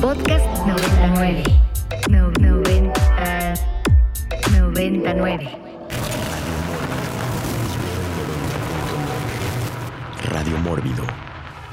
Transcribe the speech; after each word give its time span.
Podcast 0.00 0.46
99. 0.66 1.42
No, 2.10 2.30
90, 2.38 3.54
99. 4.50 5.58
Radio 10.30 10.58
Mórbido, 10.58 11.04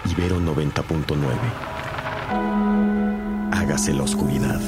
Ibero 0.09 0.39
90.9. 0.39 1.25
Hágase 3.51 3.93
la 3.93 4.03
oscuridad. 4.03 4.59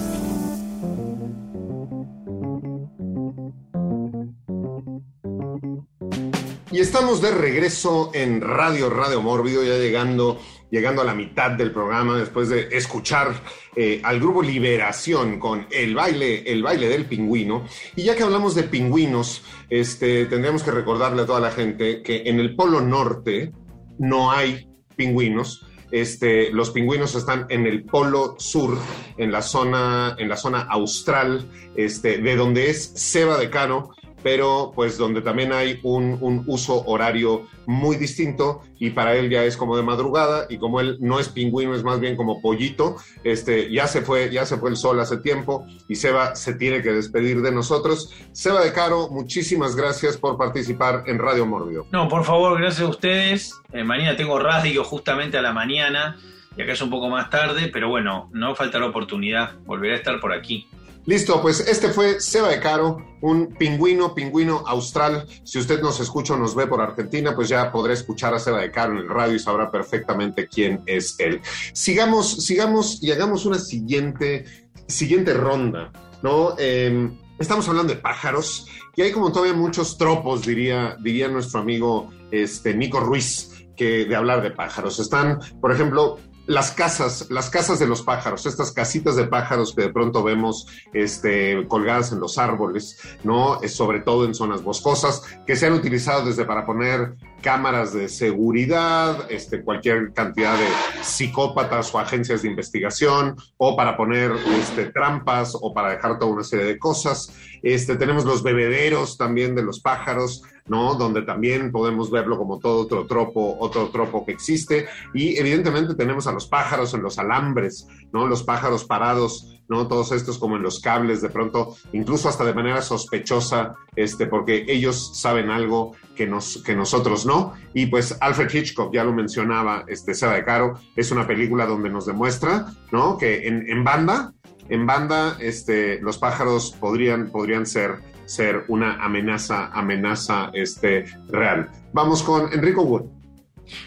Y 6.71 6.81
estamos 6.81 7.21
de 7.21 7.31
regreso 7.31 8.11
en 8.13 8.41
Radio 8.41 8.89
Radio 8.89 9.21
Mórbido, 9.21 9.63
ya 9.63 9.77
llegando, 9.77 10.39
llegando 10.71 11.01
a 11.01 11.05
la 11.05 11.13
mitad 11.13 11.51
del 11.51 11.71
programa, 11.71 12.17
después 12.17 12.49
de 12.49 12.69
escuchar 12.71 13.33
eh, 13.75 14.01
al 14.03 14.19
grupo 14.19 14.41
Liberación 14.41 15.39
con 15.39 15.67
el 15.71 15.95
baile, 15.95 16.51
el 16.51 16.63
baile 16.63 16.89
del 16.89 17.05
pingüino. 17.05 17.65
Y 17.95 18.03
ya 18.03 18.15
que 18.15 18.23
hablamos 18.23 18.55
de 18.55 18.63
pingüinos, 18.63 19.43
este, 19.69 20.25
tendríamos 20.25 20.63
que 20.63 20.71
recordarle 20.71 21.23
a 21.23 21.25
toda 21.25 21.39
la 21.39 21.51
gente 21.51 22.01
que 22.01 22.23
en 22.25 22.39
el 22.39 22.55
Polo 22.55 22.81
Norte 22.81 23.51
no 23.99 24.31
hay 24.31 24.67
pingüinos. 24.95 25.65
Este, 25.91 26.51
los 26.51 26.71
pingüinos 26.71 27.15
están 27.15 27.45
en 27.49 27.67
el 27.67 27.85
polo 27.85 28.35
sur, 28.37 28.77
en 29.17 29.31
la 29.31 29.41
zona, 29.41 30.15
en 30.17 30.27
la 30.27 30.35
zona 30.35 30.61
austral, 30.61 31.49
este, 31.75 32.17
de 32.17 32.35
donde 32.35 32.69
es 32.69 32.91
Seba 32.95 33.37
de 33.37 33.49
Cano, 33.49 33.91
pero 34.25 34.71
pues 34.73 34.97
donde 34.97 35.21
también 35.21 35.53
hay 35.53 35.79
un, 35.83 36.43
uso 36.47 36.83
horario 36.87 37.47
muy 37.67 37.95
distinto 37.95 38.63
y 38.79 38.89
para 38.89 39.13
él 39.13 39.29
ya 39.29 39.43
es 39.43 39.55
como 39.55 39.77
de 39.77 39.83
madrugada 39.83 40.47
y 40.49 40.57
como 40.57 40.81
él 40.81 40.97
no 40.99 41.19
es 41.19 41.29
pingüino, 41.29 41.75
es 41.75 41.83
más 41.83 41.99
bien 41.99 42.15
como 42.15 42.41
pollito, 42.41 42.95
este, 43.23 43.71
ya 43.71 43.85
se 43.85 44.01
fue, 44.01 44.31
ya 44.31 44.47
se 44.47 44.57
fue 44.57 44.71
el 44.71 44.77
sol 44.77 44.99
hace 44.99 45.17
tiempo 45.17 45.67
y 45.87 45.93
Seba 45.93 46.35
se 46.35 46.55
tiene 46.55 46.81
que 46.81 46.91
despedir 46.91 47.43
de 47.43 47.51
nosotros. 47.51 48.15
Seba 48.31 48.63
de 48.63 48.73
Caro, 48.73 49.09
muchísimas 49.11 49.75
gracias 49.75 50.17
por 50.17 50.39
participar 50.39 51.03
en 51.05 51.19
Radio 51.19 51.45
Mórbido. 51.45 51.85
No, 51.91 52.07
por 52.07 52.23
favor, 52.23 52.59
gracias 52.59 52.81
a 52.81 52.89
ustedes. 52.89 53.61
Eh, 53.73 53.83
mañana 53.83 54.15
tengo 54.15 54.39
radio 54.39 54.83
justamente 54.83 55.37
a 55.37 55.43
la 55.43 55.53
mañana 55.53 56.17
y 56.57 56.63
acá 56.63 56.71
es 56.71 56.81
un 56.81 56.89
poco 56.89 57.09
más 57.09 57.29
tarde, 57.29 57.69
pero 57.71 57.89
bueno, 57.89 58.31
no 58.33 58.55
falta 58.55 58.79
la 58.79 58.87
oportunidad, 58.87 59.51
volveré 59.65 59.93
a 59.93 59.97
estar 59.97 60.19
por 60.19 60.33
aquí. 60.33 60.67
Listo, 61.05 61.39
pues 61.39 61.59
este 61.59 61.89
fue 61.89 62.19
Seba 62.19 62.49
de 62.49 62.59
Caro, 62.59 62.97
un 63.21 63.53
pingüino, 63.53 64.15
pingüino 64.15 64.63
austral. 64.65 65.27
Si 65.43 65.59
usted 65.59 65.79
nos 65.79 65.99
escucha 65.99 66.33
o 66.33 66.37
nos 66.37 66.55
ve 66.55 66.65
por 66.65 66.81
Argentina, 66.81 67.35
pues 67.35 67.47
ya 67.47 67.71
podrá 67.71 67.93
escuchar 67.93 68.33
a 68.33 68.39
Seba 68.39 68.61
de 68.61 68.71
Caro 68.71 68.93
en 68.93 68.99
el 68.99 69.09
radio 69.09 69.35
y 69.35 69.39
sabrá 69.39 69.69
perfectamente 69.69 70.47
quién 70.47 70.81
es 70.87 71.15
él. 71.19 71.41
Sigamos, 71.73 72.43
sigamos 72.43 73.03
y 73.03 73.11
hagamos 73.11 73.45
una 73.45 73.59
siguiente, 73.59 74.45
siguiente 74.87 75.35
ronda, 75.35 75.91
¿no? 76.23 76.55
Eh, 76.57 77.11
estamos 77.37 77.69
hablando 77.69 77.93
de 77.93 77.99
pájaros 77.99 78.67
y 78.95 79.03
hay 79.03 79.11
como 79.11 79.31
todavía 79.31 79.53
muchos 79.53 79.99
tropos, 79.99 80.43
diría, 80.43 80.97
diría 81.03 81.27
nuestro 81.27 81.59
amigo 81.59 82.09
este, 82.31 82.73
Nico 82.73 82.99
Ruiz, 82.99 83.51
que 83.77 84.05
de 84.05 84.15
hablar 84.15 84.41
de 84.41 84.49
pájaros. 84.49 84.97
Están, 84.97 85.39
por 85.61 85.71
ejemplo, 85.71 86.17
las 86.47 86.71
casas, 86.71 87.27
las 87.29 87.49
casas 87.49 87.79
de 87.79 87.87
los 87.87 88.01
pájaros, 88.01 88.45
estas 88.45 88.71
casitas 88.71 89.15
de 89.15 89.25
pájaros 89.25 89.73
que 89.73 89.83
de 89.83 89.89
pronto 89.89 90.23
vemos 90.23 90.67
este, 90.93 91.67
colgadas 91.67 92.11
en 92.11 92.19
los 92.19 92.37
árboles, 92.37 92.99
¿no? 93.23 93.59
Sobre 93.67 94.01
todo 94.01 94.25
en 94.25 94.35
zonas 94.35 94.63
boscosas, 94.63 95.23
que 95.45 95.55
se 95.55 95.67
han 95.67 95.73
utilizado 95.73 96.25
desde 96.25 96.45
para 96.45 96.65
poner 96.65 97.15
cámaras 97.41 97.93
de 97.93 98.09
seguridad, 98.09 99.29
este, 99.29 99.63
cualquier 99.63 100.13
cantidad 100.13 100.57
de 100.57 100.67
psicópatas 101.03 101.93
o 101.93 101.99
agencias 101.99 102.41
de 102.41 102.49
investigación, 102.49 103.35
o 103.57 103.75
para 103.75 103.95
poner 103.95 104.31
este, 104.59 104.85
trampas, 104.85 105.55
o 105.59 105.73
para 105.73 105.91
dejar 105.91 106.17
toda 106.17 106.31
una 106.31 106.43
serie 106.43 106.65
de 106.65 106.79
cosas. 106.79 107.31
Este, 107.61 107.95
tenemos 107.95 108.25
los 108.25 108.43
bebederos 108.43 109.17
también 109.17 109.55
de 109.55 109.63
los 109.63 109.79
pájaros, 109.79 110.43
¿no? 110.67 110.95
Donde 110.95 111.21
también 111.21 111.71
podemos 111.71 112.09
verlo 112.09 112.37
como 112.37 112.59
todo 112.59 112.81
otro 112.81 113.05
tropo, 113.05 113.55
otro 113.59 113.89
tropo 113.89 114.25
que 114.25 114.31
existe. 114.31 114.87
Y 115.13 115.37
evidentemente 115.37 115.95
tenemos 115.95 116.27
a 116.27 116.31
los 116.31 116.47
pájaros 116.47 116.93
en 116.93 117.03
los 117.03 117.19
alambres, 117.19 117.87
¿no? 118.11 118.27
Los 118.27 118.43
pájaros 118.43 118.83
parados, 118.83 119.59
¿no? 119.67 119.87
Todos 119.87 120.11
estos 120.11 120.37
como 120.37 120.55
en 120.55 120.63
los 120.63 120.79
cables, 120.79 121.21
de 121.21 121.29
pronto, 121.29 121.75
incluso 121.93 122.29
hasta 122.29 122.43
de 122.45 122.53
manera 122.53 122.81
sospechosa, 122.81 123.75
este, 123.95 124.25
porque 124.25 124.65
ellos 124.67 125.19
saben 125.19 125.49
algo 125.49 125.95
que, 126.15 126.25
nos, 126.25 126.63
que 126.63 126.75
nosotros 126.75 127.25
no. 127.25 127.53
Y 127.73 127.85
pues 127.85 128.17
Alfred 128.19 128.53
Hitchcock, 128.53 128.93
ya 128.93 129.03
lo 129.03 129.13
mencionaba, 129.13 129.85
este, 129.87 130.13
Seba 130.13 130.33
de 130.33 130.43
Caro, 130.43 130.79
es 130.95 131.11
una 131.11 131.27
película 131.27 131.65
donde 131.65 131.89
nos 131.89 132.05
demuestra, 132.05 132.73
¿no? 132.91 133.17
Que 133.17 133.47
en, 133.47 133.69
en 133.69 133.83
banda, 133.83 134.33
en 134.69 134.87
banda, 134.87 135.37
este, 135.39 135.99
los 136.01 136.17
pájaros 136.17 136.75
podrían, 136.79 137.29
podrían 137.29 137.67
ser, 137.67 137.99
ser 138.25 138.65
una 138.67 139.03
amenaza, 139.03 139.67
amenaza 139.67 140.49
este, 140.53 141.05
real. 141.27 141.69
Vamos 141.93 142.23
con 142.23 142.51
Enrico 142.51 142.83
Wood. 142.83 143.03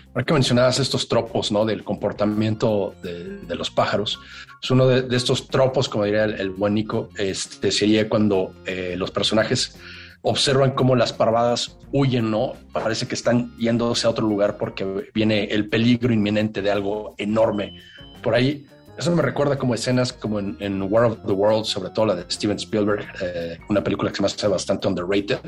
Ahora 0.09 0.25
que 0.25 0.35
mencionabas 0.35 0.81
estos 0.81 1.09
tropos, 1.09 1.53
¿no? 1.53 1.65
Del 1.65 1.85
comportamiento 1.85 2.95
de, 3.03 3.39
de 3.39 3.55
los 3.55 3.71
pájaros, 3.71 4.19
es 4.61 4.71
uno 4.71 4.87
de, 4.89 5.03
de, 5.03 5.17
estos 5.17 5.47
tropos, 5.49 5.89
como 5.89 6.05
diría 6.05 6.25
el, 6.25 6.35
el 6.41 6.51
buen 6.51 6.75
Nico, 6.75 7.11
este, 7.17 7.71
sería 7.71 8.09
cuando 8.09 8.53
eh, 8.67 8.95
los 8.97 9.11
personajes 9.13 9.79
observan 10.23 10.73
cómo 10.73 10.97
las 10.97 11.13
parvadas 11.13 11.79
huyen, 11.93 12.31
¿no? 12.31 12.55
Parece 12.73 13.07
que 13.07 13.15
están 13.15 13.57
yéndose 13.57 14.07
a 14.07 14.11
otro 14.11 14.27
lugar 14.27 14.59
porque 14.59 15.11
viene 15.15 15.45
el 15.45 15.69
peligro 15.69 16.13
inminente 16.13 16.61
de 16.61 16.71
algo 16.71 17.15
enorme. 17.19 17.81
Por 18.23 18.35
ahí 18.35 18.67
eso 18.99 19.15
me 19.15 19.23
recuerda 19.23 19.57
como 19.57 19.75
escenas 19.75 20.13
como 20.13 20.41
en, 20.41 20.83
War 20.83 21.05
of 21.05 21.19
the 21.25 21.33
Worlds, 21.33 21.69
sobre 21.69 21.91
todo 21.91 22.07
la 22.07 22.17
de 22.17 22.25
Steven 22.29 22.57
Spielberg, 22.57 23.07
eh, 23.23 23.59
una 23.69 23.83
película 23.83 24.11
que 24.11 24.17
se 24.17 24.23
me 24.23 24.27
hace 24.27 24.49
bastante 24.49 24.89
underrated, 24.89 25.39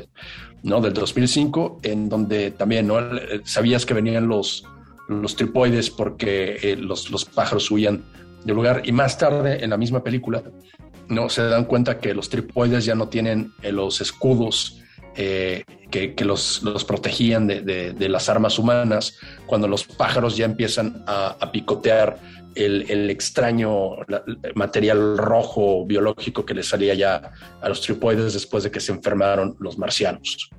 ¿no? 0.63 0.79
Del 0.79 0.93
2005, 0.93 1.79
en 1.83 2.07
donde 2.07 2.51
también, 2.51 2.87
¿no? 2.87 2.99
Sabías 3.43 3.85
que 3.85 3.93
venían 3.93 4.27
los, 4.29 4.65
los 5.09 5.35
tripoides 5.35 5.89
porque 5.89 6.59
eh, 6.61 6.77
los, 6.77 7.11
los 7.11 7.25
pájaros 7.25 7.69
huían 7.69 8.05
del 8.45 8.55
lugar 8.55 8.83
y 8.85 8.93
más 8.93 9.17
tarde 9.17 9.63
en 9.63 9.71
la 9.71 9.77
misma 9.77 10.01
película, 10.01 10.43
¿no? 11.09 11.27
Se 11.29 11.43
dan 11.43 11.65
cuenta 11.65 11.99
que 11.99 12.13
los 12.13 12.29
tripoides 12.29 12.85
ya 12.85 12.95
no 12.95 13.09
tienen 13.09 13.51
eh, 13.61 13.73
los 13.73 13.99
escudos 13.99 14.81
eh, 15.15 15.65
que, 15.89 16.15
que 16.15 16.23
los, 16.23 16.63
los, 16.63 16.85
protegían 16.85 17.47
de, 17.47 17.61
de, 17.61 18.09
las 18.09 18.29
armas 18.29 18.57
humanas, 18.57 19.17
cuando 19.45 19.67
los 19.67 19.83
pájaros 19.83 20.37
ya 20.37 20.45
empiezan 20.45 21.03
a 21.05 21.51
picotear 21.51 22.17
el, 22.55 22.85
el 22.89 23.09
extraño 23.09 23.97
material 24.55 25.17
rojo 25.17 25.85
biológico 25.85 26.45
que 26.45 26.53
le 26.53 26.63
salía 26.63 26.93
ya 26.93 27.31
a 27.61 27.69
los 27.69 27.81
tripoides 27.81 28.33
después 28.33 28.63
de 28.63 28.71
que 28.71 28.79
se 28.79 28.91
enfermaron 28.91 29.55
los 29.59 29.77
marcianos. 29.77 30.49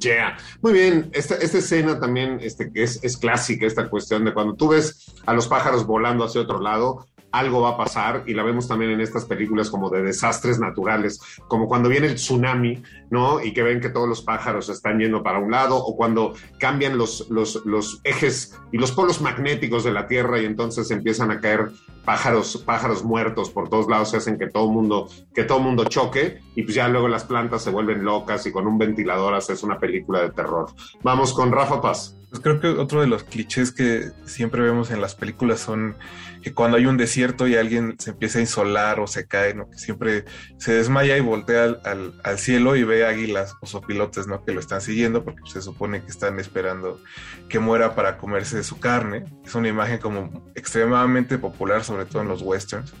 Yeah. 0.00 0.36
Muy 0.62 0.72
bien, 0.72 1.10
esta, 1.12 1.36
esta 1.36 1.58
escena 1.58 2.00
también 2.00 2.38
este, 2.42 2.70
es, 2.74 3.02
es 3.04 3.16
clásica, 3.16 3.66
esta 3.66 3.88
cuestión 3.88 4.24
de 4.24 4.34
cuando 4.34 4.54
tú 4.54 4.68
ves 4.68 5.12
a 5.26 5.32
los 5.32 5.46
pájaros 5.46 5.86
volando 5.86 6.24
hacia 6.24 6.40
otro 6.40 6.60
lado, 6.60 7.06
algo 7.38 7.60
va 7.60 7.70
a 7.70 7.76
pasar 7.76 8.24
y 8.26 8.34
la 8.34 8.42
vemos 8.42 8.68
también 8.68 8.92
en 8.92 9.00
estas 9.00 9.24
películas 9.24 9.70
como 9.70 9.90
de 9.90 10.02
desastres 10.02 10.58
naturales, 10.58 11.20
como 11.48 11.68
cuando 11.68 11.88
viene 11.88 12.06
el 12.06 12.14
tsunami, 12.14 12.82
¿no? 13.10 13.42
Y 13.42 13.52
que 13.52 13.62
ven 13.62 13.80
que 13.80 13.90
todos 13.90 14.08
los 14.08 14.22
pájaros 14.22 14.68
están 14.68 14.98
yendo 14.98 15.22
para 15.22 15.38
un 15.38 15.50
lado 15.50 15.76
o 15.76 15.96
cuando 15.96 16.34
cambian 16.58 16.96
los, 16.96 17.28
los, 17.30 17.64
los 17.66 18.00
ejes 18.04 18.58
y 18.72 18.78
los 18.78 18.92
polos 18.92 19.20
magnéticos 19.20 19.84
de 19.84 19.92
la 19.92 20.06
Tierra 20.06 20.40
y 20.40 20.44
entonces 20.44 20.90
empiezan 20.90 21.30
a 21.30 21.40
caer 21.40 21.70
pájaros, 22.04 22.62
pájaros 22.64 23.04
muertos 23.04 23.50
por 23.50 23.68
todos 23.68 23.88
lados 23.88 24.10
se 24.10 24.16
hacen 24.16 24.38
que 24.38 24.46
todo 24.46 24.70
mundo, 24.70 25.08
que 25.34 25.44
todo 25.44 25.58
mundo 25.58 25.84
choque 25.84 26.40
y 26.54 26.62
pues 26.62 26.74
ya 26.74 26.88
luego 26.88 27.08
las 27.08 27.24
plantas 27.24 27.62
se 27.62 27.70
vuelven 27.70 28.04
locas 28.04 28.46
y 28.46 28.52
con 28.52 28.66
un 28.66 28.78
ventilador 28.78 29.34
haces 29.34 29.62
una 29.62 29.78
película 29.78 30.22
de 30.22 30.30
terror. 30.30 30.66
Vamos 31.02 31.34
con 31.34 31.52
Rafa 31.52 31.80
Paz. 31.80 32.16
Pues 32.36 32.42
creo 32.42 32.60
que 32.60 32.78
otro 32.78 33.00
de 33.00 33.06
los 33.06 33.24
clichés 33.24 33.72
que 33.72 34.10
siempre 34.26 34.60
vemos 34.60 34.90
en 34.90 35.00
las 35.00 35.14
películas 35.14 35.58
son 35.58 35.96
que 36.42 36.52
cuando 36.52 36.76
hay 36.76 36.84
un 36.84 36.98
desierto 36.98 37.48
y 37.48 37.56
alguien 37.56 37.96
se 37.98 38.10
empieza 38.10 38.36
a 38.36 38.42
insolar 38.42 39.00
o 39.00 39.06
se 39.06 39.26
cae, 39.26 39.54
¿no? 39.54 39.70
Que 39.70 39.78
siempre 39.78 40.26
se 40.58 40.74
desmaya 40.74 41.16
y 41.16 41.20
voltea 41.20 41.78
al, 41.82 42.38
cielo 42.38 42.76
y 42.76 42.84
ve 42.84 43.06
águilas 43.06 43.54
o 43.62 43.66
sopilotes, 43.66 44.26
¿no? 44.26 44.44
Que 44.44 44.52
lo 44.52 44.60
están 44.60 44.82
siguiendo 44.82 45.24
porque 45.24 45.50
se 45.50 45.62
supone 45.62 46.02
que 46.02 46.10
están 46.10 46.38
esperando 46.38 47.00
que 47.48 47.58
muera 47.58 47.94
para 47.94 48.18
comerse 48.18 48.62
su 48.64 48.78
carne. 48.80 49.24
Es 49.42 49.54
una 49.54 49.68
imagen 49.68 49.96
como 49.96 50.52
extremadamente 50.54 51.38
popular, 51.38 51.84
sobre 51.84 52.04
todo 52.04 52.20
en 52.20 52.28
los 52.28 52.42
westerns. 52.42 52.92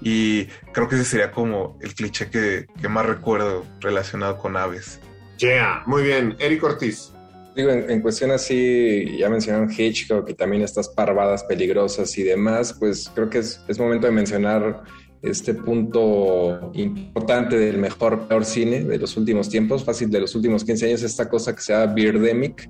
Y 0.00 0.46
creo 0.72 0.88
que 0.88 0.96
ese 0.96 1.04
sería 1.04 1.30
como 1.30 1.78
el 1.82 1.94
cliché 1.94 2.30
que, 2.30 2.66
que 2.80 2.88
más 2.88 3.06
recuerdo 3.06 3.64
relacionado 3.78 4.38
con 4.38 4.56
aves. 4.56 4.98
Yeah, 5.38 5.84
muy 5.86 6.02
bien. 6.02 6.34
Eric 6.40 6.64
Ortiz. 6.64 7.11
Digo, 7.54 7.70
en, 7.70 7.90
en, 7.90 8.00
cuestión 8.00 8.30
así, 8.30 9.16
ya 9.18 9.28
mencionaron 9.28 9.70
Hitchcock 9.70 10.28
y 10.30 10.34
también 10.34 10.62
estas 10.62 10.88
parvadas 10.88 11.44
peligrosas 11.44 12.16
y 12.16 12.22
demás, 12.22 12.74
pues 12.78 13.10
creo 13.14 13.28
que 13.28 13.38
es, 13.38 13.60
es 13.68 13.78
momento 13.78 14.06
de 14.06 14.12
mencionar 14.12 14.84
este 15.22 15.54
punto 15.54 16.72
importante 16.74 17.56
del 17.56 17.78
mejor 17.78 18.26
peor 18.26 18.44
cine 18.44 18.82
de 18.82 18.98
los 18.98 19.16
últimos 19.16 19.48
tiempos, 19.48 19.84
fácil 19.84 20.10
de 20.10 20.20
los 20.20 20.34
últimos 20.34 20.64
15 20.64 20.86
años, 20.86 21.02
esta 21.02 21.28
cosa 21.28 21.54
que 21.54 21.62
se 21.62 21.72
llama 21.72 21.94
Birdemic, 21.94 22.68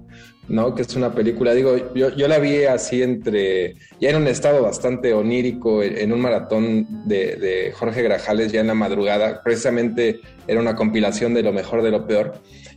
¿no? 0.48 0.74
Que 0.74 0.82
es 0.82 0.94
una 0.94 1.14
película, 1.14 1.54
digo, 1.54 1.94
yo, 1.94 2.14
yo 2.14 2.28
la 2.28 2.38
vi 2.38 2.64
así 2.64 3.02
entre, 3.02 3.76
ya 4.00 4.10
en 4.10 4.16
un 4.16 4.26
estado 4.26 4.62
bastante 4.62 5.14
onírico, 5.14 5.82
en 5.82 6.12
un 6.12 6.20
maratón 6.20 6.86
de, 7.06 7.36
de 7.36 7.72
Jorge 7.72 8.02
Grajales 8.02 8.52
ya 8.52 8.60
en 8.60 8.66
la 8.66 8.74
madrugada, 8.74 9.42
precisamente 9.42 10.20
era 10.46 10.60
una 10.60 10.76
compilación 10.76 11.32
de 11.32 11.42
lo 11.42 11.52
mejor 11.52 11.82
de 11.82 11.90
lo 11.90 12.06
peor. 12.06 12.34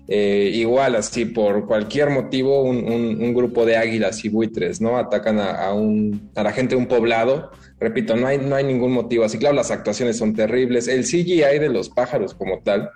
Eh, 0.07 0.51
igual, 0.53 0.95
así, 0.95 1.25
por 1.25 1.65
cualquier 1.65 2.11
motivo, 2.11 2.61
un, 2.61 2.77
un, 2.85 3.33
grupo 3.33 3.65
de 3.65 3.75
águilas 3.75 4.23
y 4.23 4.29
buitres, 4.29 4.79
¿no? 4.79 4.97
Atacan 4.97 5.39
a, 5.39 5.51
a, 5.51 5.73
un, 5.73 6.29
a 6.35 6.43
la 6.43 6.51
gente 6.51 6.75
de 6.75 6.81
un 6.81 6.87
poblado 6.87 7.49
repito, 7.79 8.15
no 8.15 8.27
hay, 8.27 8.37
no 8.37 8.55
hay 8.55 8.63
ningún 8.63 8.91
motivo. 8.91 9.23
Así, 9.23 9.37
claro, 9.37 9.55
las 9.55 9.71
actuaciones 9.71 10.17
son 10.17 10.33
terribles. 10.33 10.87
El 10.87 11.03
CGI 11.03 11.59
de 11.59 11.69
los 11.69 11.89
pájaros 11.89 12.33
como 12.33 12.59
tal, 12.59 12.89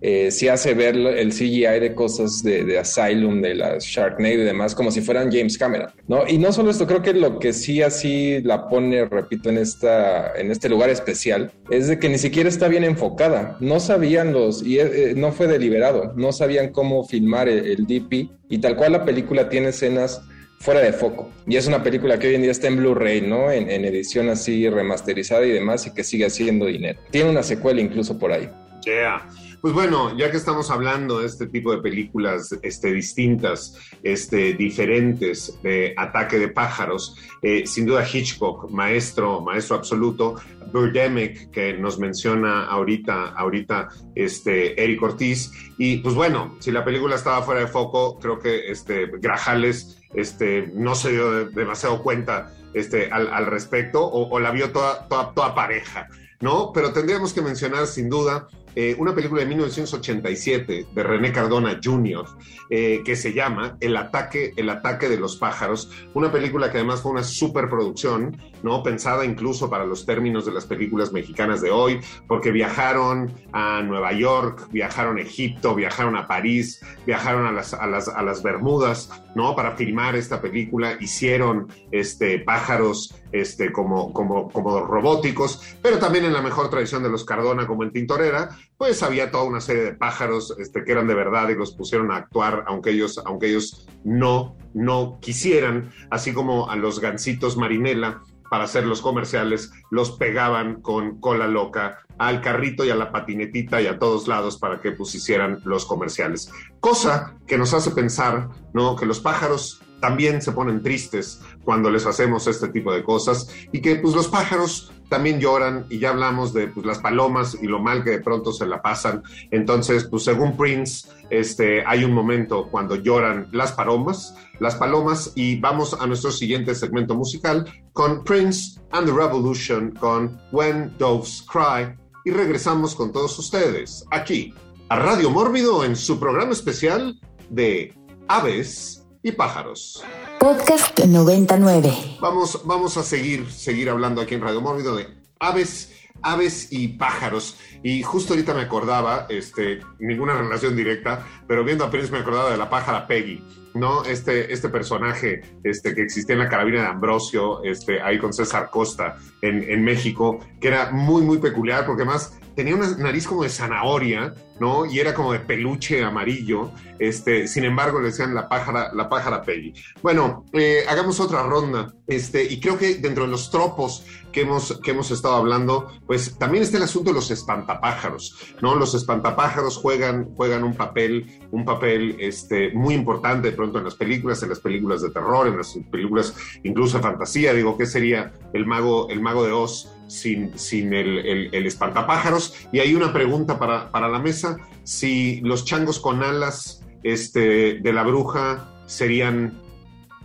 eh, 0.00 0.30
sí 0.30 0.48
hace 0.48 0.74
ver 0.74 0.94
el 0.96 1.32
CGI 1.32 1.80
de 1.80 1.94
cosas 1.94 2.42
de, 2.42 2.64
de, 2.64 2.78
Asylum, 2.78 3.40
de 3.40 3.54
la 3.54 3.78
Sharknado 3.78 4.34
y 4.34 4.44
demás, 4.44 4.74
como 4.74 4.90
si 4.90 5.00
fueran 5.00 5.32
James 5.32 5.56
Cameron, 5.56 5.90
¿no? 6.06 6.26
Y 6.28 6.38
no 6.38 6.52
solo 6.52 6.70
esto, 6.70 6.86
creo 6.86 7.02
que 7.02 7.14
lo 7.14 7.38
que 7.38 7.52
sí 7.52 7.82
así 7.82 8.40
la 8.42 8.68
pone, 8.68 9.04
repito, 9.06 9.48
en, 9.48 9.58
esta, 9.58 10.32
en 10.36 10.50
este 10.50 10.68
lugar 10.68 10.90
especial, 10.90 11.50
es 11.70 11.88
de 11.88 11.98
que 11.98 12.08
ni 12.08 12.18
siquiera 12.18 12.48
está 12.48 12.68
bien 12.68 12.84
enfocada. 12.84 13.56
No 13.60 13.80
sabían 13.80 14.32
los, 14.32 14.62
y 14.62 14.78
eh, 14.78 15.14
no 15.16 15.32
fue 15.32 15.46
deliberado, 15.46 16.12
no 16.16 16.32
sabían 16.32 16.55
cómo 16.72 17.04
filmar 17.06 17.48
el, 17.48 17.66
el 17.66 17.86
DP, 17.86 18.30
y 18.48 18.58
tal 18.58 18.76
cual 18.76 18.92
la 18.92 19.04
película 19.04 19.48
tiene 19.48 19.68
escenas 19.68 20.20
fuera 20.58 20.80
de 20.80 20.92
foco. 20.92 21.30
Y 21.46 21.56
es 21.56 21.66
una 21.66 21.82
película 21.82 22.18
que 22.18 22.28
hoy 22.28 22.34
en 22.34 22.42
día 22.42 22.50
está 22.50 22.68
en 22.68 22.76
Blu-ray, 22.76 23.20
¿no? 23.20 23.50
En, 23.50 23.84
edición 23.84 24.28
así 24.28 24.68
remasterizada 24.68 25.44
y 25.46 25.50
demás, 25.50 25.86
y 25.86 25.94
que 25.94 26.04
sigue 26.04 26.26
haciendo 26.26 26.66
dinero. 26.66 26.98
Tiene 27.10 27.30
una 27.30 27.42
secuela 27.42 27.80
incluso 27.80 28.18
por 28.18 28.32
ahí. 28.32 28.48
Yeah. 28.84 29.26
Pues 29.60 29.74
bueno, 29.74 30.16
ya 30.16 30.30
que 30.30 30.36
estamos 30.36 30.70
hablando 30.70 31.20
de 31.20 31.26
este 31.26 31.46
tipo 31.46 31.72
de 31.72 31.78
películas 31.78 32.56
este, 32.62 32.92
distintas, 32.92 33.74
este, 34.02 34.52
diferentes, 34.52 35.58
de 35.62 35.94
ataque 35.96 36.38
de 36.38 36.48
pájaros, 36.48 37.16
eh, 37.42 37.66
sin 37.66 37.86
duda 37.86 38.06
Hitchcock, 38.06 38.70
maestro, 38.70 39.40
maestro 39.40 39.76
absoluto, 39.76 40.36
Birdemic, 40.72 41.50
que 41.50 41.72
nos 41.74 41.98
menciona 41.98 42.66
ahorita, 42.66 43.30
ahorita 43.30 43.88
este, 44.14 44.82
Eric 44.82 45.02
Ortiz, 45.02 45.50
y 45.78 45.98
pues 45.98 46.14
bueno, 46.14 46.56
si 46.60 46.70
la 46.70 46.84
película 46.84 47.16
estaba 47.16 47.42
fuera 47.42 47.60
de 47.60 47.66
foco, 47.66 48.18
creo 48.18 48.38
que 48.38 48.70
este, 48.70 49.06
Grajales 49.18 50.00
este, 50.14 50.70
no 50.74 50.94
se 50.94 51.12
dio 51.12 51.46
demasiado 51.46 52.02
cuenta 52.02 52.52
este, 52.74 53.10
al, 53.10 53.46
respecto, 53.46 54.06
o, 54.06 54.38
la 54.38 54.50
vio 54.50 54.70
toda, 54.70 55.08
toda 55.08 55.54
pareja. 55.54 56.08
¿no? 56.40 56.72
Pero 56.74 56.92
tendríamos 56.92 57.32
que 57.32 57.40
mencionar 57.40 57.86
sin 57.86 58.10
duda 58.10 58.48
eh, 58.78 58.94
una 58.98 59.14
película 59.14 59.40
de 59.40 59.46
1987 59.46 60.86
de 60.94 61.02
René 61.02 61.32
Cardona 61.32 61.80
Jr. 61.82 62.26
Eh, 62.68 63.00
que 63.06 63.16
se 63.16 63.32
llama 63.32 63.78
El 63.80 63.96
ataque, 63.96 64.52
El 64.54 64.68
ataque 64.68 65.08
de 65.08 65.16
los 65.16 65.36
pájaros, 65.36 65.90
una 66.12 66.30
película 66.30 66.70
que 66.70 66.76
además 66.76 67.00
fue 67.00 67.12
una 67.12 67.22
superproducción, 67.22 68.36
¿no? 68.62 68.82
Pensada 68.82 69.24
incluso 69.24 69.70
para 69.70 69.86
los 69.86 70.04
términos 70.04 70.44
de 70.44 70.52
las 70.52 70.66
películas 70.66 71.10
mexicanas 71.10 71.62
de 71.62 71.70
hoy, 71.70 72.00
porque 72.28 72.50
viajaron 72.50 73.32
a 73.52 73.80
Nueva 73.82 74.12
York, 74.12 74.68
viajaron 74.70 75.16
a 75.16 75.22
Egipto, 75.22 75.74
viajaron 75.74 76.14
a 76.14 76.26
París, 76.26 76.84
viajaron 77.06 77.46
a 77.46 77.52
las, 77.52 77.72
a 77.72 77.86
las, 77.86 78.08
a 78.08 78.22
las 78.22 78.42
Bermudas, 78.42 79.10
¿no? 79.34 79.56
Para 79.56 79.76
filmar 79.76 80.16
esta 80.16 80.42
película, 80.42 80.98
hicieron 81.00 81.68
este, 81.92 82.40
pájaros 82.40 83.14
este, 83.32 83.72
como, 83.72 84.12
como, 84.12 84.50
como 84.50 84.80
robóticos, 84.80 85.62
pero 85.82 85.98
también 85.98 86.24
en 86.24 86.32
la 86.32 86.42
mejor 86.42 86.70
tradición 86.70 87.02
de 87.02 87.10
los 87.10 87.24
Cardona, 87.24 87.66
como 87.66 87.84
en 87.84 87.92
Tintorera, 87.92 88.50
pues 88.78 89.02
había 89.02 89.30
toda 89.30 89.44
una 89.44 89.60
serie 89.60 89.82
de 89.82 89.94
pájaros 89.94 90.54
este, 90.58 90.84
que 90.84 90.92
eran 90.92 91.06
de 91.06 91.14
verdad 91.14 91.48
y 91.48 91.54
los 91.54 91.74
pusieron 91.74 92.10
a 92.10 92.16
actuar, 92.16 92.64
aunque 92.66 92.90
ellos, 92.90 93.20
aunque 93.24 93.48
ellos 93.48 93.86
no, 94.04 94.56
no 94.74 95.18
quisieran, 95.20 95.92
así 96.10 96.32
como 96.32 96.70
a 96.70 96.76
los 96.76 97.00
gancitos 97.00 97.56
marinela 97.56 98.22
para 98.50 98.64
hacer 98.64 98.86
los 98.86 99.00
comerciales, 99.00 99.72
los 99.90 100.12
pegaban 100.12 100.80
con 100.80 101.20
cola 101.20 101.48
loca 101.48 102.00
al 102.18 102.40
carrito 102.40 102.84
y 102.84 102.90
a 102.90 102.94
la 102.96 103.10
patinetita 103.10 103.80
y 103.80 103.86
a 103.86 103.98
todos 103.98 104.28
lados 104.28 104.56
para 104.58 104.80
que 104.80 104.92
pues 104.92 105.14
hicieran 105.14 105.60
los 105.64 105.84
comerciales. 105.84 106.50
Cosa 106.80 107.34
que 107.46 107.58
nos 107.58 107.74
hace 107.74 107.90
pensar, 107.90 108.48
¿no? 108.72 108.96
Que 108.96 109.06
los 109.06 109.20
pájaros 109.20 109.82
también 110.00 110.42
se 110.42 110.52
ponen 110.52 110.82
tristes 110.82 111.42
cuando 111.66 111.90
les 111.90 112.06
hacemos 112.06 112.46
este 112.46 112.68
tipo 112.68 112.94
de 112.94 113.02
cosas 113.02 113.48
y 113.72 113.82
que 113.82 113.96
pues 113.96 114.14
los 114.14 114.28
pájaros 114.28 114.92
también 115.08 115.40
lloran 115.40 115.86
y 115.90 115.98
ya 115.98 116.10
hablamos 116.10 116.54
de 116.54 116.68
pues, 116.68 116.86
las 116.86 117.00
palomas 117.00 117.58
y 117.60 117.66
lo 117.66 117.80
mal 117.80 118.02
que 118.02 118.10
de 118.10 118.20
pronto 118.20 118.52
se 118.52 118.66
la 118.66 118.80
pasan. 118.80 119.22
Entonces, 119.50 120.04
pues 120.04 120.24
según 120.24 120.56
Prince, 120.56 121.08
este, 121.28 121.84
hay 121.84 122.04
un 122.04 122.12
momento 122.12 122.68
cuando 122.70 122.96
lloran 122.96 123.48
las 123.52 123.72
palomas, 123.72 124.34
las 124.60 124.76
palomas 124.76 125.32
y 125.34 125.60
vamos 125.60 125.94
a 125.98 126.06
nuestro 126.06 126.30
siguiente 126.30 126.74
segmento 126.74 127.14
musical 127.14 127.68
con 127.92 128.24
Prince 128.24 128.80
and 128.92 129.06
the 129.06 129.12
Revolution 129.12 129.90
con 129.90 130.40
When 130.52 130.96
Doves 130.98 131.44
Cry 131.50 131.94
y 132.24 132.30
regresamos 132.30 132.94
con 132.94 133.12
todos 133.12 133.38
ustedes 133.38 134.04
aquí 134.10 134.54
a 134.88 134.96
Radio 134.96 135.30
Mórbido 135.30 135.84
en 135.84 135.96
su 135.96 136.18
programa 136.18 136.52
especial 136.52 137.20
de 137.50 137.92
Aves 138.28 139.05
y 139.26 139.32
pájaros. 139.32 140.04
Podcast 140.38 141.00
99. 141.00 142.18
Vamos, 142.20 142.62
vamos 142.64 142.96
a 142.96 143.02
seguir, 143.02 143.50
seguir 143.50 143.90
hablando 143.90 144.20
aquí 144.20 144.36
en 144.36 144.40
Radio 144.40 144.60
Mórbido 144.60 144.94
de 144.94 145.08
aves, 145.40 145.92
aves 146.22 146.68
y 146.70 146.88
pájaros. 146.88 147.56
Y 147.82 148.04
justo 148.04 148.34
ahorita 148.34 148.54
me 148.54 148.60
acordaba, 148.60 149.26
este, 149.28 149.80
ninguna 149.98 150.34
relación 150.34 150.76
directa, 150.76 151.26
pero 151.48 151.64
viendo 151.64 151.84
a 151.84 151.90
Prince 151.90 152.12
me 152.12 152.18
acordaba 152.18 152.52
de 152.52 152.56
la 152.56 152.70
pájara 152.70 153.08
Peggy, 153.08 153.42
¿no? 153.74 154.04
Este, 154.04 154.52
este 154.52 154.68
personaje 154.68 155.42
este, 155.64 155.92
que 155.92 156.02
existía 156.02 156.34
en 156.34 156.40
la 156.40 156.48
carabina 156.48 156.82
de 156.82 156.86
Ambrosio, 156.86 157.64
este, 157.64 158.00
ahí 158.00 158.20
con 158.20 158.32
César 158.32 158.70
Costa 158.70 159.16
en, 159.42 159.68
en 159.68 159.82
México, 159.82 160.38
que 160.60 160.68
era 160.68 160.92
muy, 160.92 161.22
muy 161.22 161.38
peculiar, 161.38 161.84
porque 161.84 162.02
además 162.02 162.38
tenía 162.56 162.74
una 162.74 162.88
nariz 162.96 163.26
como 163.26 163.42
de 163.42 163.50
zanahoria, 163.50 164.34
¿no? 164.58 164.86
Y 164.86 164.98
era 164.98 165.14
como 165.14 165.32
de 165.32 165.40
peluche 165.40 166.02
amarillo. 166.02 166.72
Este, 166.98 167.46
sin 167.46 167.64
embargo, 167.64 168.00
le 168.00 168.06
decían 168.06 168.34
la 168.34 168.48
pájara, 168.48 168.92
la 168.94 169.08
pájara 169.10 169.42
Peggy. 169.42 169.74
Bueno, 170.02 170.46
eh, 170.54 170.84
hagamos 170.88 171.20
otra 171.20 171.42
ronda. 171.42 171.92
Este, 172.06 172.42
y 172.42 172.58
creo 172.58 172.78
que 172.78 172.94
dentro 172.94 173.24
de 173.24 173.30
los 173.30 173.50
tropos 173.50 174.04
que 174.32 174.40
hemos, 174.40 174.80
que 174.82 174.92
hemos 174.92 175.10
estado 175.10 175.34
hablando, 175.34 175.92
pues 176.06 176.38
también 176.38 176.64
está 176.64 176.78
el 176.78 176.84
asunto 176.84 177.10
de 177.10 177.14
los 177.14 177.30
espantapájaros, 177.30 178.36
¿no? 178.62 178.74
Los 178.74 178.94
espantapájaros 178.94 179.76
juegan, 179.76 180.30
juegan 180.34 180.64
un 180.64 180.74
papel, 180.74 181.40
un 181.50 181.64
papel 181.64 182.16
este, 182.18 182.70
muy 182.72 182.94
importante 182.94 183.50
de 183.50 183.56
pronto 183.56 183.78
en 183.78 183.84
las 183.84 183.94
películas, 183.94 184.42
en 184.42 184.48
las 184.48 184.60
películas 184.60 185.02
de 185.02 185.10
terror, 185.10 185.46
en 185.46 185.58
las 185.58 185.78
películas 185.90 186.34
incluso 186.62 186.96
de 186.96 187.02
fantasía. 187.02 187.52
Digo, 187.52 187.76
¿qué 187.76 187.84
sería 187.84 188.32
el 188.54 188.64
mago, 188.64 189.10
el 189.10 189.20
mago 189.20 189.44
de 189.44 189.52
Oz? 189.52 189.92
Sin, 190.06 190.58
sin 190.58 190.92
el, 190.94 191.54
el, 191.54 191.66
espantapájaros. 191.66 192.54
Y 192.72 192.80
hay 192.80 192.94
una 192.94 193.12
pregunta 193.12 193.58
para, 193.58 193.90
para, 193.90 194.08
la 194.08 194.18
mesa, 194.18 194.56
si 194.84 195.40
los 195.40 195.64
changos 195.64 195.98
con 195.98 196.22
alas 196.22 196.84
este, 197.02 197.74
de 197.80 197.92
la 197.92 198.02
bruja 198.02 198.68
serían 198.86 199.60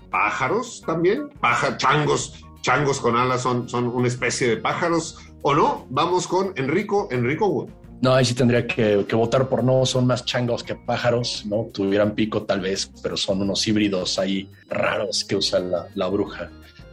pájaros 0.09 0.83
también, 0.85 1.29
Paja, 1.39 1.77
changos, 1.77 2.43
changos 2.61 3.00
con 3.00 3.15
alas 3.15 3.41
son, 3.41 3.67
son 3.67 3.88
una 3.88 4.07
especie 4.07 4.47
de 4.47 4.57
pájaros 4.57 5.17
o 5.41 5.55
no. 5.55 5.88
Vamos 5.89 6.27
con 6.27 6.53
Enrico, 6.55 7.07
Enrico 7.11 7.47
Wood. 7.47 7.69
No, 8.01 8.15
ahí 8.15 8.25
sí 8.25 8.33
tendría 8.33 8.65
que, 8.65 9.05
que, 9.07 9.15
votar 9.15 9.47
por 9.47 9.63
no, 9.63 9.85
son 9.85 10.07
más 10.07 10.25
changos 10.25 10.63
que 10.63 10.73
pájaros, 10.73 11.45
¿no? 11.45 11.67
Tuvieran 11.71 12.15
pico 12.15 12.43
tal 12.43 12.61
vez, 12.61 12.91
pero 13.03 13.15
son 13.15 13.41
unos 13.41 13.67
híbridos 13.67 14.17
ahí 14.17 14.50
raros 14.69 15.23
que 15.23 15.35
usa 15.35 15.59
la, 15.59 15.88
la 15.93 16.07
bruja. 16.07 16.50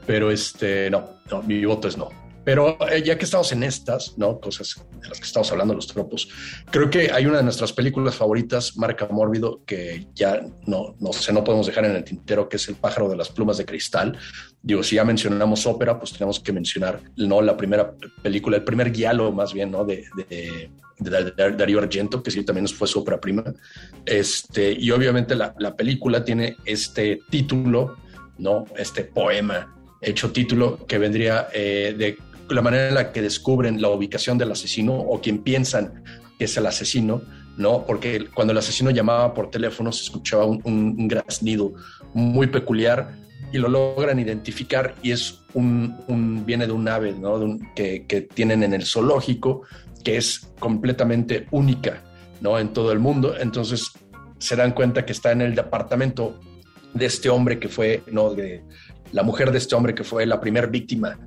Pero 0.07 0.31
este, 0.31 0.91
no, 0.91 1.09
no, 1.31 1.43
mi 1.43 1.65
voto 1.65 1.89
es 1.89 1.97
no. 1.97 2.11
Pero 2.49 2.79
eh, 2.91 3.03
ya 3.03 3.19
que 3.19 3.27
estamos 3.27 3.53
en 3.53 3.63
estas, 3.63 4.17
¿no? 4.17 4.41
Cosas 4.41 4.83
de 5.03 5.07
las 5.07 5.19
que 5.19 5.27
estamos 5.27 5.53
hablando, 5.53 5.75
los 5.75 5.87
tropos, 5.87 6.31
creo 6.71 6.89
que 6.89 7.13
hay 7.13 7.27
una 7.27 7.37
de 7.37 7.43
nuestras 7.43 7.75
películas 7.75 8.15
favoritas, 8.15 8.75
Marca 8.79 9.07
Mórbido, 9.11 9.61
que 9.67 10.07
ya 10.15 10.41
no, 10.65 10.97
no 10.99 11.13
sé, 11.13 11.31
no 11.35 11.45
podemos 11.45 11.67
dejar 11.67 11.85
en 11.85 11.95
el 11.95 12.05
tintero, 12.05 12.49
que 12.49 12.57
es 12.57 12.67
El 12.71 12.77
pájaro 12.77 13.11
de 13.11 13.19
las 13.19 13.29
plumas 13.29 13.59
de 13.59 13.67
cristal. 13.67 14.17
Digo, 14.63 14.83
si 14.83 14.97
ya 14.97 15.05
mencionamos 15.05 15.67
ópera, 15.67 15.99
pues 15.99 16.15
tenemos 16.15 16.41
que 16.41 16.55
mencionar, 16.55 17.03
¿no? 17.19 17.43
La 17.43 17.55
primera 17.55 17.93
película, 18.23 18.57
el 18.57 18.65
primer 18.65 18.93
guialo 18.93 19.31
más 19.31 19.53
bien, 19.53 19.71
¿no? 19.71 19.85
De, 19.85 20.07
Darío 21.01 21.81
Argento, 21.81 22.23
que 22.23 22.31
sí 22.31 22.45
también 22.45 22.67
fue 22.67 22.89
su 22.89 23.01
ópera 23.01 23.21
prima. 23.21 23.45
Este, 24.07 24.73
y 24.73 24.91
obviamente 24.91 25.35
la, 25.35 25.55
la 25.59 25.77
película 25.77 26.25
tiene 26.25 26.57
este 26.65 27.21
título, 27.29 27.99
¿no? 28.39 28.65
Este 28.75 29.05
poema 29.05 29.75
hecho 30.01 30.31
título 30.31 30.87
que 30.87 30.99
vendría 30.99 31.49
eh, 31.53 31.95
de 31.97 32.19
la 32.51 32.63
manera 32.63 32.89
en 32.89 32.95
la 32.95 33.13
que 33.13 33.23
descubren 33.23 33.81
la 33.81 33.89
ubicación 33.89 34.39
del 34.39 34.53
asesino 34.53 34.95
o 34.95 35.21
quien 35.21 35.39
piensan 35.39 36.03
que 36.39 36.45
es 36.45 36.57
el 36.57 36.67
asesino, 36.67 37.23
¿no? 37.57 37.85
Porque 37.85 38.27
cuando 38.33 38.53
el 38.53 38.59
asesino 38.59 38.91
llamaba 38.91 39.35
por 39.35 39.51
teléfono 39.51 39.93
se 39.93 40.05
escuchaba 40.05 40.45
un, 40.45 40.61
un, 40.65 41.09
graznido 41.09 41.73
muy 42.15 42.47
peculiar 42.47 43.11
y 43.53 43.59
lo 43.59 43.69
logran 43.69 44.19
identificar 44.19 44.95
y 45.03 45.11
es 45.11 45.41
un, 45.55 46.45
viene 46.47 46.67
de 46.67 46.73
un 46.73 46.89
ave, 46.89 47.13
¿no? 47.13 47.35
Un, 47.35 47.75
que, 47.75 48.07
que, 48.07 48.23
tienen 48.23 48.63
en 48.63 48.75
el 48.75 48.85
zoológico 48.85 49.63
que 50.05 50.17
es 50.17 50.53
completamente 50.61 51.47
única, 51.51 52.05
¿no? 52.41 52.59
En 52.59 52.69
todo 52.73 52.93
el 52.93 53.01
mundo. 53.01 53.35
Entonces 53.39 53.91
se 54.39 54.55
dan 54.55 54.73
cuenta 54.73 55.05
que 55.05 55.13
está 55.13 55.33
en 55.33 55.43
el 55.43 55.55
departamento 55.55 56.39
de 56.95 57.07
este 57.07 57.29
hombre 57.29 57.59
que 57.59 57.69
fue, 57.69 58.05
no, 58.13 58.35
de 58.35 58.63
la 59.13 59.23
mujer 59.23 59.51
de 59.51 59.59
este 59.59 59.75
hombre 59.75 59.95
que 59.95 60.05
fue 60.05 60.25
la 60.27 60.41
primera 60.41 60.67
víctima 60.67 61.19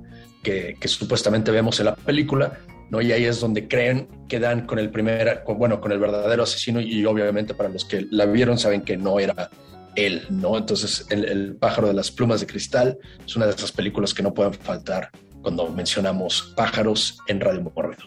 que, 0.42 0.76
que 0.78 0.88
supuestamente 0.88 1.50
vemos 1.50 1.78
en 1.80 1.86
la 1.86 1.94
película, 1.94 2.58
¿no? 2.90 3.00
Y 3.00 3.12
ahí 3.12 3.24
es 3.24 3.40
donde 3.40 3.68
creen 3.68 4.08
que 4.28 4.38
dan 4.38 4.66
con 4.66 4.78
el 4.78 4.90
primer, 4.90 5.42
con, 5.44 5.58
bueno, 5.58 5.80
con 5.80 5.92
el 5.92 5.98
verdadero 5.98 6.42
asesino 6.42 6.80
y 6.80 7.04
obviamente 7.06 7.54
para 7.54 7.68
los 7.68 7.84
que 7.84 8.06
la 8.10 8.26
vieron 8.26 8.58
saben 8.58 8.82
que 8.82 8.96
no 8.96 9.18
era 9.18 9.50
él, 9.94 10.26
¿no? 10.30 10.56
Entonces, 10.56 11.06
el, 11.10 11.24
el, 11.24 11.56
pájaro 11.56 11.88
de 11.88 11.94
las 11.94 12.10
plumas 12.10 12.40
de 12.40 12.46
cristal 12.46 12.98
es 13.24 13.36
una 13.36 13.46
de 13.46 13.52
esas 13.52 13.72
películas 13.72 14.14
que 14.14 14.22
no 14.22 14.32
pueden 14.32 14.54
faltar 14.54 15.10
cuando 15.42 15.68
mencionamos 15.68 16.54
pájaros 16.56 17.18
en 17.26 17.40
Radio 17.40 17.62
Mórbido. 17.62 18.02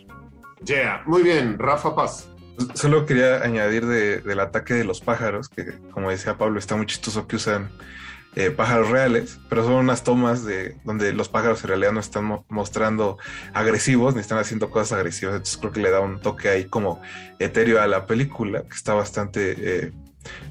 Yeah, 0.65 1.03
muy 1.05 1.21
bien, 1.21 1.59
Rafa 1.59 1.95
Paz. 1.95 2.29
Solo 2.73 3.05
quería 3.05 3.43
añadir 3.43 3.85
de, 3.85 4.21
del 4.21 4.39
ataque 4.39 4.73
de 4.73 4.85
los 4.85 5.01
pájaros, 5.01 5.49
que 5.49 5.73
como 5.91 6.09
decía 6.09 6.37
Pablo, 6.37 6.57
está 6.57 6.75
muy 6.75 6.85
chistoso 6.85 7.27
que 7.27 7.35
usan 7.35 7.69
eh, 8.35 8.51
pájaros 8.51 8.89
reales, 8.89 9.39
pero 9.49 9.63
son 9.63 9.73
unas 9.73 10.03
tomas 10.03 10.43
de 10.43 10.75
donde 10.83 11.13
los 11.13 11.29
pájaros 11.29 11.63
en 11.63 11.69
realidad 11.69 11.93
no 11.93 11.99
están 11.99 12.25
mo 12.25 12.45
mostrando 12.49 13.17
agresivos 13.53 14.13
ni 14.13 14.21
están 14.21 14.39
haciendo 14.39 14.69
cosas 14.69 14.93
agresivas. 14.93 15.35
Entonces 15.35 15.57
creo 15.57 15.71
que 15.71 15.81
le 15.81 15.91
da 15.91 16.01
un 16.01 16.19
toque 16.19 16.49
ahí 16.49 16.65
como 16.65 17.01
etéreo 17.39 17.81
a 17.81 17.87
la 17.87 18.05
película, 18.05 18.63
que 18.63 18.75
está 18.75 18.93
bastante 18.93 19.55
eh, 19.57 19.91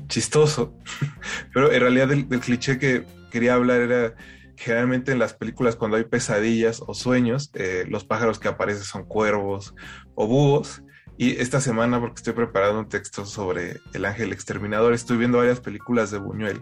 chistoso. 0.09 0.75
pero 1.53 1.73
en 1.73 1.81
realidad 1.81 2.09
del 2.09 2.41
cliché 2.41 2.79
que 2.79 3.05
quería 3.31 3.55
hablar 3.55 3.81
era 3.81 4.15
generalmente 4.57 5.13
en 5.13 5.19
las 5.19 5.35
películas 5.35 5.77
cuando 5.77 5.97
hay 5.97 6.05
pesadillas 6.05 6.83
o 6.87 6.95
sueños, 6.95 7.51
eh, 7.55 7.85
los 7.89 8.05
pájaros 8.05 8.39
que 8.39 8.49
aparecen 8.49 8.85
son 8.85 9.05
cuervos 9.05 9.75
o 10.15 10.27
búhos. 10.27 10.84
Y 11.17 11.41
esta 11.41 11.61
semana, 11.61 12.01
porque 12.01 12.17
estoy 12.17 12.33
preparando 12.33 12.81
un 12.81 12.89
texto 12.89 13.25
sobre 13.25 13.81
el 13.93 14.05
ángel 14.05 14.33
exterminador, 14.33 14.93
estoy 14.93 15.17
viendo 15.17 15.39
varias 15.39 15.61
películas 15.61 16.11
de 16.11 16.19
Buñuel 16.19 16.61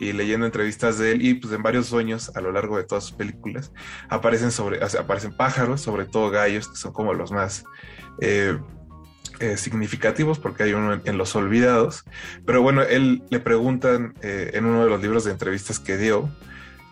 y 0.00 0.12
leyendo 0.12 0.46
entrevistas 0.46 0.98
de 0.98 1.12
él 1.12 1.22
y 1.22 1.34
pues 1.34 1.52
en 1.52 1.62
varios 1.62 1.86
sueños 1.86 2.34
a 2.34 2.40
lo 2.40 2.52
largo 2.52 2.78
de 2.78 2.84
todas 2.84 3.04
sus 3.04 3.12
películas 3.12 3.70
aparecen, 4.08 4.50
sobre, 4.50 4.82
aparecen 4.82 5.36
pájaros, 5.36 5.82
sobre 5.82 6.06
todo 6.06 6.30
gallos, 6.30 6.68
que 6.68 6.76
son 6.76 6.92
como 6.92 7.12
los 7.12 7.32
más 7.32 7.64
eh, 8.20 8.58
eh, 9.40 9.56
significativos 9.56 10.38
porque 10.38 10.62
hay 10.62 10.72
uno 10.72 11.00
en, 11.04 11.18
Los 11.18 11.34
Olvidados. 11.36 12.04
Pero 12.46 12.62
bueno, 12.62 12.82
él 12.82 13.22
le 13.28 13.40
preguntan 13.40 14.14
eh, 14.22 14.52
en 14.54 14.64
uno 14.64 14.84
de 14.84 14.90
los 14.90 15.02
libros 15.02 15.24
de 15.24 15.32
entrevistas 15.32 15.80
que 15.80 15.98
dio, 15.98 16.30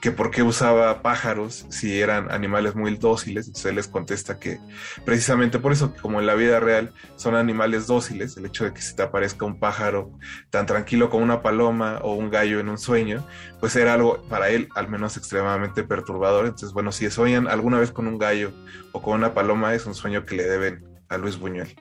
que 0.01 0.11
por 0.11 0.31
qué 0.31 0.43
usaba 0.43 1.03
pájaros 1.03 1.67
si 1.69 2.01
eran 2.01 2.31
animales 2.31 2.75
muy 2.75 2.97
dóciles. 2.97 3.47
Entonces 3.47 3.67
él 3.67 3.77
les 3.77 3.89
contesta 3.89 4.39
que 4.39 4.59
precisamente 5.05 5.59
por 5.59 5.73
eso, 5.73 5.95
como 6.01 6.21
en 6.21 6.27
la 6.27 6.35
vida 6.35 6.59
real 6.61 6.93
son 7.17 7.35
animales 7.35 7.87
dóciles, 7.87 8.37
el 8.37 8.47
hecho 8.47 8.65
de 8.65 8.73
que 8.73 8.81
se 8.81 8.95
te 8.95 9.03
aparezca 9.03 9.45
un 9.45 9.59
pájaro 9.59 10.11
tan 10.49 10.67
tranquilo 10.67 11.11
como 11.11 11.25
una 11.25 11.43
paloma 11.43 11.99
o 12.03 12.15
un 12.15 12.31
gallo 12.31 12.61
en 12.61 12.69
un 12.69 12.79
sueño, 12.79 13.27
pues 13.61 13.77
era 13.77 13.95
algo 13.95 14.23
para 14.29 14.49
él 14.49 14.69
al 14.75 14.89
menos 14.89 15.17
extremadamente 15.17 15.85
perturbador. 15.85 16.47
Entonces, 16.47 16.73
bueno, 16.73 16.93
si 16.93 17.11
sueñan 17.11 17.49
alguna 17.49 17.79
vez 17.79 17.93
con 17.93 18.07
un 18.07 18.19
gallo 18.19 18.53
o 18.93 19.03
con 19.03 19.15
una 19.15 19.35
paloma, 19.35 19.75
es 19.75 19.87
un 19.87 19.95
sueño 19.95 20.25
que 20.25 20.37
le 20.37 20.45
deben 20.45 20.85
a 21.09 21.19
Luis 21.19 21.39
Buñuel. 21.39 21.77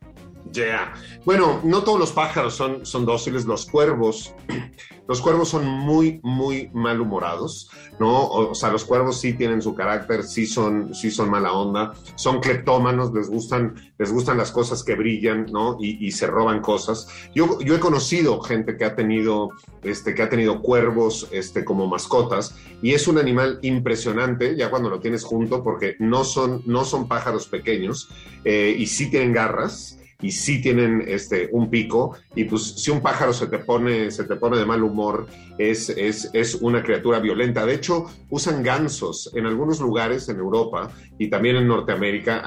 Yeah. 0.53 0.93
Bueno, 1.25 1.61
no 1.63 1.83
todos 1.83 1.99
los 1.99 2.11
pájaros 2.11 2.55
son, 2.55 3.05
dóciles, 3.05 3.45
los 3.45 3.67
cuervos, 3.67 4.33
los 5.07 5.21
cuervos 5.21 5.49
son 5.49 5.67
muy, 5.67 6.19
muy 6.23 6.71
malhumorados, 6.73 7.69
¿no? 7.99 8.27
O, 8.27 8.55
sea, 8.55 8.71
los 8.71 8.83
cuervos 8.83 9.19
sí 9.19 9.33
tienen 9.33 9.61
su 9.61 9.75
carácter, 9.75 10.23
sí 10.23 10.47
son, 10.47 10.95
sí 10.95 11.11
son 11.11 11.29
mala 11.29 11.53
onda, 11.53 11.93
son 12.15 12.39
cleptómanos, 12.39 13.13
les 13.13 13.29
gustan, 13.29 13.75
les 13.99 14.11
gustan 14.11 14.37
las 14.37 14.51
cosas 14.51 14.83
que 14.83 14.95
brillan, 14.95 15.45
¿no? 15.51 15.77
Y, 15.79 16.03
y 16.05 16.11
se 16.11 16.25
roban 16.25 16.61
cosas. 16.61 17.07
Yo, 17.35 17.59
yo 17.59 17.75
he 17.75 17.79
conocido 17.79 18.41
gente 18.41 18.75
que 18.75 18.85
ha 18.85 18.95
tenido, 18.95 19.49
este, 19.83 20.15
que 20.15 20.23
ha 20.23 20.29
tenido 20.29 20.61
cuervos, 20.61 21.27
este, 21.31 21.63
como 21.63 21.85
mascotas, 21.85 22.55
y 22.81 22.93
es 22.93 23.07
un 23.07 23.19
animal 23.19 23.59
impresionante, 23.61 24.55
ya 24.55 24.71
cuando 24.71 24.89
lo 24.89 24.99
tienes 24.99 25.23
junto, 25.23 25.63
porque 25.63 25.95
no 25.99 26.23
son, 26.23 26.63
no 26.65 26.85
son 26.85 27.07
pájaros 27.07 27.47
pequeños, 27.47 28.09
eh, 28.45 28.75
y 28.75 28.87
sí 28.87 29.11
tienen 29.11 29.33
garras, 29.33 29.98
y 30.21 30.31
sí 30.31 30.61
tienen 30.61 31.03
este, 31.07 31.49
un 31.51 31.69
pico, 31.69 32.17
y 32.35 32.43
pues 32.43 32.63
si 32.63 32.91
un 32.91 33.01
pájaro 33.01 33.33
se 33.33 33.47
te 33.47 33.59
pone, 33.59 34.11
se 34.11 34.25
te 34.25 34.35
pone 34.35 34.57
de 34.57 34.65
mal 34.65 34.83
humor, 34.83 35.27
es, 35.57 35.89
es, 35.89 36.29
es 36.33 36.55
una 36.55 36.83
criatura 36.83 37.19
violenta. 37.19 37.65
De 37.65 37.75
hecho, 37.75 38.05
usan 38.29 38.63
gansos 38.63 39.31
en 39.33 39.45
algunos 39.45 39.79
lugares 39.79 40.27
en 40.29 40.37
Europa 40.37 40.91
y 41.17 41.29
también 41.29 41.55
en 41.55 41.67
Norteamérica, 41.67 42.43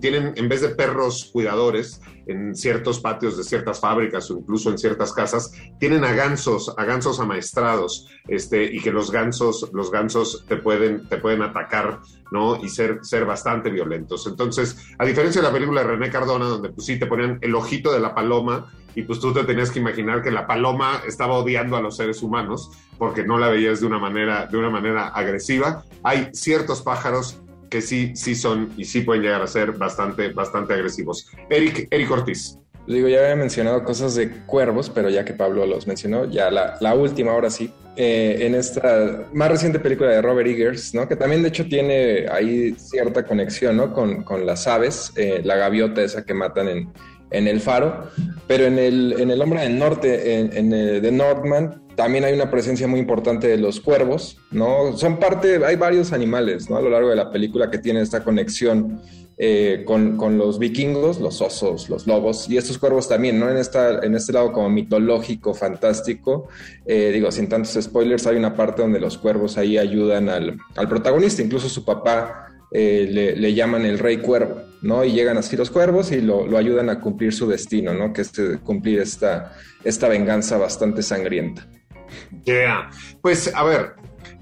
tienen, 0.00 0.32
en 0.36 0.48
vez 0.48 0.60
de 0.60 0.70
perros 0.70 1.30
cuidadores, 1.32 2.00
en 2.28 2.54
ciertos 2.54 3.00
patios 3.00 3.36
de 3.36 3.42
ciertas 3.42 3.80
fábricas 3.80 4.30
o 4.30 4.38
incluso 4.38 4.70
en 4.70 4.78
ciertas 4.78 5.12
casas, 5.12 5.52
tienen 5.80 6.04
a 6.04 6.12
gansos, 6.12 6.72
a 6.76 6.84
gansos 6.84 7.18
amaestrados, 7.20 8.08
este, 8.28 8.64
y 8.64 8.80
que 8.80 8.92
los 8.92 9.10
gansos, 9.10 9.70
los 9.72 9.90
gansos 9.90 10.44
te 10.46 10.56
pueden, 10.56 11.08
te 11.08 11.16
pueden 11.16 11.42
atacar, 11.42 12.00
¿no? 12.30 12.62
Y 12.62 12.68
ser, 12.68 12.98
ser 13.02 13.24
bastante 13.24 13.70
violentos. 13.70 14.26
Entonces, 14.26 14.76
a 14.98 15.04
diferencia 15.04 15.40
de 15.40 15.48
la 15.48 15.52
película 15.52 15.80
de 15.80 15.88
René 15.88 16.10
Cardona, 16.10 16.44
donde 16.44 16.70
pues 16.70 16.86
sí 16.86 16.98
te 16.98 17.06
ponían 17.06 17.38
el 17.40 17.54
ojito 17.54 17.92
de 17.92 18.00
la 18.00 18.14
paloma, 18.14 18.72
y 18.94 19.02
pues 19.02 19.20
tú 19.20 19.32
te 19.32 19.44
tenías 19.44 19.70
que 19.70 19.78
imaginar 19.78 20.22
que 20.22 20.30
la 20.30 20.46
paloma 20.46 21.02
estaba 21.06 21.34
odiando 21.34 21.76
a 21.76 21.80
los 21.80 21.96
seres 21.96 22.22
humanos 22.22 22.70
porque 22.98 23.22
no 23.22 23.38
la 23.38 23.48
veías 23.48 23.80
de 23.80 23.86
una 23.86 23.98
manera, 23.98 24.46
de 24.46 24.58
una 24.58 24.70
manera 24.70 25.08
agresiva. 25.08 25.84
Hay 26.02 26.30
ciertos 26.32 26.82
pájaros 26.82 27.40
que 27.68 27.80
sí, 27.80 28.12
sí 28.14 28.34
son 28.34 28.72
y 28.76 28.84
sí 28.84 29.02
pueden 29.02 29.22
llegar 29.22 29.42
a 29.42 29.46
ser 29.46 29.72
bastante, 29.72 30.28
bastante 30.28 30.74
agresivos. 30.74 31.28
Eric, 31.50 31.88
Eric 31.90 32.10
Ortiz. 32.10 32.58
Digo, 32.86 33.06
ya 33.06 33.20
había 33.20 33.36
mencionado 33.36 33.84
cosas 33.84 34.14
de 34.14 34.30
cuervos, 34.46 34.88
pero 34.88 35.10
ya 35.10 35.22
que 35.22 35.34
Pablo 35.34 35.66
los 35.66 35.86
mencionó, 35.86 36.24
ya 36.24 36.50
la, 36.50 36.94
última, 36.94 37.32
ahora 37.32 37.50
sí, 37.50 37.70
eh, 37.96 38.38
en 38.40 38.54
esta 38.54 39.26
más 39.34 39.50
reciente 39.50 39.78
película 39.78 40.08
de 40.08 40.22
Robert 40.22 40.48
Eggers, 40.48 40.94
¿no? 40.94 41.06
que 41.06 41.14
también 41.14 41.42
de 41.42 41.48
hecho 41.48 41.66
tiene 41.66 42.26
ahí 42.32 42.74
cierta 42.78 43.24
conexión 43.24 43.76
¿no? 43.76 43.92
con, 43.92 44.22
con 44.22 44.46
las 44.46 44.66
aves, 44.66 45.12
eh, 45.16 45.42
la 45.44 45.56
gaviota 45.56 46.00
esa 46.00 46.24
que 46.24 46.32
matan 46.32 46.68
en, 46.68 46.92
en 47.30 47.46
el 47.46 47.60
faro, 47.60 48.08
pero 48.46 48.64
en 48.64 48.78
el, 48.78 49.14
en 49.18 49.30
el 49.30 49.42
Hombre 49.42 49.60
del 49.60 49.78
Norte, 49.78 50.38
en, 50.38 50.72
el, 50.72 51.02
de 51.02 51.12
Northman, 51.12 51.82
también 51.98 52.24
hay 52.24 52.32
una 52.32 52.48
presencia 52.48 52.86
muy 52.86 53.00
importante 53.00 53.48
de 53.48 53.56
los 53.56 53.80
cuervos, 53.80 54.38
¿no? 54.52 54.96
Son 54.96 55.18
parte, 55.18 55.58
hay 55.66 55.74
varios 55.74 56.12
animales, 56.12 56.70
¿no? 56.70 56.76
A 56.76 56.80
lo 56.80 56.90
largo 56.90 57.10
de 57.10 57.16
la 57.16 57.32
película 57.32 57.72
que 57.72 57.78
tienen 57.78 58.04
esta 58.04 58.22
conexión 58.22 59.00
eh, 59.36 59.82
con, 59.84 60.16
con, 60.16 60.38
los 60.38 60.60
vikingos, 60.60 61.18
los 61.18 61.42
osos, 61.42 61.88
los 61.88 62.06
lobos, 62.06 62.48
y 62.48 62.56
estos 62.56 62.78
cuervos 62.78 63.08
también, 63.08 63.40
¿no? 63.40 63.50
En, 63.50 63.56
esta, 63.56 63.98
en 63.98 64.14
este 64.14 64.32
lado 64.32 64.52
como 64.52 64.70
mitológico, 64.70 65.54
fantástico, 65.54 66.46
eh, 66.86 67.10
digo, 67.12 67.32
sin 67.32 67.48
tantos 67.48 67.76
spoilers, 67.82 68.28
hay 68.28 68.36
una 68.36 68.54
parte 68.54 68.82
donde 68.82 69.00
los 69.00 69.18
cuervos 69.18 69.58
ahí 69.58 69.76
ayudan 69.76 70.28
al, 70.28 70.56
al 70.76 70.88
protagonista, 70.88 71.42
incluso 71.42 71.68
su 71.68 71.84
papá 71.84 72.46
eh, 72.70 73.08
le, 73.10 73.34
le, 73.34 73.54
llaman 73.54 73.84
el 73.84 73.98
rey 73.98 74.18
cuervo, 74.18 74.62
¿no? 74.82 75.04
Y 75.04 75.10
llegan 75.10 75.36
así 75.36 75.56
los 75.56 75.68
cuervos 75.68 76.12
y 76.12 76.20
lo, 76.20 76.56
ayudan 76.56 76.90
a 76.90 77.00
cumplir 77.00 77.32
su 77.32 77.48
destino, 77.48 77.92
¿no? 77.92 78.12
Que 78.12 78.20
es 78.20 78.30
cumplir 78.62 79.00
esta, 79.00 79.56
esta 79.82 80.06
venganza 80.06 80.58
bastante 80.58 81.02
sangrienta. 81.02 81.66
Yeah. 82.44 82.90
Pues 83.20 83.52
a 83.54 83.64
ver, 83.64 83.94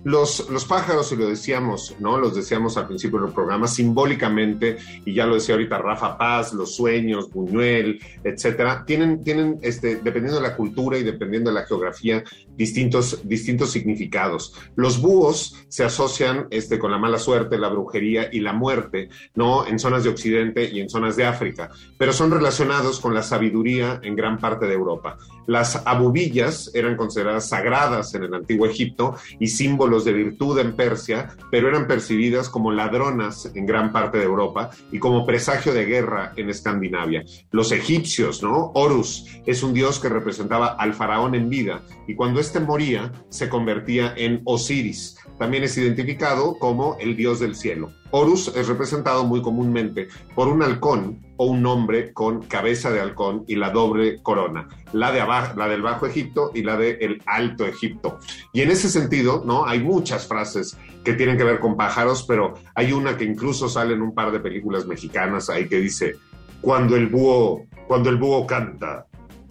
los, 0.07 0.49
los, 0.51 0.65
pájaros, 0.65 1.11
y 1.11 1.17
lo 1.17 1.29
decíamos, 1.29 1.97
¿no? 1.99 2.17
Los 2.17 2.37
decíamos 2.37 2.77
al 2.77 2.87
principio 2.87 3.21
del 3.21 3.33
programa, 3.33 3.67
simbólicamente, 3.67 4.79
y 5.05 5.15
ya 5.15 5.27
lo 5.27 5.35
decía 5.35 5.57
ahorita 5.57 5.79
Rafa 5.79 6.17
Paz, 6.17 6.53
los 6.53 6.77
sueños, 6.77 7.29
Buñuel, 7.31 7.99
etcétera, 8.23 8.85
tienen, 8.87 9.25
tienen 9.25 9.59
este, 9.63 9.97
dependiendo 9.97 10.41
de 10.41 10.49
la 10.49 10.55
cultura 10.55 10.97
y 10.97 11.03
dependiendo 11.03 11.51
de 11.51 11.55
la 11.55 11.67
geografía, 11.67 12.23
distintos, 12.57 13.21
distintos 13.29 13.71
significados. 13.71 14.55
Los 14.75 15.01
búhos 15.01 15.67
se 15.69 15.85
asocian 15.85 16.47
este, 16.51 16.79
con 16.79 16.91
la 16.91 16.99
mala 16.99 17.19
suerte, 17.19 17.59
la 17.59 17.69
brujería 17.69 18.29
y 18.33 18.41
la 18.41 18.53
muerte, 18.53 19.09
¿no? 19.35 19.67
En 19.67 19.79
zonas 19.79 20.05
de 20.05 20.11
Occidente 20.11 20.71
y 20.73 20.81
en 20.81 20.89
zonas 20.89 21.17
de 21.17 21.25
África, 21.25 21.71
pero 21.99 22.13
son 22.13 22.31
relacionados 22.31 23.01
con 23.01 23.15
la 23.15 23.23
sabiduría 23.23 24.01
en 24.03 24.17
gran 24.17 24.39
parte 24.39 24.67
de 24.67 24.75
Europa. 24.75 25.19
Las 25.47 25.87
abubillas 25.87 26.71
eran 26.75 26.97
consideradas 26.97 27.49
sagradas 27.49 28.15
en 28.15 28.25
el 28.25 28.35
antiguo 28.35 28.67
Egipto 28.67 29.15
y 29.39 29.47
símbolos 29.49 30.05
de 30.05 30.13
virtud 30.13 30.59
en 30.59 30.75
Persia, 30.75 31.37
pero 31.51 31.69
eran 31.69 31.87
percibidas 31.87 32.49
como 32.49 32.73
ladronas 32.73 33.51
en 33.55 33.65
gran 33.67 33.93
parte 33.93 34.19
de 34.19 34.25
Europa 34.25 34.71
y 34.91 34.99
como 34.99 35.25
presagio 35.25 35.73
de 35.73 35.85
guerra 35.85 36.33
en 36.37 36.51
Escandinavia. 36.51 37.25
Los 37.51 37.71
egipcios, 37.73 38.43
¿no? 38.43 38.73
Horus 38.75 39.27
es 39.47 39.63
un 39.63 39.73
dios 39.73 40.01
que 40.01 40.09
representaba 40.09 40.67
al 40.67 40.95
faraón 40.95 41.35
en 41.35 41.49
vida 41.49 41.83
y 42.09 42.15
cuando 42.15 42.41
éste 42.47 42.61
moría 42.61 43.11
se 43.29 43.49
convertía 43.49 44.15
en 44.17 44.41
Osiris. 44.45 45.19
También 45.37 45.65
es 45.65 45.77
identificado 45.77 46.57
como 46.61 46.97
el 47.01 47.17
dios 47.17 47.41
del 47.41 47.57
cielo. 47.57 47.91
Horus 48.13 48.53
es 48.55 48.69
representado 48.69 49.25
muy 49.25 49.43
comúnmente 49.43 50.07
por 50.37 50.47
un 50.47 50.63
halcón 50.63 51.27
o 51.37 51.47
un 51.47 51.67
hombre 51.67 52.13
con 52.13 52.43
cabeza 52.43 52.93
de 52.93 53.01
halcón 53.01 53.45
y 53.49 53.57
la 53.57 53.71
doble 53.71 54.23
corona, 54.23 54.69
la, 54.93 55.11
de 55.11 55.21
abajo, 55.21 55.59
la 55.59 55.69
del 55.69 55.83
Bajo 55.83 56.07
Egipto 56.07 56.53
y 56.55 56.63
la 56.63 56.77
del 56.77 56.99
de 56.99 57.23
Alto 57.27 57.67
Egipto. 57.67 58.21
Y 58.53 58.61
en 58.61 58.71
ese 58.71 58.89
sentido, 58.89 59.43
¿no? 59.45 59.67
Hay 59.67 59.83
muchas 59.83 60.29
frases 60.29 60.79
que 61.05 61.15
tienen 61.15 61.37
que 61.37 61.45
ver 61.45 61.59
con 61.59 61.77
pájaros, 61.77 62.25
pero 62.29 62.55
hay 62.77 62.93
una 62.93 63.17
que 63.17 63.25
incluso 63.25 63.69
sale 63.69 63.95
en 63.95 64.03
un 64.03 64.15
par 64.15 64.31
de 64.31 64.39
películas 64.39 64.87
mexicanas 64.87 65.51
ahí 65.51 65.69
que 65.69 65.81
dice, 65.81 66.15
cuando 66.61 66.95
el 66.95 67.09
búho, 67.09 67.67
cuando 67.89 68.09
el 68.09 68.17
búho 68.17 68.47
canta, 68.47 69.05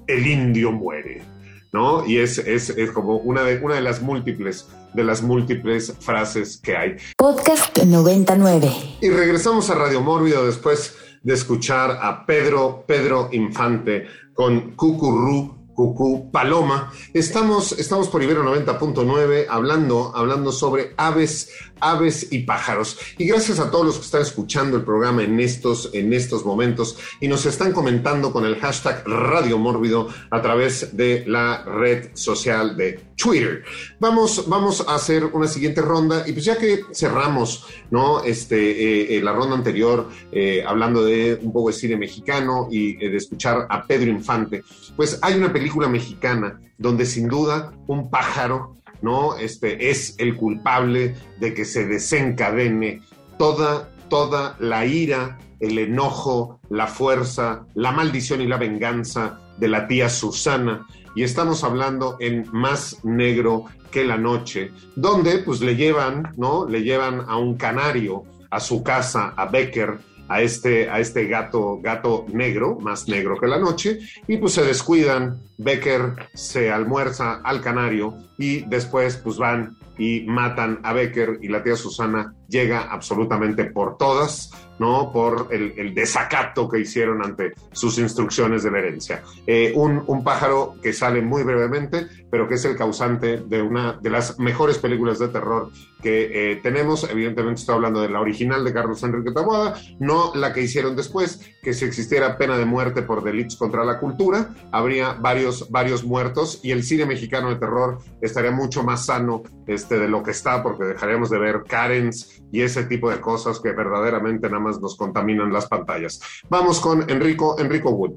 el 0.07 0.25
indio 0.25 0.71
muere. 0.71 1.34
¿No? 1.71 2.05
Y 2.05 2.17
es, 2.17 2.37
es, 2.37 2.69
es 2.69 2.91
como 2.91 3.17
una 3.17 3.43
de, 3.43 3.57
una 3.57 3.75
de 3.75 3.81
las 3.81 4.01
múltiples, 4.01 4.67
de 4.93 5.03
las 5.03 5.21
múltiples 5.21 5.93
frases 5.99 6.57
que 6.57 6.75
hay. 6.75 6.95
Podcast 7.17 7.77
99. 7.77 8.97
Y 9.01 9.09
regresamos 9.09 9.69
a 9.69 9.75
Radio 9.75 10.01
Mórbido 10.01 10.45
después 10.45 10.95
de 11.23 11.33
escuchar 11.33 11.97
a 12.01 12.25
Pedro, 12.25 12.83
Pedro 12.87 13.29
Infante 13.31 14.05
con 14.33 14.75
Cucurrú, 14.75 15.73
Cucú, 15.73 16.31
Paloma. 16.31 16.91
Estamos, 17.13 17.73
estamos 17.73 18.07
por 18.07 18.23
Ibero 18.23 18.43
90.9 18.43 19.47
hablando, 19.49 20.11
hablando 20.15 20.51
sobre 20.51 20.93
aves 20.97 21.49
aves 21.79 22.27
y 22.31 22.39
pájaros. 22.39 22.97
Y 23.17 23.25
gracias 23.25 23.59
a 23.59 23.71
todos 23.71 23.85
los 23.85 23.95
que 23.97 24.05
están 24.05 24.21
escuchando 24.21 24.77
el 24.77 24.83
programa 24.83 25.23
en 25.23 25.39
estos, 25.39 25.89
en 25.93 26.13
estos 26.13 26.45
momentos 26.45 26.97
y 27.19 27.27
nos 27.27 27.45
están 27.45 27.71
comentando 27.71 28.31
con 28.31 28.45
el 28.45 28.57
hashtag 28.59 29.03
Radio 29.05 29.57
Mórbido 29.57 30.09
a 30.29 30.41
través 30.41 30.95
de 30.95 31.23
la 31.27 31.63
red 31.63 32.09
social 32.13 32.75
de 32.77 32.99
Twitter. 33.15 33.63
Vamos, 33.99 34.47
vamos 34.47 34.85
a 34.87 34.95
hacer 34.95 35.25
una 35.25 35.47
siguiente 35.47 35.81
ronda 35.81 36.23
y 36.27 36.33
pues 36.33 36.45
ya 36.45 36.57
que 36.57 36.81
cerramos, 36.93 37.65
¿no? 37.91 38.23
Este, 38.23 38.57
eh, 38.57 39.17
eh, 39.17 39.21
la 39.21 39.33
ronda 39.33 39.55
anterior 39.55 40.09
eh, 40.31 40.63
hablando 40.65 41.03
de 41.03 41.39
un 41.41 41.51
poco 41.51 41.69
de 41.69 41.73
cine 41.73 41.97
mexicano 41.97 42.67
y 42.69 42.95
de 42.95 43.15
escuchar 43.15 43.67
a 43.69 43.85
Pedro 43.85 44.09
Infante, 44.09 44.63
pues 44.95 45.19
hay 45.21 45.35
una 45.35 45.51
película 45.51 45.87
mexicana 45.87 46.59
donde 46.77 47.05
sin 47.05 47.27
duda 47.27 47.73
un 47.87 48.09
pájaro 48.09 48.74
¿no? 49.01 49.35
Este 49.37 49.89
es 49.89 50.15
el 50.17 50.35
culpable 50.35 51.15
de 51.39 51.53
que 51.53 51.65
se 51.65 51.85
desencadene 51.85 53.01
toda, 53.37 53.89
toda 54.09 54.55
la 54.59 54.85
ira, 54.85 55.37
el 55.59 55.77
enojo, 55.77 56.59
la 56.69 56.87
fuerza, 56.87 57.65
la 57.73 57.91
maldición 57.91 58.41
y 58.41 58.47
la 58.47 58.57
venganza 58.57 59.39
de 59.57 59.67
la 59.67 59.87
tía 59.87 60.09
Susana. 60.09 60.85
Y 61.15 61.23
estamos 61.23 61.63
hablando 61.63 62.17
en 62.19 62.47
Más 62.51 63.03
Negro 63.03 63.65
que 63.91 64.03
la 64.03 64.17
Noche, 64.17 64.71
donde 64.95 65.39
pues 65.39 65.61
le 65.61 65.75
llevan, 65.75 66.33
¿no? 66.35 66.67
Le 66.67 66.83
llevan 66.83 67.21
a 67.27 67.37
un 67.37 67.55
canario 67.55 68.23
a 68.49 68.59
su 68.59 68.83
casa, 68.83 69.33
a 69.35 69.45
Becker, 69.45 69.97
a 70.27 70.41
este, 70.41 70.89
a 70.89 70.99
este 70.99 71.27
gato, 71.27 71.79
gato 71.81 72.25
negro, 72.31 72.77
más 72.79 73.07
negro 73.07 73.37
que 73.39 73.47
la 73.47 73.59
noche, 73.59 73.99
y 74.27 74.37
pues 74.37 74.53
se 74.53 74.63
descuidan, 74.63 75.41
Becker 75.57 76.15
se 76.33 76.71
almuerza 76.71 77.41
al 77.43 77.61
canario 77.61 78.15
y 78.37 78.61
después 78.61 79.17
pues 79.17 79.37
van 79.37 79.77
y 79.97 80.25
matan 80.27 80.79
a 80.83 80.93
Becker 80.93 81.39
y 81.41 81.47
la 81.47 81.63
tía 81.63 81.75
Susana 81.75 82.33
llega 82.55 82.83
absolutamente 82.83 83.65
por 83.65 83.97
todas, 83.97 84.49
¿no? 84.79 85.11
Por 85.11 85.49
el, 85.51 85.93
desacato 85.93 86.69
que 86.69 86.79
hicieron 86.79 87.23
ante 87.23 87.53
sus 87.71 87.97
instrucciones 87.97 88.63
de 88.63 88.71
la 88.71 88.79
herencia. 88.79 89.23
Eh, 89.45 89.73
un, 89.75 90.03
un, 90.07 90.23
pájaro 90.23 90.75
que 90.81 90.93
sale 90.93 91.21
muy 91.21 91.43
brevemente, 91.43 92.07
pero 92.29 92.47
que 92.47 92.55
es 92.55 92.65
el 92.65 92.75
causante 92.75 93.37
de 93.37 93.61
una 93.61 93.93
de 94.01 94.09
las 94.09 94.39
mejores 94.39 94.77
películas 94.77 95.19
de 95.19 95.27
terror 95.29 95.69
que 96.01 96.51
eh, 96.51 96.55
tenemos. 96.57 97.09
Evidentemente 97.09 97.61
estoy 97.61 97.75
hablando 97.75 98.01
de 98.01 98.09
la 98.09 98.19
original 98.21 98.63
de 98.63 98.73
Carlos 98.73 99.01
Enrique 99.03 99.31
Taboada, 99.31 99.75
no 99.99 100.33
la 100.35 100.53
que 100.53 100.61
hicieron 100.61 100.95
después, 100.95 101.41
que 101.63 101.73
si 101.73 101.85
existiera 101.85 102.37
pena 102.37 102.57
de 102.57 102.65
muerte 102.65 103.01
por 103.01 103.23
delitos 103.23 103.55
contra 103.55 103.83
la 103.83 103.99
cultura, 103.99 104.53
habría 104.71 105.13
varios, 105.13 105.69
varios 105.71 106.03
muertos 106.03 106.59
y 106.61 106.71
el 106.71 106.83
cine 106.83 107.05
mexicano 107.05 107.49
de 107.49 107.55
terror 107.55 107.99
estaría 108.21 108.51
mucho 108.51 108.83
más 108.83 109.05
sano 109.05 109.43
este, 109.65 109.97
de 109.97 110.07
lo 110.07 110.21
que 110.21 110.31
está, 110.31 110.61
porque 110.61 110.83
dejaríamos 110.83 111.29
de 111.29 111.39
ver 111.39 111.63
Karens 111.67 112.43
y 112.51 112.61
ese 112.61 112.83
tipo 112.85 113.09
de 113.09 113.19
cosas 113.19 113.59
que 113.59 113.71
verdaderamente 113.71 114.47
nada 114.47 114.59
más 114.59 114.79
nos 114.79 114.95
contaminan 114.95 115.51
las 115.51 115.67
pantallas. 115.67 116.19
Vamos 116.49 116.79
con 116.79 117.09
Enrico, 117.09 117.59
Enrico 117.59 117.91
Wood. 117.91 118.13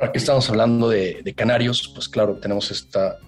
Aquí 0.00 0.18
estamos 0.18 0.48
hablando 0.48 0.88
de, 0.88 1.34
canarios, 1.36 1.90
pues 1.92 2.08
claro, 2.08 2.36
tenemos 2.36 2.70
esta, 2.70 3.18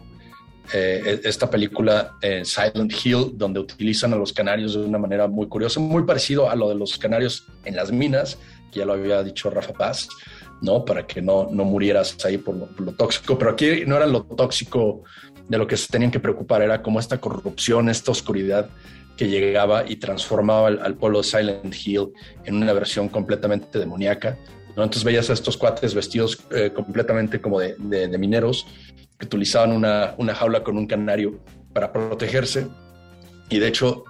eh, 0.72 1.20
esta 1.24 1.50
película 1.50 2.16
en 2.22 2.44
Silent 2.44 2.92
Hill, 3.04 3.32
donde 3.34 3.58
utilizan 3.58 4.12
a 4.12 4.16
los 4.16 4.32
canarios 4.32 4.74
de 4.74 4.80
una 4.80 4.98
manera 4.98 5.26
muy 5.26 5.48
curiosa, 5.48 5.80
muy 5.80 6.04
parecido 6.04 6.48
a 6.48 6.54
lo 6.54 6.68
de 6.68 6.76
los 6.76 6.96
canarios 6.96 7.46
en 7.64 7.74
las 7.74 7.90
minas, 7.90 8.38
que 8.70 8.78
ya 8.78 8.86
lo 8.86 8.92
había 8.92 9.20
dicho 9.24 9.50
Rafa 9.50 9.72
Paz, 9.72 10.08
¿no? 10.62 10.84
Para 10.84 11.08
que 11.08 11.20
no, 11.20 11.48
no 11.50 11.64
murieras 11.64 12.16
ahí 12.24 12.38
por 12.38 12.54
lo, 12.54 12.66
por 12.66 12.86
lo 12.86 12.92
tóxico, 12.92 13.36
pero 13.36 13.50
aquí 13.50 13.82
no 13.84 13.96
era 13.96 14.06
lo 14.06 14.22
tóxico 14.22 15.02
de 15.48 15.58
lo 15.58 15.66
que 15.66 15.76
se 15.76 15.88
tenían 15.88 16.12
que 16.12 16.20
preocupar, 16.20 16.62
era 16.62 16.80
como 16.80 17.00
esta 17.00 17.18
corrupción, 17.18 17.88
esta 17.88 18.12
oscuridad 18.12 18.70
que 19.20 19.28
llegaba 19.28 19.84
y 19.86 19.96
transformaba 19.96 20.68
al, 20.68 20.94
pueblo 20.94 21.18
de 21.18 21.24
Silent 21.24 21.74
Hill 21.84 22.08
en 22.46 22.54
una 22.54 22.72
versión 22.72 23.10
completamente 23.10 23.78
demoníaca. 23.78 24.38
¿no? 24.74 24.82
Entonces 24.82 25.04
veías 25.04 25.28
a 25.28 25.34
estos 25.34 25.58
cuates 25.58 25.92
vestidos 25.92 26.38
eh, 26.50 26.72
completamente 26.74 27.38
como 27.38 27.60
de, 27.60 27.76
mineros 28.18 28.66
que 29.18 29.26
utilizaban 29.26 29.72
una, 29.72 30.14
una, 30.16 30.34
jaula 30.34 30.64
con 30.64 30.78
un 30.78 30.86
canario 30.86 31.38
para 31.74 31.92
protegerse. 31.92 32.68
Y 33.50 33.58
de 33.58 33.68
hecho, 33.68 34.04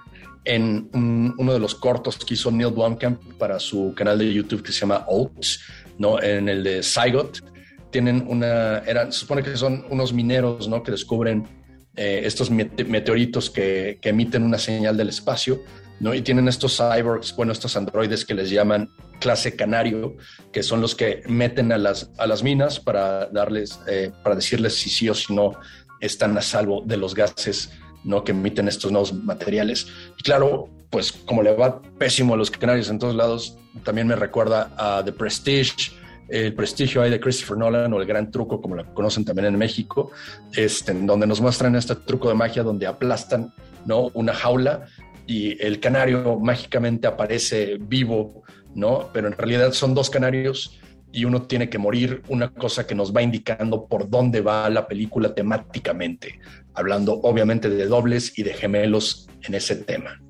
en 0.44 0.88
uno 0.92 1.52
de 1.54 1.58
los 1.58 1.74
cortos 1.74 2.16
que 2.16 2.34
hizo 2.34 2.52
Neil 2.52 2.72
Blomkamp 2.72 3.20
para 3.36 3.58
su 3.58 3.92
canal 3.96 4.16
de 4.16 4.32
YouTube 4.32 4.62
que 4.62 4.70
se 4.70 4.82
llama 4.82 5.06
Oats, 5.08 5.58
¿no? 5.98 6.22
en 6.22 6.48
el 6.48 6.62
de 6.62 6.84
Zygot, 6.84 7.42
tienen 7.90 8.24
una, 8.28 8.78
eran, 8.86 9.12
se 9.12 9.18
supone 9.18 9.42
que 9.42 9.56
son 9.56 9.84
unos 9.90 10.12
mineros 10.12 10.68
¿no? 10.68 10.84
que 10.84 10.92
descubren 10.92 11.48
eh, 11.96 12.22
estos 12.24 12.50
meteoritos 12.50 13.50
que, 13.50 13.98
emiten 14.02 14.42
una 14.42 14.58
señal 14.58 14.96
del 14.96 15.08
espacio, 15.08 15.62
¿no? 15.98 16.14
Y 16.14 16.22
tienen 16.22 16.48
estos 16.48 16.76
cyborgs, 16.76 17.34
bueno, 17.36 17.52
estos 17.52 17.76
androides 17.76 18.24
que 18.24 18.34
les 18.34 18.50
llaman 18.50 18.90
clase 19.18 19.54
canario, 19.54 20.16
que 20.52 20.62
son 20.62 20.80
los 20.80 20.94
que 20.94 21.22
meten 21.26 21.72
a 21.72 21.78
las, 21.78 22.10
a 22.16 22.26
las 22.26 22.42
minas 22.42 22.80
para 22.80 23.26
darles, 23.26 23.78
eh, 23.86 24.10
para 24.22 24.36
decirles 24.36 24.74
si 24.74 24.88
sí 24.88 25.08
o 25.08 25.14
si 25.14 25.34
no 25.34 25.52
están 26.00 26.36
a 26.38 26.42
salvo 26.42 26.82
de 26.86 26.96
los 26.96 27.14
gases, 27.14 27.70
¿no? 28.04 28.24
Que 28.24 28.32
emiten 28.32 28.68
estos 28.68 28.90
nuevos 28.90 29.12
materiales. 29.12 29.86
Y 30.18 30.22
claro, 30.22 30.70
pues 30.90 31.12
como 31.12 31.42
le 31.42 31.52
va 31.54 31.82
pésimo 31.98 32.34
a 32.34 32.36
los 32.36 32.50
canarios 32.50 32.88
en 32.88 32.98
todos 32.98 33.14
lados, 33.14 33.56
también 33.84 34.06
me 34.06 34.16
recuerda 34.16 34.72
a 34.76 35.04
The 35.04 35.12
Prestige, 35.12 35.92
el 36.30 36.54
prestigio 36.54 37.02
ahí 37.02 37.10
de 37.10 37.20
Christopher 37.20 37.58
Nolan 37.58 37.92
o 37.92 38.00
el 38.00 38.06
gran 38.06 38.30
truco, 38.30 38.60
como 38.60 38.76
lo 38.76 38.94
conocen 38.94 39.24
también 39.24 39.46
en 39.46 39.58
México, 39.58 40.10
este, 40.54 40.92
donde 40.92 41.26
nos 41.26 41.40
muestran 41.40 41.76
este 41.76 41.96
truco 41.96 42.28
de 42.28 42.34
magia 42.34 42.62
donde 42.62 42.86
aplastan 42.86 43.52
¿no? 43.86 44.10
una 44.14 44.34
jaula 44.34 44.86
y 45.26 45.60
el 45.64 45.80
canario 45.80 46.38
mágicamente 46.38 47.06
aparece 47.06 47.78
vivo, 47.80 48.42
¿no? 48.74 49.10
Pero 49.12 49.28
en 49.28 49.34
realidad 49.34 49.72
son 49.72 49.94
dos 49.94 50.10
canarios 50.10 50.80
y 51.12 51.24
uno 51.24 51.42
tiene 51.42 51.68
que 51.68 51.78
morir, 51.78 52.22
una 52.28 52.52
cosa 52.52 52.86
que 52.86 52.94
nos 52.94 53.14
va 53.14 53.22
indicando 53.22 53.86
por 53.86 54.08
dónde 54.08 54.40
va 54.40 54.68
la 54.70 54.86
película 54.86 55.34
temáticamente, 55.34 56.38
hablando 56.74 57.14
obviamente 57.22 57.68
de 57.68 57.86
dobles 57.86 58.38
y 58.38 58.42
de 58.42 58.54
gemelos 58.54 59.28
en 59.42 59.54
ese 59.54 59.76
tema. 59.76 60.20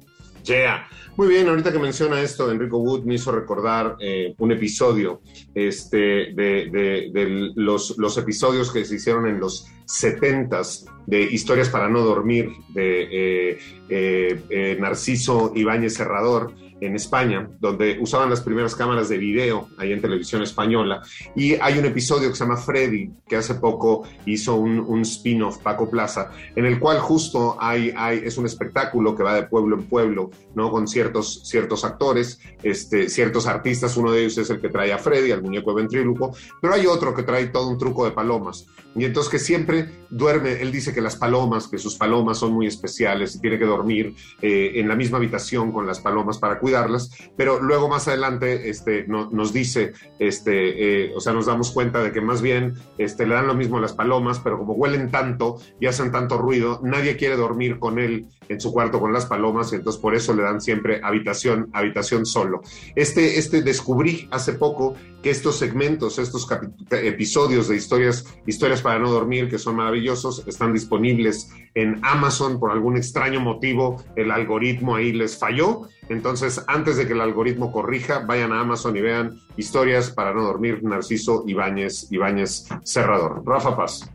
Yeah. 0.44 0.86
Muy 1.16 1.28
bien, 1.28 1.48
ahorita 1.48 1.70
que 1.70 1.78
menciona 1.78 2.20
esto, 2.22 2.50
Enrico 2.50 2.78
Wood 2.78 3.04
me 3.04 3.14
hizo 3.14 3.30
recordar 3.30 3.96
eh, 4.00 4.34
un 4.38 4.52
episodio 4.52 5.20
este, 5.54 6.32
de, 6.32 7.52
los, 7.56 8.16
episodios 8.16 8.72
que 8.72 8.84
se 8.84 8.94
hicieron 8.94 9.26
en 9.26 9.38
los 9.38 9.66
70s 9.86 10.86
de 11.06 11.22
Historias 11.22 11.68
para 11.68 11.88
no 11.88 12.00
dormir 12.00 12.50
de 12.68 13.50
eh, 13.50 13.58
eh, 13.90 14.76
Narciso 14.80 15.52
Ibáñez 15.54 15.94
Serrador 15.94 16.54
en 16.80 16.96
España, 16.96 17.48
donde 17.60 17.98
usaban 18.00 18.30
las 18.30 18.40
primeras 18.40 18.74
cámaras 18.74 19.08
de 19.08 19.18
video 19.18 19.68
ahí 19.78 19.92
en 19.92 20.00
televisión 20.00 20.42
española. 20.42 21.02
Y 21.34 21.54
hay 21.54 21.78
un 21.78 21.84
episodio 21.84 22.28
que 22.28 22.34
se 22.34 22.44
llama 22.44 22.56
Freddy, 22.56 23.10
que 23.28 23.36
hace 23.36 23.54
poco 23.54 24.04
hizo 24.26 24.56
un, 24.56 25.00
spin-off, 25.02 25.58
Paco 25.58 25.88
Plaza, 25.90 26.30
en 26.54 26.66
el 26.66 26.78
cual 26.78 26.98
justo 26.98 27.56
hay, 27.60 27.92
es 28.22 28.38
un 28.38 28.46
espectáculo 28.46 29.16
que 29.16 29.22
va 29.22 29.34
de 29.34 29.44
pueblo 29.44 29.76
en 29.76 29.84
pueblo, 29.84 30.30
¿no? 30.54 30.70
Con 30.70 30.86
ciertos, 30.86 31.42
ciertos 31.44 31.84
actores, 31.84 32.40
este, 32.62 33.08
ciertos 33.08 33.46
artistas. 33.46 33.96
Uno 33.96 34.12
de 34.12 34.20
ellos 34.20 34.38
es 34.38 34.50
el 34.50 34.60
que 34.60 34.68
trae 34.68 34.92
a 34.92 34.98
Freddy, 34.98 35.32
al 35.32 35.42
muñeco 35.42 35.74
de 35.74 35.82
ventríloco, 35.82 36.34
pero 36.60 36.74
hay 36.74 36.86
otro 36.86 37.14
que 37.14 37.22
trae 37.22 37.46
todo 37.48 37.68
un 37.68 37.78
truco 37.78 38.04
de 38.04 38.12
palomas. 38.12 38.66
Y 38.96 39.04
entonces 39.04 39.30
que 39.30 39.38
siempre 39.38 39.88
duerme, 40.08 40.60
él 40.60 40.72
dice 40.72 40.92
que 40.92 41.00
las 41.00 41.16
palomas, 41.16 41.68
que 41.68 41.78
sus 41.78 41.96
palomas 41.96 42.38
son 42.38 42.52
muy 42.52 42.66
especiales 42.66 43.36
y 43.36 43.40
tiene 43.40 43.58
que 43.58 43.64
dormir 43.64 44.14
eh, 44.42 44.72
en 44.76 44.88
la 44.88 44.96
misma 44.96 45.18
habitación 45.18 45.72
con 45.72 45.86
las 45.86 46.00
palomas 46.00 46.38
para 46.38 46.58
cuidar 46.58 46.70
cuidarlas, 46.70 47.10
pero 47.36 47.60
luego 47.60 47.88
más 47.88 48.06
adelante 48.06 48.70
este, 48.70 49.04
nos 49.08 49.52
dice, 49.52 49.92
este, 50.20 51.06
eh, 51.06 51.12
o 51.16 51.20
sea, 51.20 51.32
nos 51.32 51.46
damos 51.46 51.72
cuenta 51.72 52.00
de 52.00 52.12
que 52.12 52.20
más 52.20 52.42
bien 52.42 52.74
este, 52.96 53.26
le 53.26 53.34
dan 53.34 53.48
lo 53.48 53.54
mismo 53.54 53.78
a 53.78 53.80
las 53.80 53.92
palomas, 53.92 54.38
pero 54.38 54.58
como 54.58 54.74
huelen 54.74 55.10
tanto 55.10 55.60
y 55.80 55.86
hacen 55.86 56.12
tanto 56.12 56.38
ruido, 56.38 56.80
nadie 56.84 57.16
quiere 57.16 57.36
dormir 57.36 57.80
con 57.80 57.98
él 57.98 58.28
en 58.48 58.60
su 58.60 58.72
cuarto 58.72 59.00
con 59.00 59.12
las 59.12 59.26
palomas 59.26 59.72
y 59.72 59.76
entonces 59.76 60.00
por 60.00 60.14
eso 60.14 60.34
le 60.34 60.42
dan 60.42 60.60
siempre 60.60 61.00
habitación, 61.02 61.70
habitación 61.72 62.26
solo. 62.26 62.62
Este, 62.94 63.38
este 63.38 63.62
descubrí 63.62 64.28
hace 64.30 64.52
poco 64.52 64.94
que 65.22 65.30
estos 65.30 65.56
segmentos, 65.56 66.18
estos 66.18 66.48
episodios 66.90 67.68
de 67.68 67.76
historias, 67.76 68.24
historias 68.46 68.79
para 68.80 68.98
no 68.98 69.10
dormir, 69.10 69.48
que 69.48 69.58
son 69.58 69.76
maravillosos, 69.76 70.44
están 70.46 70.72
disponibles 70.72 71.50
en 71.74 72.00
Amazon 72.02 72.58
por 72.58 72.70
algún 72.70 72.96
extraño 72.96 73.40
motivo, 73.40 74.02
el 74.16 74.30
algoritmo 74.30 74.96
ahí 74.96 75.12
les 75.12 75.38
falló. 75.38 75.88
Entonces, 76.08 76.64
antes 76.66 76.96
de 76.96 77.06
que 77.06 77.12
el 77.12 77.20
algoritmo 77.20 77.72
corrija, 77.72 78.20
vayan 78.20 78.52
a 78.52 78.60
Amazon 78.60 78.96
y 78.96 79.00
vean 79.00 79.40
historias 79.56 80.10
para 80.10 80.34
no 80.34 80.42
dormir, 80.42 80.82
Narciso 80.82 81.44
Ibáñez, 81.46 82.10
Ibáñez 82.10 82.66
Cerrador. 82.84 83.42
Rafa 83.46 83.76
Paz. 83.76 84.10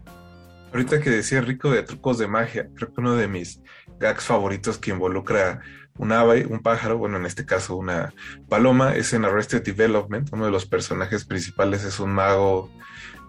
Ahorita 0.74 1.00
que 1.00 1.10
decía 1.10 1.40
Rico 1.40 1.72
de 1.72 1.84
trucos 1.84 2.18
de 2.18 2.28
magia, 2.28 2.68
creo 2.76 2.94
que 2.94 3.00
uno 3.00 3.16
de 3.16 3.30
mis 3.30 3.62
gags 3.98 4.26
favoritos 4.26 4.78
que 4.78 4.92
involucra 4.92 5.62
un 5.98 6.12
ave, 6.12 6.46
un 6.46 6.60
pájaro, 6.60 6.98
bueno, 6.98 7.18
en 7.18 7.26
este 7.26 7.46
caso 7.46 7.78
una 7.78 8.14
paloma, 8.50 8.96
es 8.96 9.14
en 9.14 9.24
Arrested 9.24 9.64
Development. 9.64 10.28
Uno 10.34 10.46
de 10.46 10.52
los 10.52 10.66
personajes 10.66 11.24
principales 11.24 11.84
es 11.86 12.00
un 12.00 12.12
mago 12.12 12.70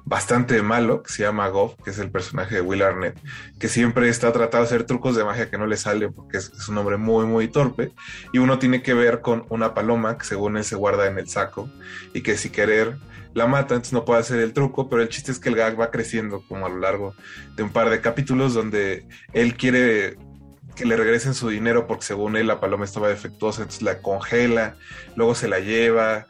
bastante 0.06 0.62
malo 0.62 1.02
que 1.02 1.12
se 1.12 1.24
llama 1.24 1.48
Goff, 1.48 1.74
que 1.84 1.90
es 1.90 1.98
el 1.98 2.10
personaje 2.10 2.54
de 2.54 2.60
Will 2.62 2.82
Arnett, 2.82 3.20
que 3.58 3.68
siempre 3.68 4.08
está 4.08 4.32
tratando 4.32 4.66
de 4.66 4.74
hacer 4.74 4.84
trucos 4.84 5.16
de 5.16 5.24
magia 5.24 5.50
que 5.50 5.58
no 5.58 5.66
le 5.66 5.76
salen 5.76 6.12
porque 6.14 6.38
es, 6.38 6.52
es, 6.56 6.68
un 6.68 6.78
hombre 6.78 6.96
muy, 6.96 7.26
muy 7.26 7.48
torpe. 7.48 7.92
Y 8.32 8.38
uno 8.38 8.58
tiene 8.58 8.82
que 8.82 8.94
ver 8.94 9.20
con 9.20 9.44
una 9.50 9.74
paloma 9.74 10.16
que 10.16 10.24
según 10.24 10.56
él 10.56 10.64
se 10.64 10.76
guarda 10.76 11.06
en 11.08 11.18
el 11.18 11.28
saco 11.28 11.68
y 12.14 12.22
que 12.22 12.36
si 12.36 12.50
querer 12.50 12.96
la 13.34 13.46
mata, 13.46 13.74
entonces 13.74 13.92
no 13.92 14.04
puede 14.04 14.20
hacer 14.20 14.38
el 14.40 14.54
truco, 14.54 14.88
pero 14.88 15.02
el 15.02 15.10
chiste 15.10 15.30
es 15.30 15.38
que 15.38 15.50
el 15.50 15.56
gag 15.56 15.78
va 15.78 15.90
creciendo 15.90 16.42
como 16.48 16.64
a 16.64 16.70
lo 16.70 16.78
largo 16.78 17.14
de 17.56 17.64
un 17.64 17.70
par 17.70 17.90
de 17.90 18.00
capítulos 18.00 18.54
donde 18.54 19.06
él 19.34 19.56
quiere 19.56 20.16
que 20.76 20.86
le 20.86 20.96
regresen 20.96 21.34
su 21.34 21.48
dinero 21.48 21.86
porque 21.86 22.04
según 22.04 22.36
él 22.36 22.46
la 22.46 22.60
paloma 22.60 22.84
estaba 22.84 23.08
defectuosa, 23.08 23.62
entonces 23.62 23.82
la 23.82 24.00
congela, 24.00 24.76
luego 25.16 25.34
se 25.34 25.48
la 25.48 25.58
lleva, 25.58 26.26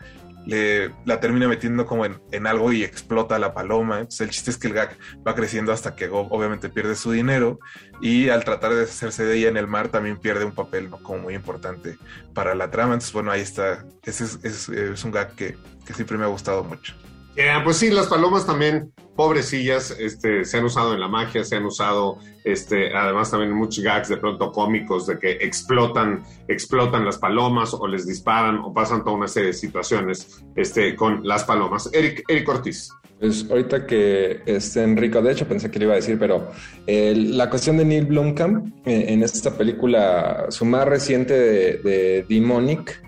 le, 0.46 0.90
la 1.04 1.20
termina 1.20 1.48
metiendo 1.48 1.86
como 1.86 2.06
en, 2.06 2.46
algo 2.46 2.72
y 2.72 2.84
explota 2.84 3.38
la 3.38 3.52
paloma. 3.52 3.96
Entonces 3.98 4.20
el 4.22 4.30
chiste 4.30 4.50
es 4.50 4.58
que 4.58 4.68
el 4.68 4.74
gag 4.74 4.96
va 5.26 5.34
creciendo 5.34 5.72
hasta 5.72 5.94
que 5.94 6.08
Gob 6.08 6.32
obviamente 6.32 6.68
pierde 6.68 6.94
su 6.94 7.12
dinero 7.12 7.58
y 8.00 8.28
al 8.28 8.44
tratar 8.44 8.74
de 8.74 8.84
hacerse 8.84 9.24
de 9.24 9.36
ella 9.36 9.48
en 9.48 9.56
el 9.56 9.66
mar 9.66 9.88
también 9.88 10.18
pierde 10.18 10.44
un 10.44 10.54
papel 10.54 10.88
como 10.88 11.18
muy 11.18 11.34
importante 11.34 11.98
para 12.32 12.54
la 12.54 12.70
trama. 12.70 12.94
Entonces 12.94 13.12
bueno, 13.12 13.30
ahí 13.30 13.40
está. 13.40 13.84
Ese 14.04 14.24
es, 14.24 14.68
es, 14.68 15.04
un 15.04 15.10
gag 15.10 15.34
que, 15.34 15.56
siempre 15.94 16.16
me 16.16 16.24
ha 16.24 16.28
gustado 16.28 16.64
mucho. 16.64 16.94
Yeah, 17.36 17.62
pues 17.62 17.76
sí, 17.76 17.90
las 17.90 18.06
palomas 18.06 18.46
también, 18.46 18.92
pobrecillas, 19.14 19.90
este, 19.90 20.46
se 20.46 20.56
han 20.56 20.64
usado 20.64 20.94
en 20.94 21.00
la 21.00 21.08
magia, 21.08 21.44
se 21.44 21.56
han 21.56 21.66
usado, 21.66 22.18
este, 22.44 22.96
además 22.96 23.30
también 23.30 23.52
muchos 23.52 23.84
gags 23.84 24.08
de 24.08 24.16
pronto 24.16 24.50
cómicos 24.52 25.06
de 25.06 25.18
que 25.18 25.32
explotan, 25.32 26.24
explotan 26.48 27.04
las 27.04 27.18
palomas 27.18 27.74
o 27.74 27.86
les 27.86 28.06
disparan 28.06 28.58
o 28.60 28.72
pasan 28.72 29.04
toda 29.04 29.16
una 29.16 29.28
serie 29.28 29.48
de 29.48 29.52
situaciones 29.52 30.42
este, 30.54 30.96
con 30.96 31.26
las 31.28 31.44
palomas. 31.44 31.90
Eric, 31.92 32.24
Eric 32.26 32.48
Ortiz. 32.48 32.90
Pues 33.20 33.46
ahorita 33.50 33.86
que 33.86 34.42
este 34.46 34.82
Enrico, 34.82 35.20
de 35.20 35.32
hecho 35.32 35.46
pensé 35.46 35.70
que 35.70 35.78
le 35.78 35.86
iba 35.86 35.92
a 35.92 35.96
decir, 35.96 36.18
pero 36.18 36.50
la 36.86 37.50
cuestión 37.50 37.76
de 37.76 37.84
Neil 37.84 38.06
Blomkamp 38.06 38.66
eh, 38.86 39.06
en 39.08 39.22
esta 39.22 39.56
película, 39.56 40.46
su 40.48 40.64
más 40.64 40.86
reciente 40.86 41.34
de, 41.34 41.78
de 41.78 42.26
Demonic, 42.28 43.05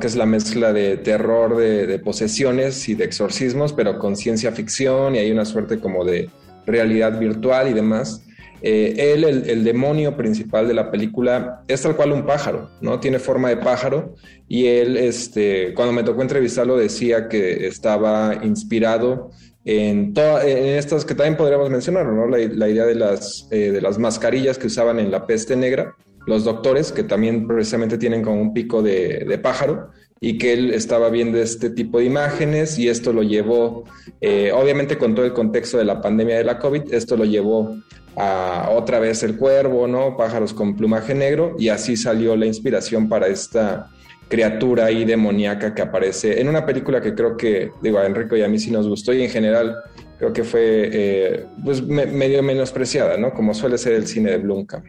que 0.00 0.06
es 0.06 0.16
la 0.16 0.26
mezcla 0.26 0.72
de 0.72 0.96
terror, 0.96 1.56
de, 1.56 1.98
posesiones 2.00 2.88
y 2.88 2.94
de 2.94 3.04
exorcismos, 3.04 3.72
pero 3.72 3.98
con 3.98 4.16
ciencia 4.16 4.50
ficción 4.52 5.14
y 5.14 5.18
hay 5.18 5.30
una 5.30 5.44
suerte 5.44 5.78
como 5.78 6.04
de 6.04 6.28
realidad 6.66 7.18
virtual 7.18 7.68
y 7.68 7.72
demás. 7.72 8.22
Eh, 8.62 9.12
él, 9.14 9.24
el, 9.24 9.64
demonio 9.64 10.16
principal 10.16 10.66
de 10.66 10.74
la 10.74 10.90
película, 10.90 11.62
es 11.68 11.82
tal 11.82 11.94
cual 11.94 12.12
un 12.12 12.26
pájaro, 12.26 12.70
¿no? 12.80 12.98
Tiene 12.98 13.18
forma 13.18 13.48
de 13.48 13.58
pájaro 13.58 14.14
y 14.48 14.66
él, 14.66 14.96
este, 14.96 15.72
cuando 15.74 15.92
me 15.92 16.02
tocó 16.02 16.22
entrevistarlo, 16.22 16.76
decía 16.76 17.28
que 17.28 17.66
estaba 17.66 18.40
inspirado 18.42 19.30
en, 19.64 20.14
en 20.16 20.78
estas 20.78 21.04
que 21.04 21.14
también 21.14 21.36
podríamos 21.36 21.70
mencionar, 21.70 22.06
¿no? 22.06 22.26
La, 22.26 22.38
la 22.38 22.68
idea 22.68 22.86
de 22.86 22.94
las, 22.94 23.46
eh, 23.50 23.70
de 23.72 23.80
las 23.80 23.98
mascarillas 23.98 24.58
que 24.58 24.68
usaban 24.68 24.98
en 24.98 25.10
la 25.10 25.26
peste 25.26 25.54
negra, 25.54 25.94
los 26.26 26.44
doctores, 26.44 26.92
que 26.92 27.04
también 27.04 27.46
precisamente 27.46 27.98
tienen 27.98 28.22
como 28.22 28.40
un 28.40 28.52
pico 28.52 28.82
de, 28.82 29.40
pájaro, 29.42 29.90
y 30.20 30.38
que 30.38 30.52
él 30.52 30.72
estaba 30.72 31.10
viendo 31.10 31.38
este 31.38 31.70
tipo 31.70 31.98
de 31.98 32.06
imágenes 32.06 32.78
y 32.78 32.88
esto 32.88 33.12
lo 33.12 33.22
llevó, 33.22 33.84
eh, 34.20 34.50
obviamente 34.52 34.96
con 34.96 35.14
todo 35.14 35.26
el 35.26 35.32
contexto 35.32 35.78
de 35.78 35.84
la 35.84 36.00
pandemia 36.00 36.36
de 36.38 36.44
la 36.44 36.58
COVID, 36.58 36.92
esto 36.92 37.16
lo 37.16 37.24
llevó 37.24 37.76
a 38.16 38.70
otra 38.72 38.98
vez 38.98 39.22
el 39.22 39.36
cuervo, 39.36 39.86
¿no? 39.86 40.16
Pájaros 40.16 40.54
con 40.54 40.74
plumaje 40.74 41.14
negro, 41.14 41.54
y 41.58 41.68
así 41.68 41.96
salió 41.96 42.34
la 42.34 42.46
inspiración 42.46 43.08
para 43.08 43.28
esta 43.28 43.90
criatura 44.28 44.86
ahí 44.86 45.04
demoníaca 45.04 45.74
que 45.74 45.82
aparece 45.82 46.40
en 46.40 46.48
una 46.48 46.66
película 46.66 47.00
que 47.00 47.14
creo 47.14 47.36
que, 47.36 47.70
digo, 47.82 47.98
a 47.98 48.06
Enrico 48.06 48.36
y 48.36 48.42
a 48.42 48.48
mí 48.48 48.58
sí 48.58 48.70
nos 48.70 48.88
gustó 48.88 49.12
y 49.12 49.22
en 49.22 49.30
general 49.30 49.76
creo 50.18 50.32
que 50.32 50.44
fue 50.44 50.90
eh, 50.92 51.46
pues 51.64 51.82
me, 51.82 52.06
medio 52.06 52.42
menospreciada, 52.42 53.16
¿no? 53.16 53.32
Como 53.32 53.54
suele 53.54 53.78
ser 53.78 53.92
el 53.92 54.06
cine 54.06 54.30
de 54.32 54.38
Blumkamp. 54.38 54.86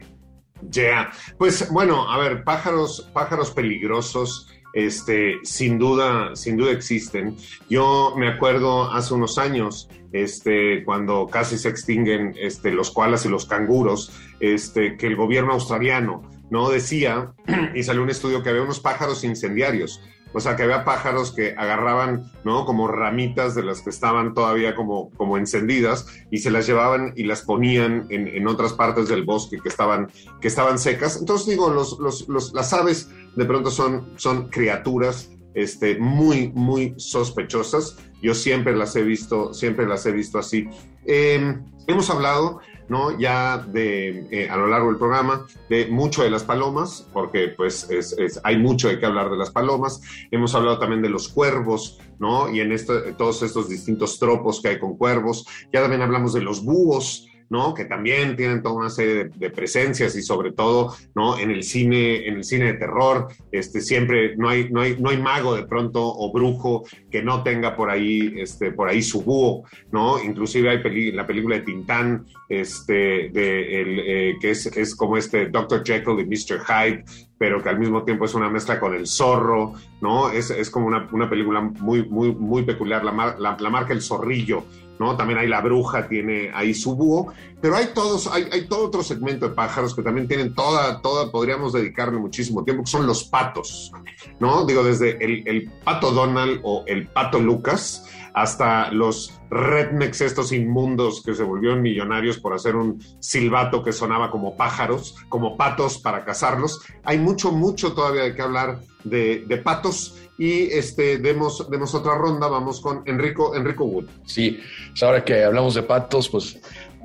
Ya, 0.62 0.82
yeah. 0.82 1.12
pues 1.38 1.70
bueno, 1.70 2.10
a 2.10 2.18
ver, 2.18 2.44
pájaros, 2.44 3.08
pájaros 3.12 3.50
peligrosos, 3.52 4.48
este, 4.72 5.38
sin 5.42 5.78
duda, 5.78 6.34
sin 6.36 6.56
duda 6.56 6.72
existen. 6.72 7.36
Yo 7.68 8.14
me 8.16 8.28
acuerdo 8.28 8.90
hace 8.90 9.14
unos 9.14 9.38
años, 9.38 9.88
este, 10.12 10.84
cuando 10.84 11.26
casi 11.26 11.58
se 11.58 11.68
extinguen 11.68 12.34
este, 12.38 12.72
los 12.72 12.90
koalas 12.90 13.24
y 13.24 13.28
los 13.28 13.46
canguros, 13.46 14.12
este, 14.40 14.96
que 14.96 15.06
el 15.06 15.16
gobierno 15.16 15.52
australiano 15.52 16.22
no 16.50 16.70
decía, 16.70 17.32
y 17.74 17.82
salió 17.82 18.02
un 18.02 18.10
estudio 18.10 18.42
que 18.42 18.50
había 18.50 18.62
unos 18.62 18.80
pájaros 18.80 19.24
incendiarios. 19.24 20.00
O 20.32 20.40
sea, 20.40 20.56
que 20.56 20.62
había 20.62 20.84
pájaros 20.84 21.32
que 21.32 21.54
agarraban, 21.56 22.30
¿no? 22.44 22.64
Como 22.64 22.88
ramitas 22.88 23.54
de 23.54 23.62
las 23.62 23.80
que 23.80 23.90
estaban 23.90 24.34
todavía 24.34 24.74
como, 24.74 25.10
como 25.10 25.38
encendidas 25.38 26.06
y 26.30 26.38
se 26.38 26.50
las 26.50 26.66
llevaban 26.66 27.12
y 27.16 27.24
las 27.24 27.42
ponían 27.42 28.06
en, 28.10 28.28
en 28.28 28.46
otras 28.46 28.72
partes 28.74 29.08
del 29.08 29.24
bosque 29.24 29.58
que 29.62 29.68
estaban, 29.68 30.10
que 30.40 30.48
estaban 30.48 30.78
secas. 30.78 31.18
Entonces, 31.18 31.46
digo, 31.46 31.70
los, 31.70 31.98
los, 31.98 32.28
los, 32.28 32.52
las 32.52 32.72
aves 32.72 33.10
de 33.36 33.44
pronto 33.44 33.70
son, 33.70 34.12
son 34.16 34.48
criaturas 34.48 35.30
este, 35.62 35.98
muy, 35.98 36.52
muy 36.54 36.94
sospechosas. 36.96 37.96
Yo 38.22 38.34
siempre 38.34 38.76
las 38.76 38.96
he 38.96 39.02
visto, 39.02 39.54
siempre 39.54 39.86
las 39.86 40.04
he 40.06 40.12
visto 40.12 40.38
así. 40.38 40.68
Eh, 41.06 41.56
hemos 41.86 42.10
hablado 42.10 42.60
¿no? 42.88 43.18
Ya 43.18 43.58
de, 43.58 44.26
eh, 44.30 44.48
a 44.50 44.56
lo 44.56 44.66
largo 44.66 44.88
del 44.88 44.96
programa, 44.96 45.46
de 45.68 45.86
mucho 45.86 46.22
de 46.22 46.30
las 46.30 46.42
palomas, 46.42 47.06
porque 47.12 47.48
pues 47.48 47.88
es, 47.90 48.12
es, 48.12 48.40
hay 48.44 48.58
mucho 48.58 48.88
de 48.88 48.98
qué 48.98 49.06
hablar 49.06 49.30
de 49.30 49.36
las 49.36 49.50
palomas. 49.50 50.00
Hemos 50.30 50.54
hablado 50.54 50.78
también 50.78 51.02
de 51.02 51.10
los 51.10 51.28
cuervos, 51.28 51.98
¿no? 52.18 52.50
Y 52.50 52.60
en 52.60 52.72
esto, 52.72 52.94
todos 53.16 53.42
estos 53.42 53.68
distintos 53.68 54.18
tropos 54.18 54.60
que 54.60 54.68
hay 54.68 54.78
con 54.78 54.96
cuervos. 54.96 55.46
Ya 55.72 55.82
también 55.82 56.02
hablamos 56.02 56.32
de 56.32 56.40
los 56.40 56.64
búhos, 56.64 57.27
¿no? 57.50 57.74
Que 57.74 57.84
también 57.84 58.36
tienen 58.36 58.62
toda 58.62 58.74
una 58.74 58.90
serie 58.90 59.30
de, 59.34 59.50
presencias 59.50 60.14
y 60.16 60.22
sobre 60.22 60.52
todo, 60.52 60.94
¿no? 61.14 61.38
En 61.38 61.50
el 61.50 61.62
cine, 61.62 62.28
en 62.28 62.36
el 62.36 62.44
cine 62.44 62.66
de 62.66 62.74
terror, 62.74 63.28
este, 63.50 63.80
siempre 63.80 64.36
no 64.36 64.48
hay, 64.48 64.70
no 64.70 64.82
hay, 64.82 64.96
no 64.98 65.10
hay 65.10 65.16
mago 65.16 65.54
de 65.54 65.66
pronto 65.66 66.04
o 66.04 66.32
brujo 66.32 66.84
que 67.10 67.22
no 67.22 67.42
tenga 67.42 67.74
por 67.74 67.90
ahí, 67.90 68.34
este, 68.36 68.72
por 68.72 68.88
ahí 68.88 69.02
su 69.02 69.22
búho, 69.22 69.64
¿no? 69.90 70.22
Inclusive 70.22 70.70
hay 70.70 71.12
la 71.12 71.26
película 71.26 71.56
de 71.56 71.62
Tintán, 71.62 72.26
este, 72.48 73.30
de 73.30 73.80
el, 73.80 73.98
eh, 74.00 74.36
que 74.40 74.50
es, 74.50 74.66
es 74.66 74.94
como 74.94 75.16
este 75.16 75.46
Dr. 75.46 75.82
Jekyll 75.84 76.20
y 76.20 76.26
Mr. 76.26 76.60
Hyde, 76.64 77.04
pero 77.38 77.62
que 77.62 77.68
al 77.68 77.78
mismo 77.78 78.02
tiempo 78.02 78.24
es 78.24 78.34
una 78.34 78.48
mezcla 78.48 78.80
con 78.80 78.94
el 78.94 79.06
zorro, 79.06 79.74
¿no? 80.00 80.30
Es, 80.30 80.50
es 80.50 80.70
como 80.70 80.86
una, 80.88 81.08
una, 81.12 81.30
película 81.30 81.60
muy, 81.60 82.06
muy, 82.08 82.34
muy 82.34 82.64
peculiar, 82.64 83.04
la, 83.04 83.12
mar, 83.12 83.36
la, 83.38 83.56
la 83.58 83.70
marca 83.70 83.92
El 83.92 84.02
Zorrillo, 84.02 84.64
¿no? 84.98 85.16
También 85.16 85.38
hay 85.38 85.48
la 85.48 85.60
bruja, 85.60 86.08
tiene 86.08 86.50
ahí 86.52 86.74
su 86.74 86.96
búho, 86.96 87.32
pero 87.60 87.76
hay 87.76 87.88
todos, 87.94 88.26
hay, 88.26 88.48
hay, 88.52 88.66
todo 88.66 88.86
otro 88.86 89.02
segmento 89.02 89.48
de 89.48 89.54
pájaros 89.54 89.94
que 89.94 90.02
también 90.02 90.26
tienen 90.26 90.54
toda, 90.54 91.00
toda, 91.00 91.30
podríamos 91.30 91.72
dedicarle 91.72 92.18
muchísimo 92.18 92.64
tiempo, 92.64 92.82
que 92.82 92.90
son 92.90 93.06
los 93.06 93.24
patos, 93.24 93.92
¿no? 94.40 94.66
Digo, 94.66 94.82
desde 94.82 95.22
el, 95.24 95.46
el 95.46 95.70
pato 95.84 96.10
Donald 96.10 96.60
o 96.64 96.82
el 96.86 97.06
pato 97.06 97.38
Lucas 97.38 98.04
hasta 98.42 98.90
los 98.90 99.40
rednecks 99.50 100.20
estos 100.20 100.52
inmundos 100.52 101.22
que 101.22 101.34
se 101.34 101.42
volvieron 101.42 101.82
millonarios 101.82 102.38
por 102.38 102.54
hacer 102.54 102.76
un 102.76 103.02
silbato 103.20 103.82
que 103.82 103.92
sonaba 103.92 104.30
como 104.30 104.56
pájaros, 104.56 105.16
como 105.28 105.56
patos 105.56 105.98
para 105.98 106.24
cazarlos. 106.24 106.82
Hay 107.04 107.18
mucho, 107.18 107.52
mucho 107.52 107.92
todavía 107.92 108.24
de 108.24 108.34
qué 108.34 108.42
hablar 108.42 108.80
de, 109.04 109.44
de 109.46 109.56
patos 109.58 110.16
y 110.38 110.70
este, 110.72 111.18
demos, 111.18 111.68
demos 111.68 111.94
otra 111.94 112.14
ronda, 112.14 112.46
vamos 112.46 112.80
con 112.80 113.02
Enrico, 113.06 113.56
Enrico 113.56 113.84
Wood. 113.84 114.06
Sí, 114.24 114.60
pues 114.90 115.02
ahora 115.02 115.24
que 115.24 115.44
hablamos 115.44 115.74
de 115.74 115.82
patos, 115.82 116.28
pues 116.28 116.60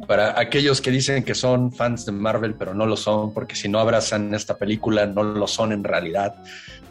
para 0.08 0.40
aquellos 0.40 0.82
que 0.82 0.92
dicen 0.92 1.24
que 1.24 1.34
son 1.34 1.72
fans 1.72 2.06
de 2.06 2.12
Marvel, 2.12 2.56
pero 2.56 2.74
no 2.74 2.86
lo 2.86 2.96
son, 2.96 3.34
porque 3.34 3.56
si 3.56 3.70
no 3.70 3.80
abrazan 3.80 4.34
esta 4.34 4.58
película, 4.58 5.06
no 5.08 5.24
lo 5.24 5.48
son 5.48 5.72
en 5.72 5.84
realidad. 5.84 6.36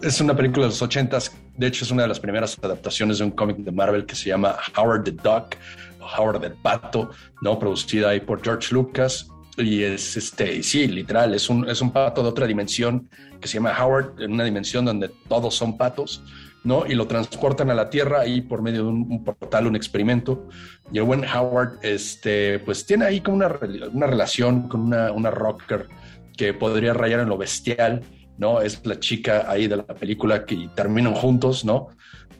Es 0.00 0.20
una 0.20 0.34
película 0.34 0.66
de 0.66 0.70
los 0.70 0.82
ochentas, 0.82 1.32
de 1.56 1.66
hecho 1.66 1.84
es 1.84 1.90
una 1.90 2.02
de 2.02 2.08
las 2.08 2.20
primeras 2.20 2.58
adaptaciones 2.62 3.18
de 3.18 3.24
un 3.24 3.30
cómic 3.30 3.58
de 3.58 3.72
Marvel 3.72 4.06
que 4.06 4.14
se 4.14 4.28
llama 4.28 4.56
Howard 4.76 5.04
the 5.04 5.12
Duck, 5.12 5.56
o 6.00 6.06
Howard 6.06 6.44
el 6.44 6.52
Pato, 6.54 7.10
¿no? 7.40 7.58
producida 7.58 8.10
ahí 8.10 8.20
por 8.20 8.42
George 8.42 8.74
Lucas. 8.74 9.28
Y 9.56 9.82
es 9.82 10.16
este, 10.16 10.62
sí, 10.62 10.88
literal, 10.88 11.34
es 11.34 11.50
un, 11.50 11.68
es 11.68 11.82
un 11.82 11.90
pato 11.90 12.22
de 12.22 12.28
otra 12.30 12.46
dimensión 12.46 13.08
que 13.38 13.48
se 13.48 13.54
llama 13.54 13.76
Howard, 13.78 14.14
en 14.20 14.32
una 14.32 14.44
dimensión 14.44 14.84
donde 14.84 15.10
todos 15.28 15.54
son 15.54 15.76
patos. 15.76 16.22
¿no? 16.64 16.86
Y 16.86 16.94
lo 16.94 17.06
transportan 17.06 17.70
a 17.70 17.74
la 17.74 17.90
Tierra 17.90 18.20
ahí 18.20 18.40
por 18.40 18.62
medio 18.62 18.84
de 18.84 18.88
un, 18.88 19.06
un, 19.10 19.24
portal, 19.24 19.66
un 19.66 19.76
experimento. 19.76 20.48
Y 20.92 20.98
el 20.98 21.04
buen 21.04 21.24
Howard, 21.24 21.78
este, 21.82 22.60
pues 22.60 22.86
tiene 22.86 23.04
ahí 23.04 23.20
como 23.20 23.36
una, 23.38 23.58
una 23.92 24.06
relación 24.06 24.68
con 24.68 24.82
una, 24.82 25.12
una 25.12 25.30
rocker 25.30 25.88
que 26.36 26.54
podría 26.54 26.94
rayar 26.94 27.20
en 27.20 27.28
lo 27.28 27.36
bestial, 27.36 28.02
¿no? 28.42 28.60
Es 28.60 28.84
la 28.84 28.98
chica 28.98 29.46
ahí 29.48 29.68
de 29.68 29.76
la 29.76 29.86
película 29.86 30.44
que 30.44 30.68
terminan 30.74 31.14
juntos, 31.14 31.64
¿no? 31.64 31.88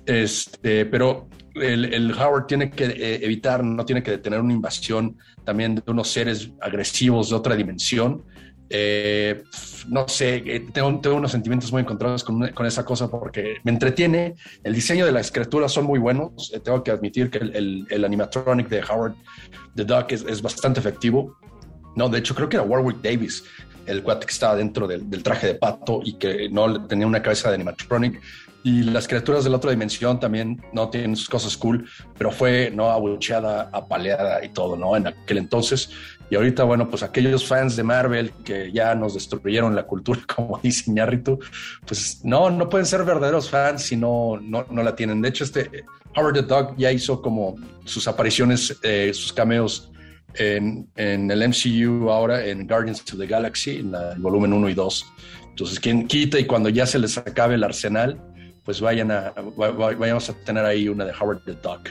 Este, 0.04 0.84
pero 0.86 1.28
el, 1.54 2.12
Howard 2.12 2.46
tiene 2.46 2.70
que 2.70 2.86
eh, 2.86 3.20
evitar, 3.22 3.62
no 3.62 3.84
tiene 3.84 4.02
que 4.02 4.10
detener 4.10 4.40
una 4.40 4.52
invasión 4.52 5.16
también 5.44 5.76
de 5.76 5.82
unos 5.86 6.08
seres 6.08 6.50
agresivos 6.60 7.30
de 7.30 7.36
otra 7.36 7.54
dimensión. 7.54 8.24
Eh, 8.68 9.44
no 9.88 10.08
sé, 10.08 10.42
eh, 10.46 10.66
tengo, 10.72 10.88
unos 11.14 11.30
sentimientos 11.30 11.70
muy 11.70 11.82
encontrados 11.82 12.24
con, 12.24 12.66
esa 12.66 12.84
cosa 12.84 13.08
porque 13.08 13.58
me 13.62 13.70
entretiene. 13.70 14.34
El 14.64 14.74
diseño 14.74 15.06
de 15.06 15.12
las 15.12 15.30
criaturas 15.30 15.70
son 15.70 15.84
muy 15.84 16.00
buenos. 16.00 16.52
Tengo 16.64 16.82
que 16.82 16.90
admitir 16.90 17.30
que 17.30 17.38
el, 17.38 18.04
animatronic 18.04 18.68
de 18.68 18.82
Howard 18.82 19.14
the 19.76 19.84
Duck 19.84 20.10
es, 20.10 20.22
es, 20.22 20.42
bastante 20.42 20.80
efectivo. 20.80 21.36
No, 21.94 22.08
de 22.08 22.18
hecho, 22.18 22.34
creo 22.34 22.48
que 22.48 22.56
era 22.56 22.64
Warwick 22.64 23.02
Davis, 23.02 23.44
el 23.87 24.03
cuate 24.03 24.27
que 24.27 24.33
estaba 24.33 24.57
dentro 24.57 24.87
del, 24.87 25.23
traje 25.23 25.49
de 25.49 25.55
pato 25.55 26.01
y 26.05 26.14
que 26.14 26.49
no 26.49 26.87
tenía 26.87 27.07
una 27.07 27.23
cabeza 27.23 27.49
de 27.49 27.57
animatronic. 27.57 28.21
Y 28.64 28.85
las 28.85 29.09
criaturas 29.09 29.42
de 29.42 29.51
la 29.51 29.57
otra 29.57 29.73
dimensión 29.73 30.21
también 30.21 30.62
no 30.73 30.88
tienen 30.88 31.16
sus 31.16 31.29
cosas 31.29 31.57
cool, 31.57 31.88
pero 32.16 32.31
fue 32.31 32.71
no 32.73 32.90
abucheada, 32.90 33.68
apaleada 33.73 34.45
y 34.45 34.51
todo, 34.51 34.77
¿no? 34.77 34.97
En 34.97 35.09
aquel 35.09 35.38
entonces. 35.38 35.90
Y 36.31 36.37
ahorita, 36.37 36.62
bueno, 36.62 36.88
pues 36.88 37.03
aquellos 37.03 37.45
fans 37.45 37.75
de 37.75 37.83
Marvel 37.83 38.33
que 38.45 38.71
ya 38.71 38.95
nos 38.95 39.14
destruyeron 39.14 39.75
la 39.75 39.83
cultura, 39.83 40.21
como 40.37 40.61
dice 40.62 40.90
Iñárritu, 40.90 41.40
pues 41.85 42.21
no, 42.25 42.51
no 42.51 42.68
pueden 42.68 42.87
ser 42.87 43.05
verdaderos 43.05 43.51
fans 43.51 43.83
si 43.83 43.97
no, 43.97 44.38
no, 44.40 44.64
no 44.71 44.83
la 44.83 44.95
tienen. 44.95 45.21
De 45.21 45.29
hecho, 45.29 45.42
este 45.42 45.85
Howard 46.16 46.35
the 46.35 46.42
Dog 46.42 46.77
ya 46.77 46.92
hizo 46.92 47.21
como 47.21 47.57
sus 47.85 48.07
apariciones, 48.07 48.79
eh, 48.83 49.12
sus 49.12 49.33
cameos 49.33 49.91
en, 50.35 50.88
el 50.97 51.49
MCU 51.49 52.11
ahora, 52.11 52.45
en 52.45 52.66
Guardians 52.66 53.01
of 53.12 53.18
the 53.18 53.27
Galaxy, 53.27 53.79
en 53.79 53.92
la, 53.92 54.12
el 54.12 54.21
volumen 54.21 54.53
1 54.53 54.68
y 54.68 54.75
2. 54.75 55.12
Entonces, 55.51 55.81
quien 55.81 56.07
quita 56.07 56.38
y 56.38 56.47
cuando 56.47 56.68
ya 56.68 56.87
se 56.87 56.99
les 56.99 57.18
acabe 57.18 57.55
el 57.55 57.64
arsenal, 57.64 58.21
pues 58.64 58.81
vayan 58.81 59.11
a, 59.11 59.33
vayamos 59.57 60.31
a 60.31 60.35
tener 60.45 60.64
ahí 60.64 60.88
una 60.88 61.05
de 61.05 61.12
Howard 61.12 61.42
the 61.45 61.53
Duck. 61.53 61.90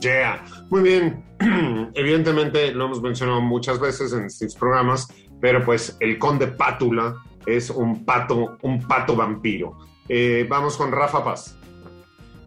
Yeah, 0.00 0.42
muy 0.70 0.82
bien. 0.82 1.22
Evidentemente 1.94 2.72
lo 2.72 2.86
hemos 2.86 3.02
mencionado 3.02 3.40
muchas 3.40 3.78
veces 3.78 4.12
en 4.12 4.24
estos 4.24 4.54
programas, 4.54 5.06
pero 5.40 5.62
pues 5.64 5.96
el 6.00 6.18
conde 6.18 6.48
Pátula 6.48 7.14
es 7.46 7.68
un 7.68 8.04
pato, 8.04 8.58
un 8.62 8.86
pato 8.86 9.14
vampiro. 9.14 9.78
Eh, 10.08 10.46
vamos 10.48 10.76
con 10.76 10.92
Rafa 10.92 11.22
Paz. 11.22 11.58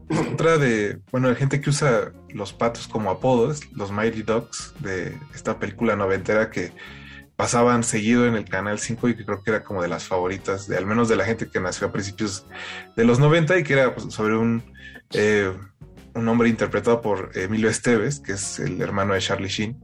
Otra 0.09 0.57
de, 0.57 0.99
bueno, 1.11 1.29
hay 1.29 1.35
gente 1.35 1.61
que 1.61 1.69
usa 1.69 2.11
los 2.29 2.53
patos 2.53 2.87
como 2.87 3.09
apodos, 3.09 3.61
los 3.73 3.91
Mighty 3.91 4.21
Ducks 4.21 4.73
de 4.79 5.17
esta 5.33 5.57
película 5.57 5.95
noventera 5.95 6.51
que 6.51 6.71
pasaban 7.35 7.83
seguido 7.83 8.25
en 8.25 8.35
el 8.35 8.45
Canal 8.45 8.79
5 8.79 9.09
y 9.09 9.15
que 9.15 9.25
creo 9.25 9.43
que 9.43 9.51
era 9.51 9.63
como 9.63 9.81
de 9.81 9.87
las 9.87 10.05
favoritas, 10.05 10.67
de 10.67 10.77
al 10.77 10.85
menos 10.85 11.09
de 11.09 11.15
la 11.15 11.25
gente 11.25 11.49
que 11.49 11.59
nació 11.59 11.87
a 11.87 11.91
principios 11.91 12.45
de 12.95 13.03
los 13.03 13.19
90 13.19 13.57
y 13.57 13.63
que 13.63 13.73
era 13.73 13.93
pues, 13.93 14.13
sobre 14.13 14.37
un, 14.37 14.63
eh, 15.13 15.51
un 16.13 16.27
hombre 16.27 16.49
interpretado 16.49 17.01
por 17.01 17.31
Emilio 17.35 17.69
Esteves, 17.69 18.19
que 18.19 18.33
es 18.33 18.59
el 18.59 18.81
hermano 18.81 19.13
de 19.13 19.19
Charlie 19.19 19.49
Sheen, 19.49 19.83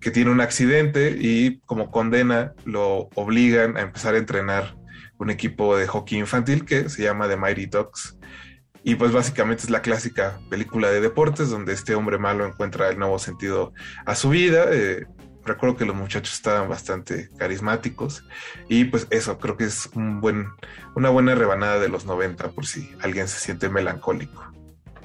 que 0.00 0.10
tiene 0.10 0.30
un 0.30 0.40
accidente 0.40 1.16
y 1.18 1.58
como 1.66 1.90
condena 1.90 2.52
lo 2.64 3.08
obligan 3.14 3.76
a 3.76 3.80
empezar 3.80 4.14
a 4.14 4.18
entrenar 4.18 4.76
un 5.18 5.30
equipo 5.30 5.76
de 5.76 5.86
hockey 5.86 6.18
infantil 6.18 6.64
que 6.64 6.88
se 6.88 7.02
llama 7.02 7.28
The 7.28 7.36
Mighty 7.36 7.66
Ducks. 7.66 8.16
Y 8.86 8.94
pues 8.94 9.10
básicamente 9.10 9.64
es 9.64 9.70
la 9.70 9.82
clásica 9.82 10.38
película 10.48 10.88
de 10.88 11.00
deportes 11.00 11.50
donde 11.50 11.72
este 11.72 11.96
hombre 11.96 12.18
malo 12.18 12.46
encuentra 12.46 12.88
el 12.88 13.00
nuevo 13.00 13.18
sentido 13.18 13.72
a 14.04 14.14
su 14.14 14.28
vida. 14.28 14.66
Eh, 14.70 15.06
recuerdo 15.44 15.76
que 15.76 15.84
los 15.84 15.96
muchachos 15.96 16.34
estaban 16.34 16.68
bastante 16.68 17.28
carismáticos 17.36 18.22
y 18.68 18.84
pues 18.84 19.08
eso 19.10 19.38
creo 19.38 19.56
que 19.56 19.64
es 19.64 19.90
un 19.96 20.20
buen, 20.20 20.46
una 20.94 21.10
buena 21.10 21.34
rebanada 21.34 21.80
de 21.80 21.88
los 21.88 22.06
90 22.06 22.50
por 22.50 22.64
si 22.64 22.88
alguien 23.00 23.26
se 23.26 23.40
siente 23.40 23.68
melancólico. 23.68 24.52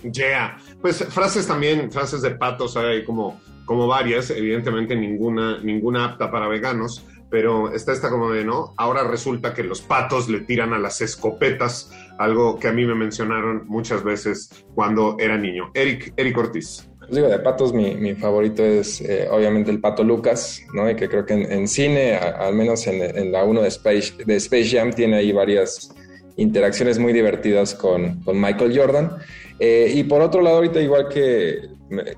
Yeah, 0.03 0.59
pues 0.79 1.03
frases 1.09 1.47
también, 1.47 1.91
frases 1.91 2.21
de 2.21 2.35
patos 2.35 2.77
hay 2.77 3.03
como, 3.03 3.41
como 3.65 3.87
varias, 3.87 4.29
evidentemente 4.29 4.95
ninguna, 4.95 5.57
ninguna 5.57 6.05
apta 6.05 6.29
para 6.29 6.47
veganos, 6.47 7.03
pero 7.31 7.71
está 7.71 7.93
esta 7.93 8.11
como 8.11 8.29
de, 8.29 8.45
¿no? 8.45 8.75
Ahora 8.77 9.05
resulta 9.05 9.55
que 9.55 9.63
los 9.63 9.81
patos 9.81 10.29
le 10.29 10.41
tiran 10.41 10.73
a 10.73 10.77
las 10.77 11.01
escopetas, 11.01 11.89
algo 12.23 12.59
que 12.59 12.67
a 12.67 12.71
mí 12.71 12.85
me 12.85 12.95
mencionaron 12.95 13.63
muchas 13.67 14.03
veces 14.03 14.65
cuando 14.75 15.17
era 15.19 15.37
niño. 15.37 15.71
Eric, 15.73 16.13
Eric 16.17 16.37
Ortiz. 16.37 16.87
Pues 16.99 17.29
de 17.29 17.39
patos 17.39 17.73
mi, 17.73 17.95
mi 17.95 18.15
favorito 18.15 18.63
es 18.63 19.01
eh, 19.01 19.27
obviamente 19.29 19.71
el 19.71 19.81
pato 19.81 20.03
Lucas, 20.03 20.61
¿no? 20.73 20.89
Y 20.89 20.95
que 20.95 21.09
creo 21.09 21.25
que 21.25 21.33
en, 21.33 21.67
cine, 21.67 22.15
al 22.15 22.55
menos 22.55 22.87
en, 22.87 23.31
la 23.31 23.43
1 23.43 23.61
de 23.61 23.67
Space, 23.67 24.13
de 24.23 24.35
Space 24.35 24.69
Jam, 24.69 24.91
tiene 24.91 25.17
ahí 25.17 25.31
varias 25.31 25.93
interacciones 26.37 26.99
muy 26.99 27.11
divertidas 27.11 27.73
con, 27.73 28.21
con 28.23 28.39
Michael 28.39 28.77
Jordan. 28.77 29.17
Eh, 29.59 29.91
y 29.93 30.03
por 30.03 30.21
otro 30.21 30.41
lado, 30.41 30.57
ahorita 30.57 30.79
igual 30.79 31.09
que 31.09 31.69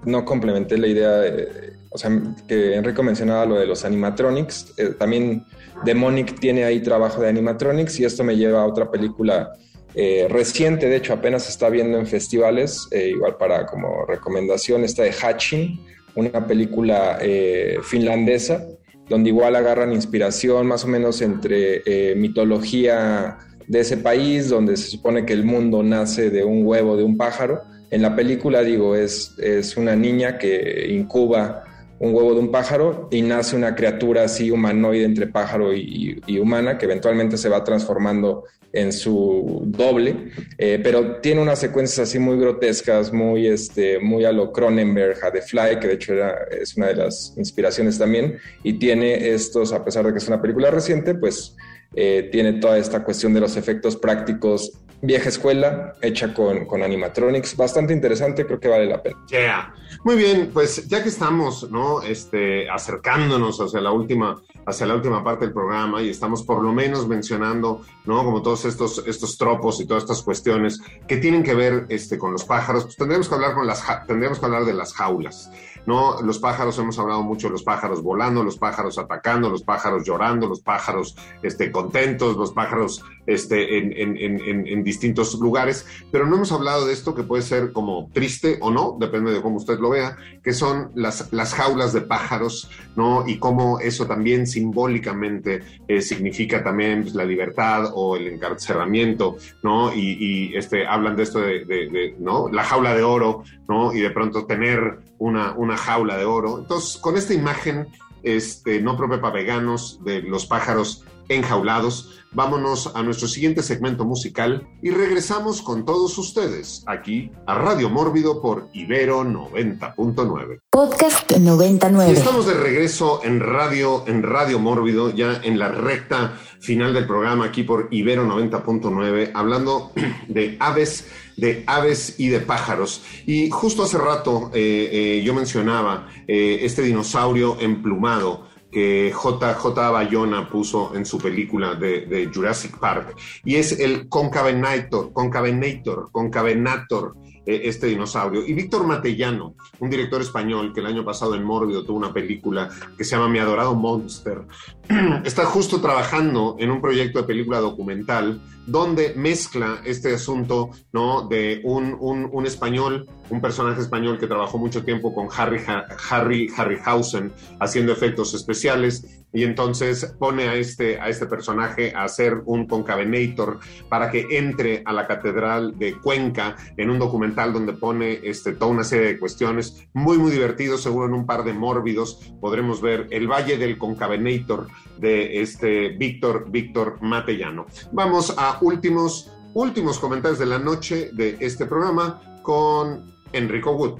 no 0.05 0.25
complementé 0.25 0.77
la 0.77 0.87
idea, 0.87 1.11
de, 1.11 1.73
o 1.89 1.97
sea, 1.97 2.11
que 2.47 2.75
Enrico 2.75 3.03
mencionaba 3.03 3.45
lo 3.45 3.55
de 3.55 3.65
los 3.65 3.85
animatronics, 3.85 4.73
eh, 4.77 4.89
también 4.97 5.45
Demonic 5.83 6.39
tiene 6.39 6.65
ahí 6.65 6.81
trabajo 6.81 7.21
de 7.21 7.29
animatronics 7.29 7.99
y 7.99 8.05
esto 8.05 8.23
me 8.23 8.35
lleva 8.35 8.61
a 8.61 8.65
otra 8.65 8.91
película 8.91 9.53
eh, 9.95 10.27
reciente, 10.29 10.87
de 10.87 10.95
hecho 10.95 11.13
apenas 11.13 11.47
está 11.47 11.69
viendo 11.69 11.99
en 11.99 12.07
festivales, 12.07 12.87
eh, 12.91 13.09
igual 13.09 13.37
para 13.37 13.65
como 13.65 14.05
recomendación, 14.05 14.83
esta 14.83 15.03
de 15.03 15.11
Hatching, 15.11 15.79
una 16.15 16.47
película 16.47 17.19
eh, 17.21 17.77
finlandesa, 17.83 18.67
donde 19.07 19.29
igual 19.29 19.55
agarran 19.55 19.93
inspiración 19.93 20.65
más 20.65 20.85
o 20.85 20.87
menos 20.87 21.21
entre 21.21 22.15
mitología 22.15 23.37
de 23.67 23.81
ese 23.81 23.97
país, 23.97 24.49
donde 24.49 24.77
se 24.77 24.89
supone 24.89 25.25
que 25.25 25.33
el 25.33 25.43
mundo 25.43 25.83
nace 25.83 26.29
de 26.29 26.43
un 26.43 26.65
huevo 26.65 26.95
de 26.95 27.03
un 27.03 27.17
pájaro. 27.17 27.61
En 27.91 28.01
la 28.01 28.15
película, 28.15 28.63
digo, 28.63 28.95
es, 28.95 29.35
es 29.39 29.75
una 29.75 29.95
niña 29.95 30.37
que 30.37 30.87
incuba 30.89 31.65
un 32.03 32.13
huevo 32.13 32.33
de 32.33 32.41
un 32.41 32.51
pájaro 32.51 33.07
y 33.11 33.21
nace 33.21 33.55
una 33.55 33.75
criatura 33.75 34.25
así 34.25 34.51
humanoide 34.51 35.05
entre 35.05 35.25
pájaro 35.25 35.73
y, 35.73 36.21
humana 36.37 36.77
que 36.77 36.83
eventualmente 36.83 37.37
se 37.37 37.47
va 37.47 37.63
transformando 37.63 38.43
en 38.73 38.91
su 38.91 39.61
doble, 39.65 40.31
eh, 40.57 40.81
pero 40.83 41.21
tiene 41.21 41.41
unas 41.41 41.59
secuencias 41.59 42.09
así 42.09 42.19
muy 42.19 42.37
grotescas, 42.37 43.13
muy, 43.13 43.47
este, 43.47 43.99
muy 43.99 44.25
a 44.25 44.33
lo 44.33 44.51
Cronenberg, 44.51 45.23
a 45.23 45.31
The 45.31 45.43
Fly, 45.43 45.79
que 45.79 45.87
de 45.87 45.93
hecho 45.93 46.13
era, 46.13 46.35
es 46.51 46.75
una 46.75 46.87
de 46.87 46.95
las 46.95 47.35
inspiraciones 47.37 47.97
también, 47.97 48.37
y 48.63 48.73
tiene 48.73 49.29
estos, 49.29 49.71
a 49.71 49.85
pesar 49.85 50.05
de 50.05 50.11
que 50.11 50.17
es 50.17 50.27
una 50.27 50.41
película 50.41 50.71
reciente, 50.71 51.15
pues 51.15 51.55
eh, 51.95 52.27
tiene 52.31 52.53
toda 52.53 52.77
esta 52.79 53.03
cuestión 53.03 53.33
de 53.33 53.39
los 53.39 53.55
efectos 53.55 53.95
prácticos 53.95 54.73
vieja 55.03 55.27
escuela, 55.27 55.95
hecha 56.01 56.33
con, 56.33 56.65
con, 56.65 56.81
animatronics, 56.81 57.57
bastante 57.57 57.91
interesante, 57.91 58.45
creo 58.45 58.59
que 58.59 58.69
vale 58.69 58.85
la 58.85 59.03
pena. 59.03 59.17
Yeah. 59.27 59.75
Muy 60.05 60.15
bien, 60.15 60.49
pues 60.53 60.87
ya 60.87 61.03
que 61.03 61.09
estamos, 61.09 61.69
¿no? 61.69 62.01
Este, 62.01 62.69
acercándonos 62.69 63.59
hacia 63.59 63.81
la 63.81 63.91
última, 63.91 64.41
hacia 64.65 64.85
la 64.85 64.95
última 64.95 65.21
parte 65.21 65.43
del 65.43 65.53
programa 65.53 66.01
y 66.01 66.09
estamos 66.09 66.43
por 66.43 66.63
lo 66.63 66.71
menos 66.71 67.05
mencionando, 67.05 67.81
¿no? 68.05 68.23
Como 68.23 68.41
todos 68.41 68.63
estos, 68.63 69.03
estos 69.05 69.37
tropos 69.37 69.81
y 69.81 69.85
todas 69.85 70.03
estas 70.03 70.21
cuestiones 70.21 70.79
que 71.05 71.17
tienen 71.17 71.43
que 71.43 71.53
ver 71.53 71.85
este, 71.89 72.17
con 72.17 72.31
los 72.31 72.45
pájaros, 72.45 72.85
pues 72.85 72.95
tendremos 72.95 73.27
que 73.27 73.35
hablar 73.35 73.55
con 73.55 73.67
las, 73.67 73.83
tendremos 74.07 74.39
que 74.39 74.45
hablar 74.45 74.63
de 74.63 74.73
las 74.73 74.93
jaulas. 74.93 75.51
¿No? 75.85 76.21
Los 76.21 76.39
pájaros, 76.39 76.77
hemos 76.79 76.97
hablado 76.99 77.23
mucho 77.23 77.47
de 77.47 77.53
los 77.53 77.63
pájaros 77.63 78.01
volando, 78.01 78.43
los 78.43 78.57
pájaros 78.57 78.97
atacando, 78.97 79.49
los 79.49 79.63
pájaros 79.63 80.05
llorando, 80.05 80.47
los 80.47 80.61
pájaros 80.61 81.15
este, 81.41 81.71
contentos, 81.71 82.37
los 82.37 82.51
pájaros 82.51 83.03
este, 83.25 83.77
en, 83.77 84.83
distintos 84.83 85.35
lugares, 85.39 85.85
pero 86.11 86.25
no 86.25 86.35
hemos 86.35 86.51
hablado 86.51 86.85
de 86.85 86.93
esto 86.93 87.15
que 87.15 87.23
puede 87.23 87.41
ser 87.41 87.71
como 87.71 88.09
triste 88.11 88.57
o 88.59 88.69
no, 88.69 88.97
depende 88.99 89.31
de 89.31 89.41
cómo 89.41 89.57
usted 89.57 89.79
lo 89.79 89.89
vea, 89.89 90.17
que 90.43 90.53
son 90.53 90.91
las, 90.95 91.31
las 91.31 91.53
jaulas 91.53 91.93
de 91.93 92.01
pájaros, 92.01 92.69
¿no? 92.95 93.25
Y 93.27 93.37
cómo 93.37 93.79
eso 93.79 94.05
también 94.07 94.45
simbólicamente 94.45 95.61
eh, 95.87 96.01
significa 96.01 96.63
también 96.63 97.03
pues, 97.03 97.15
la 97.15 97.23
libertad 97.23 97.91
o 97.93 98.17
el 98.17 98.27
encarcelamiento, 98.27 99.37
¿no? 99.63 99.93
Y, 99.93 100.53
este, 100.55 100.85
hablan 100.85 101.15
de 101.15 101.23
esto 101.23 101.39
de, 101.39 101.65
de, 101.65 101.89
de, 101.89 102.15
¿no? 102.19 102.49
La 102.49 102.63
jaula 102.63 102.93
de 102.93 103.03
oro, 103.03 103.43
¿no? 103.67 103.93
Y 103.93 104.01
de 104.01 104.09
pronto 104.09 104.45
tener 104.45 104.99
una, 105.23 105.53
una 105.53 105.77
jaula 105.77 106.17
de 106.17 106.25
oro. 106.25 106.59
Entonces, 106.59 106.97
con 106.97 107.15
esta 107.15 107.33
imagen 107.33 107.87
este, 108.23 108.81
no 108.81 108.97
propia 108.97 109.21
para 109.21 109.33
veganos 109.33 109.99
de 110.03 110.21
los 110.21 110.45
pájaros 110.45 111.05
enjaulados, 111.29 112.21
vámonos 112.31 112.91
a 112.95 113.03
nuestro 113.03 113.27
siguiente 113.27 113.61
segmento 113.61 114.05
musical 114.05 114.67
y 114.81 114.89
regresamos 114.91 115.61
con 115.61 115.85
todos 115.85 116.17
ustedes 116.17 116.83
aquí 116.87 117.31
a 117.45 117.55
Radio 117.55 117.89
Mórbido 117.89 118.41
por 118.41 118.67
Ibero 118.73 119.23
90.9. 119.23 120.59
Podcast 120.69 121.31
99. 121.31 122.11
Y 122.11 122.15
estamos 122.15 122.47
de 122.47 122.53
regreso 122.55 123.21
en 123.23 123.39
Radio, 123.39 124.03
en 124.07 124.23
Radio 124.23 124.59
Mórbido, 124.59 125.09
ya 125.11 125.39
en 125.43 125.59
la 125.59 125.69
recta 125.69 126.37
final 126.59 126.93
del 126.93 127.05
programa 127.05 127.45
aquí 127.45 127.63
por 127.63 127.87
Ibero 127.91 128.25
90.9, 128.25 129.31
hablando 129.33 129.91
de 130.27 130.57
aves 130.59 131.05
de 131.37 131.63
aves 131.67 132.15
y 132.19 132.27
de 132.27 132.39
pájaros. 132.39 133.01
Y 133.25 133.49
justo 133.49 133.83
hace 133.83 133.97
rato 133.97 134.51
eh, 134.53 134.89
eh, 134.91 135.23
yo 135.23 135.33
mencionaba 135.33 136.07
eh, 136.27 136.59
este 136.61 136.81
dinosaurio 136.83 137.57
emplumado 137.59 138.52
que 138.73 139.13
JJ 139.13 139.91
Bayona 139.91 140.49
puso 140.49 140.95
en 140.95 141.05
su 141.05 141.17
película 141.19 141.75
de, 141.75 142.29
Jurassic 142.33 142.79
Park, 142.79 143.15
y 143.45 143.55
es 143.55 143.79
el 143.79 144.09
Concavenator, 144.09 145.13
Concavenator, 145.13 146.09
Concavenator, 146.11 147.15
eh, 147.45 147.61
este 147.65 147.87
dinosaurio. 147.87 148.45
Y 148.45 148.53
Víctor 148.53 148.87
Matellano, 148.87 149.55
un 149.79 149.89
director 149.89 150.21
español 150.21 150.73
que 150.73 150.79
el 150.79 150.87
año 150.87 151.05
pasado 151.05 151.35
en 151.35 151.43
Mórbido 151.43 151.85
tuvo 151.85 151.97
una 151.97 152.13
película 152.13 152.69
que 152.97 153.03
se 153.03 153.15
llama 153.15 153.29
Mi 153.29 153.39
adorado 153.39 153.75
Monster, 153.75 154.41
está 155.23 155.45
justo 155.45 155.79
trabajando 155.79 156.55
en 156.59 156.71
un 156.71 156.81
proyecto 156.81 157.19
de 157.19 157.27
película 157.27 157.59
documental 157.59 158.41
donde 158.65 159.13
mezcla 159.15 159.81
este 159.85 160.13
asunto 160.13 160.71
¿no? 160.91 161.27
de 161.27 161.61
un, 161.63 161.95
un, 161.99 162.29
un 162.31 162.45
español, 162.45 163.07
un 163.29 163.41
personaje 163.41 163.81
español 163.81 164.17
que 164.17 164.27
trabajó 164.27 164.57
mucho 164.57 164.83
tiempo 164.83 165.13
con 165.13 165.27
Harry, 165.35 165.61
Harry 166.09 166.47
Harryhausen 166.55 167.31
haciendo 167.59 167.91
efectos 167.91 168.33
especiales 168.33 169.23
y 169.33 169.43
entonces 169.43 170.15
pone 170.19 170.47
a 170.47 170.55
este, 170.55 170.99
a 170.99 171.09
este 171.09 171.25
personaje 171.25 171.93
a 171.95 172.03
hacer 172.03 172.41
un 172.45 172.67
concavenator 172.67 173.59
para 173.89 174.11
que 174.11 174.37
entre 174.37 174.83
a 174.85 174.93
la 174.93 175.07
catedral 175.07 175.77
de 175.77 175.99
Cuenca 175.99 176.55
en 176.77 176.89
un 176.89 176.99
documental 176.99 177.51
donde 177.51 177.73
pone 177.73 178.19
este, 178.23 178.53
toda 178.53 178.71
una 178.71 178.83
serie 178.83 179.07
de 179.07 179.19
cuestiones 179.19 179.87
muy 179.93 180.17
muy 180.17 180.31
divertidos, 180.31 180.83
seguro 180.83 181.07
en 181.07 181.13
un 181.13 181.25
par 181.25 181.43
de 181.43 181.53
mórbidos 181.53 182.33
podremos 182.39 182.81
ver 182.81 183.07
el 183.09 183.27
Valle 183.27 183.57
del 183.57 183.77
Concavenator 183.77 184.67
de 184.99 185.41
este 185.41 185.89
Víctor 185.89 186.51
Víctor 186.51 186.99
Matellano. 187.01 187.65
Vamos 187.91 188.33
a 188.37 188.52
últimos 188.61 189.29
últimos 189.53 189.99
comentarios 189.99 190.39
de 190.39 190.45
la 190.45 190.59
noche 190.59 191.11
de 191.13 191.37
este 191.39 191.65
programa 191.65 192.21
con 192.41 193.13
Enrico 193.31 193.71
Wood. 193.71 193.99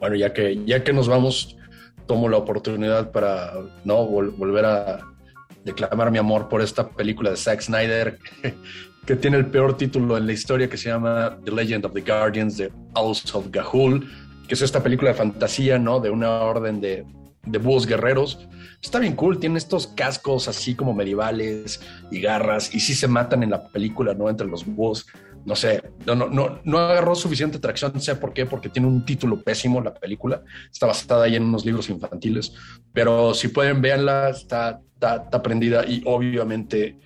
Bueno, 0.00 0.16
ya 0.16 0.32
que 0.32 0.64
ya 0.64 0.82
que 0.82 0.92
nos 0.92 1.08
vamos 1.08 1.56
tomo 2.06 2.28
la 2.28 2.38
oportunidad 2.38 3.12
para 3.12 3.52
no 3.84 4.06
volver 4.06 4.64
a 4.64 5.00
declamar 5.64 6.10
mi 6.10 6.18
amor 6.18 6.48
por 6.48 6.60
esta 6.60 6.88
película 6.88 7.30
de 7.30 7.36
Zack 7.36 7.60
Snyder 7.60 8.18
que 9.06 9.16
tiene 9.16 9.36
el 9.36 9.46
peor 9.46 9.76
título 9.76 10.16
en 10.16 10.26
la 10.26 10.32
historia 10.32 10.68
que 10.68 10.76
se 10.76 10.88
llama 10.88 11.38
The 11.44 11.52
Legend 11.52 11.84
of 11.84 11.92
the 11.92 12.00
Guardians 12.00 12.56
de 12.56 12.72
House 12.94 13.34
of 13.34 13.46
Gahul, 13.50 14.08
que 14.48 14.54
es 14.54 14.62
esta 14.62 14.82
película 14.82 15.10
de 15.10 15.16
fantasía, 15.16 15.78
¿no? 15.78 16.00
De 16.00 16.10
una 16.10 16.30
orden 16.40 16.80
de, 16.80 17.04
de 17.44 17.58
búhos 17.58 17.86
guerreros. 17.86 18.48
Está 18.80 18.98
bien 18.98 19.14
cool, 19.14 19.38
tiene 19.38 19.58
estos 19.58 19.86
cascos 19.86 20.48
así 20.48 20.74
como 20.74 20.94
medievales 20.94 21.80
y 22.10 22.20
garras, 22.20 22.74
y 22.74 22.80
sí 22.80 22.94
se 22.94 23.08
matan 23.08 23.42
en 23.42 23.50
la 23.50 23.68
película, 23.68 24.14
¿no? 24.14 24.28
Entre 24.28 24.46
los 24.46 24.66
búhos 24.66 25.06
no 25.44 25.56
sé, 25.56 25.82
no, 26.06 26.14
no, 26.14 26.60
no, 26.62 26.78
agarró 26.78 27.14
suficiente 27.14 27.58
tracción, 27.58 27.92
no 27.94 28.00
sé 28.00 28.14
por 28.14 28.32
qué, 28.32 28.46
porque 28.46 28.68
tiene 28.68 28.86
un 28.88 29.04
título 29.04 29.40
pésimo 29.42 29.80
la 29.80 29.92
película, 29.92 30.42
está 30.70 30.86
basada 30.86 31.24
ahí 31.24 31.36
en 31.36 31.44
unos 31.44 31.64
libros 31.64 31.88
infantiles, 31.90 32.54
pero 32.92 33.34
si 33.34 33.48
pueden, 33.48 33.82
véanla, 33.82 34.30
está, 34.30 34.80
está, 34.94 35.24
está 35.24 35.42
y 35.88 36.02
obviamente 36.06 36.98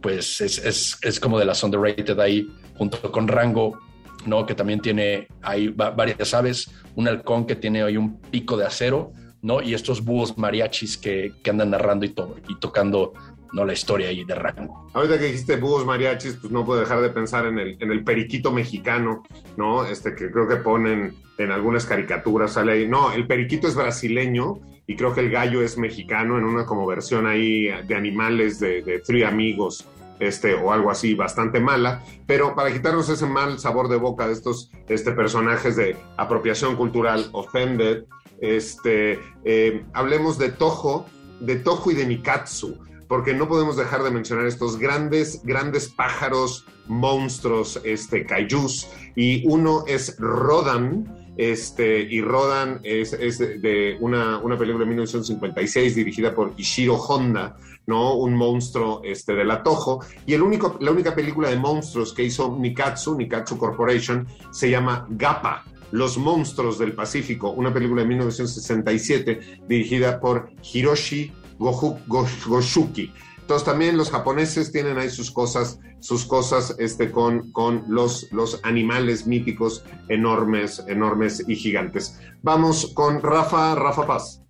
pues 0.00 0.40
es, 0.40 0.58
es, 0.58 0.98
es, 1.00 1.20
como 1.20 1.38
de 1.38 1.46
las 1.46 1.62
underrated 1.62 2.18
ahí, 2.20 2.46
junto 2.76 3.00
con 3.10 3.26
Rango, 3.26 3.78
¿no? 4.26 4.44
Que 4.44 4.54
también 4.54 4.80
tiene 4.80 5.28
ahí 5.40 5.68
varias 5.68 6.34
aves, 6.34 6.70
un 6.94 7.08
halcón 7.08 7.46
que 7.46 7.56
tiene 7.56 7.82
ahí 7.82 7.96
un 7.96 8.20
pico 8.20 8.56
de 8.56 8.66
acero, 8.66 9.12
¿no? 9.44 9.60
Y 9.60 9.74
estos 9.74 10.02
búhos 10.02 10.38
mariachis 10.38 10.96
que, 10.96 11.34
que 11.42 11.50
andan 11.50 11.70
narrando 11.70 12.06
y, 12.06 12.08
todo, 12.08 12.36
y 12.48 12.58
tocando 12.58 13.12
no 13.52 13.64
la 13.66 13.74
historia 13.74 14.08
ahí 14.08 14.24
de 14.24 14.34
rango. 14.34 14.88
Ahorita 14.94 15.18
que 15.18 15.26
dijiste 15.26 15.56
búhos 15.56 15.84
mariachis, 15.84 16.38
pues 16.40 16.50
no 16.50 16.64
puedo 16.64 16.80
dejar 16.80 17.02
de 17.02 17.10
pensar 17.10 17.44
en 17.46 17.58
el, 17.58 17.76
en 17.78 17.92
el 17.92 18.02
periquito 18.02 18.50
mexicano, 18.50 19.22
¿no? 19.58 19.84
Este 19.84 20.14
que 20.14 20.30
creo 20.30 20.48
que 20.48 20.56
ponen 20.56 21.14
en 21.36 21.50
algunas 21.52 21.84
caricaturas, 21.84 22.54
sale 22.54 22.72
ahí. 22.72 22.88
No, 22.88 23.12
el 23.12 23.26
periquito 23.26 23.68
es 23.68 23.74
brasileño 23.74 24.60
y 24.86 24.96
creo 24.96 25.14
que 25.14 25.20
el 25.20 25.30
gallo 25.30 25.60
es 25.60 25.76
mexicano 25.76 26.38
en 26.38 26.44
una 26.44 26.64
como 26.64 26.86
versión 26.86 27.26
ahí 27.26 27.64
de 27.86 27.94
animales 27.94 28.58
de, 28.58 28.82
de 28.82 29.00
Three 29.00 29.24
Amigos. 29.24 29.84
Este, 30.20 30.54
o 30.54 30.72
algo 30.72 30.92
así 30.92 31.14
bastante 31.14 31.58
mala, 31.58 32.00
pero 32.24 32.54
para 32.54 32.72
quitarnos 32.72 33.08
ese 33.08 33.26
mal 33.26 33.58
sabor 33.58 33.88
de 33.88 33.96
boca 33.96 34.28
de 34.28 34.32
estos 34.32 34.70
este, 34.88 35.10
personajes 35.10 35.74
de 35.74 35.96
apropiación 36.16 36.76
cultural, 36.76 37.26
offended, 37.32 38.04
este, 38.40 39.20
eh, 39.44 39.84
hablemos 39.92 40.38
de 40.38 40.50
Toho, 40.50 41.06
de 41.40 41.56
Toho 41.56 41.90
y 41.90 41.94
de 41.94 42.06
Nikatsu 42.06 42.78
porque 43.08 43.34
no 43.34 43.48
podemos 43.48 43.76
dejar 43.76 44.02
de 44.02 44.10
mencionar 44.10 44.46
estos 44.46 44.78
grandes, 44.78 45.42
grandes 45.44 45.88
pájaros, 45.88 46.64
monstruos, 46.86 47.80
este, 47.84 48.24
kaijus, 48.24 48.88
y 49.14 49.46
uno 49.46 49.84
es 49.86 50.16
Rodan, 50.18 51.32
este, 51.36 52.00
y 52.00 52.20
Rodan 52.20 52.80
es, 52.82 53.12
es 53.12 53.38
de 53.38 53.96
una, 54.00 54.38
una, 54.38 54.56
película 54.56 54.84
de 54.84 54.88
1956 54.90 55.94
dirigida 55.94 56.34
por 56.34 56.54
Ishiro 56.56 56.96
Honda, 56.96 57.56
¿no? 57.86 58.14
Un 58.14 58.34
monstruo 58.34 59.00
este, 59.04 59.34
del 59.34 59.50
Atojo. 59.50 60.00
Y 60.26 60.34
el 60.34 60.42
único, 60.42 60.76
la 60.80 60.92
única 60.92 61.14
película 61.14 61.50
de 61.50 61.56
monstruos 61.56 62.14
que 62.14 62.22
hizo 62.22 62.56
Nikatsu, 62.56 63.16
Nikatsu 63.16 63.58
Corporation, 63.58 64.26
se 64.52 64.70
llama 64.70 65.06
Gappa. 65.10 65.64
Los 65.94 66.18
Monstruos 66.18 66.76
del 66.76 66.92
Pacífico, 66.92 67.50
una 67.50 67.72
película 67.72 68.02
de 68.02 68.08
1967 68.08 69.60
dirigida 69.68 70.18
por 70.18 70.50
Hiroshi 70.60 71.32
Goshuki. 71.56 73.12
Entonces 73.38 73.64
también 73.64 73.96
los 73.96 74.10
japoneses 74.10 74.72
tienen 74.72 74.98
ahí 74.98 75.08
sus 75.08 75.30
cosas, 75.30 75.78
sus 76.00 76.24
cosas 76.24 76.74
este, 76.80 77.12
con, 77.12 77.52
con 77.52 77.84
los, 77.86 78.26
los 78.32 78.58
animales 78.64 79.28
míticos 79.28 79.84
enormes, 80.08 80.82
enormes 80.88 81.44
y 81.46 81.54
gigantes. 81.54 82.18
Vamos 82.42 82.90
con 82.92 83.22
Rafa, 83.22 83.76
Rafa 83.76 84.04
Paz. 84.04 84.43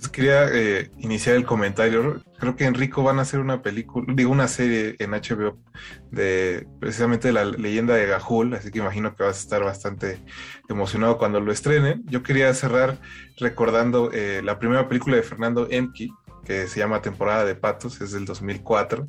Pues 0.00 0.10
quería 0.12 0.48
eh, 0.50 0.90
iniciar 0.96 1.36
el 1.36 1.44
comentario. 1.44 2.22
Creo 2.38 2.56
que 2.56 2.64
Enrico 2.64 3.02
van 3.02 3.18
a 3.18 3.22
hacer 3.22 3.38
una 3.38 3.60
película, 3.60 4.06
digo, 4.16 4.32
una 4.32 4.48
serie 4.48 4.96
en 4.98 5.10
HBO 5.10 5.58
de 6.10 6.66
precisamente 6.80 7.30
la 7.32 7.44
leyenda 7.44 7.96
de 7.96 8.06
Gahul, 8.06 8.54
así 8.54 8.70
que 8.70 8.78
imagino 8.78 9.14
que 9.14 9.24
vas 9.24 9.36
a 9.36 9.40
estar 9.40 9.62
bastante 9.62 10.18
emocionado 10.70 11.18
cuando 11.18 11.38
lo 11.40 11.52
estrenen. 11.52 12.02
Yo 12.06 12.22
quería 12.22 12.54
cerrar 12.54 12.96
recordando 13.36 14.10
eh, 14.10 14.40
la 14.42 14.58
primera 14.58 14.88
película 14.88 15.16
de 15.16 15.22
Fernando 15.22 15.68
Emke, 15.70 16.08
que 16.46 16.66
se 16.66 16.80
llama 16.80 17.02
Temporada 17.02 17.44
de 17.44 17.54
Patos, 17.54 18.00
es 18.00 18.12
del 18.12 18.24
2004, 18.24 19.06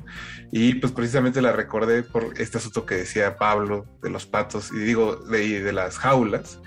y 0.52 0.74
pues 0.74 0.92
precisamente 0.92 1.40
la 1.40 1.52
recordé 1.52 2.02
por 2.02 2.34
este 2.36 2.58
asunto 2.58 2.84
que 2.84 2.96
decía 2.96 3.38
Pablo 3.38 3.86
de 4.02 4.10
los 4.10 4.26
patos, 4.26 4.70
y 4.70 4.80
digo, 4.80 5.16
de, 5.16 5.62
de 5.62 5.72
las 5.72 5.96
jaulas, 5.96 6.60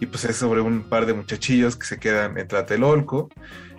y 0.00 0.06
pues 0.06 0.24
es 0.24 0.34
sobre 0.34 0.62
un 0.62 0.82
par 0.82 1.06
de 1.06 1.14
muchachillos 1.14 1.76
que 1.76 1.86
se 1.86 1.98
quedan 1.98 2.36
en 2.38 2.48
Tlatelolco 2.48 3.28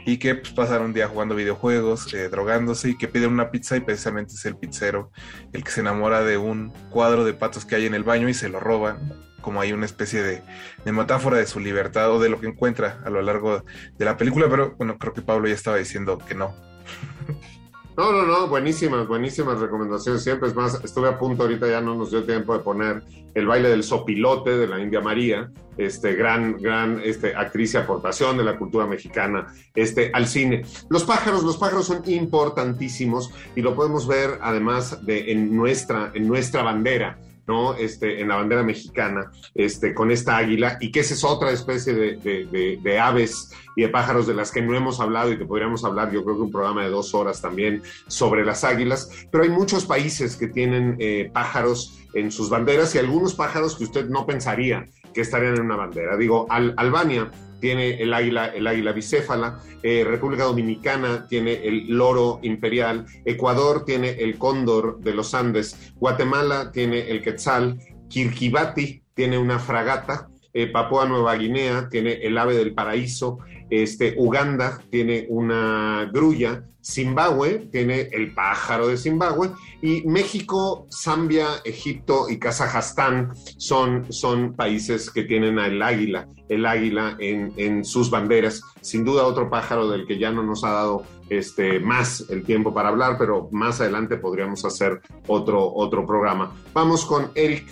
y 0.10 0.18
que 0.18 0.36
pues, 0.36 0.52
pasan 0.54 0.82
un 0.82 0.94
día 0.94 1.08
jugando 1.08 1.36
videojuegos, 1.36 2.14
eh, 2.14 2.30
drogándose 2.30 2.90
y 2.90 2.98
que 2.98 3.08
piden 3.08 3.32
una 3.32 3.52
pizza 3.52 3.78
y 3.78 3.82
precisamente 3.82 4.34
es 4.34 4.46
el 4.46 4.58
pizzero 4.58 5.12
el 5.54 5.64
que 5.64 5.72
se 5.72 5.82
enamora 5.82 6.24
de 6.24 6.38
un 6.38 6.74
cuadro 6.90 7.24
de 7.26 7.34
patos 7.34 7.66
que 7.66 7.76
hay 7.76 7.86
en 7.86 7.94
el 7.94 8.04
baño 8.04 8.28
y 8.28 8.34
se 8.34 8.50
lo 8.50 8.60
roban 8.60 9.14
como 9.42 9.62
hay 9.62 9.72
una 9.72 9.86
especie 9.86 10.22
de, 10.22 10.42
de, 10.84 10.92
metáfora 10.92 11.38
de 11.38 11.46
su 11.46 11.60
libertad 11.60 12.12
o 12.12 12.20
de 12.20 12.30
lo 12.30 12.42
que 12.42 12.48
encuentra 12.48 13.00
a 13.06 13.10
lo 13.10 13.22
largo 13.22 13.64
de 13.98 14.06
la 14.06 14.18
película, 14.18 14.48
pero 14.50 14.76
bueno, 14.78 14.98
creo 14.98 15.14
que 15.14 15.22
Pablo 15.22 15.48
ya 15.48 15.54
estaba 15.54 15.78
diciendo 15.78 16.18
que 16.18 16.36
no. 16.36 16.54
No, 18.00 18.14
no, 18.14 18.26
no, 18.26 18.48
buenísimas, 18.48 19.10
buenísimas 19.10 19.60
recomendaciones 19.60 20.24
siempre. 20.24 20.48
Es 20.48 20.56
más, 20.56 20.82
estuve 20.86 21.10
a 21.10 21.20
punto 21.20 21.44
ahorita, 21.44 21.68
ya 21.68 21.82
no 21.82 21.96
nos 21.96 22.12
dio 22.12 22.24
tiempo 22.24 22.54
de 22.54 22.60
poner 22.64 23.04
el 23.34 23.46
baile 23.46 23.68
del 23.68 23.84
sopilote 23.84 24.58
de 24.58 24.68
la 24.68 24.80
India 24.80 25.02
María, 25.02 25.52
este 25.76 26.16
gran, 26.16 26.56
gran 26.62 27.02
este, 27.04 27.36
actriz 27.36 27.74
y 27.74 27.78
aportación 27.78 28.38
de 28.38 28.46
la 28.46 28.58
cultura 28.58 28.88
mexicana 28.88 29.48
este, 29.76 30.12
al 30.14 30.28
cine. 30.28 30.62
Los 30.88 31.04
pájaros, 31.04 31.44
los 31.44 31.58
pájaros 31.58 31.88
son 31.88 32.02
importantísimos 32.10 33.32
y 33.54 33.62
lo 33.62 33.76
podemos 33.76 34.08
ver 34.08 34.40
además 34.42 35.06
de 35.06 35.34
en 35.34 35.54
nuestra, 35.54 36.12
en 36.14 36.26
nuestra 36.26 36.64
bandera 36.64 37.20
¿no? 37.50 37.74
Este, 37.74 38.22
en 38.22 38.28
la 38.28 38.36
bandera 38.36 38.62
mexicana, 38.62 39.32
este, 39.56 39.96
con 39.96 40.12
esta 40.12 40.38
águila, 40.38 40.78
y 40.80 40.92
que 40.92 41.00
esa 41.00 41.16
es 41.16 41.24
otra 41.24 41.50
especie 41.50 41.94
de, 41.94 43.00
aves 43.00 43.52
y 43.76 43.82
de 43.82 43.90
pájaros 43.90 44.28
de 44.28 44.36
las 44.36 44.52
que 44.52 44.62
no 44.62 44.76
hemos 44.76 45.00
hablado 45.00 45.34
y 45.34 45.38
que 45.40 45.46
podríamos 45.46 45.84
hablar, 45.84 46.12
yo 46.12 46.24
creo 46.24 46.36
que 46.36 46.44
un 46.44 46.52
programa 46.52 46.84
de 46.84 46.92
dos 46.92 47.16
horas 47.16 47.42
también 47.42 47.82
sobre 48.06 48.46
las 48.46 48.64
águilas, 48.64 49.10
pero 49.32 49.46
hay 49.46 49.50
muchos 49.50 49.86
países 49.86 50.36
que 50.36 50.48
tienen 50.48 50.96
eh, 51.00 51.32
pájaros 51.34 52.00
en 52.14 52.32
sus 52.32 52.52
banderas 52.52 52.94
y 52.94 53.00
algunos 53.00 53.34
pájaros 53.34 53.76
que 53.76 53.86
usted 53.86 54.08
no 54.10 54.28
pensaría 54.28 54.86
que 55.14 55.22
estarían 55.22 55.56
en 55.56 55.62
una 55.62 55.76
bandera. 55.76 56.18
Digo, 56.18 56.46
Albania 56.50 57.32
tiene 57.60 58.02
el 58.02 58.14
águila, 58.14 58.48
el 58.48 58.68
águila 58.68 58.92
bicéfala, 58.92 59.60
eh, 59.84 60.04
República 60.06 60.44
Dominicana 60.44 61.28
tiene 61.28 61.54
el 61.68 61.88
loro 61.90 62.40
imperial, 62.44 63.06
Ecuador 63.26 63.86
tiene 63.86 64.10
el 64.10 64.38
cóndor 64.38 65.00
de 65.00 65.14
los 65.14 65.34
Andes, 65.34 65.94
Guatemala 65.96 66.72
tiene 66.72 67.10
el 67.10 67.22
quetzal, 67.22 67.80
Kirkibati 68.10 69.04
tiene 69.14 69.38
una 69.38 69.60
fragata, 69.60 70.30
eh, 70.54 70.68
Papúa 70.68 71.06
Nueva 71.06 71.36
Guinea 71.36 71.90
tiene 71.90 72.14
el 72.14 72.38
ave 72.38 72.56
del 72.56 72.74
paraíso, 72.74 73.38
este, 73.70 74.16
Uganda 74.18 74.82
tiene 74.90 75.26
una 75.30 76.10
grulla, 76.12 76.64
Zimbabue 76.84 77.68
tiene 77.72 78.10
el 78.12 78.34
pájaro 78.34 78.88
de 78.88 78.98
Zimbabue 78.98 79.52
y 79.82 80.04
México, 80.08 80.88
Zambia, 80.90 81.48
Egipto 81.64 82.30
y 82.30 82.40
Kazajstán 82.40 83.32
son, 83.58 84.12
son 84.12 84.56
países 84.56 85.10
que 85.12 85.24
tienen 85.24 85.60
el 85.60 85.82
águila, 85.82 86.28
el 86.48 86.66
águila 86.66 87.16
en, 87.20 87.54
en, 87.58 87.84
sus 87.84 88.10
banderas. 88.10 88.62
Sin 88.82 89.04
duda 89.04 89.26
otro 89.26 89.50
pájaro 89.50 89.90
del 89.90 90.08
que 90.08 90.18
ya 90.18 90.32
no 90.32 90.42
nos 90.42 90.64
ha 90.64 90.72
dado 90.72 91.04
este, 91.30 91.80
más 91.80 92.26
el 92.30 92.44
tiempo 92.44 92.74
para 92.74 92.90
hablar, 92.90 93.18
pero 93.18 93.50
más 93.52 93.82
adelante 93.82 94.18
podríamos 94.18 94.64
hacer 94.66 95.02
otro, 95.28 95.74
otro 95.74 96.06
programa. 96.06 96.56
Vamos 96.74 97.06
con 97.06 97.30
Eric, 97.36 97.68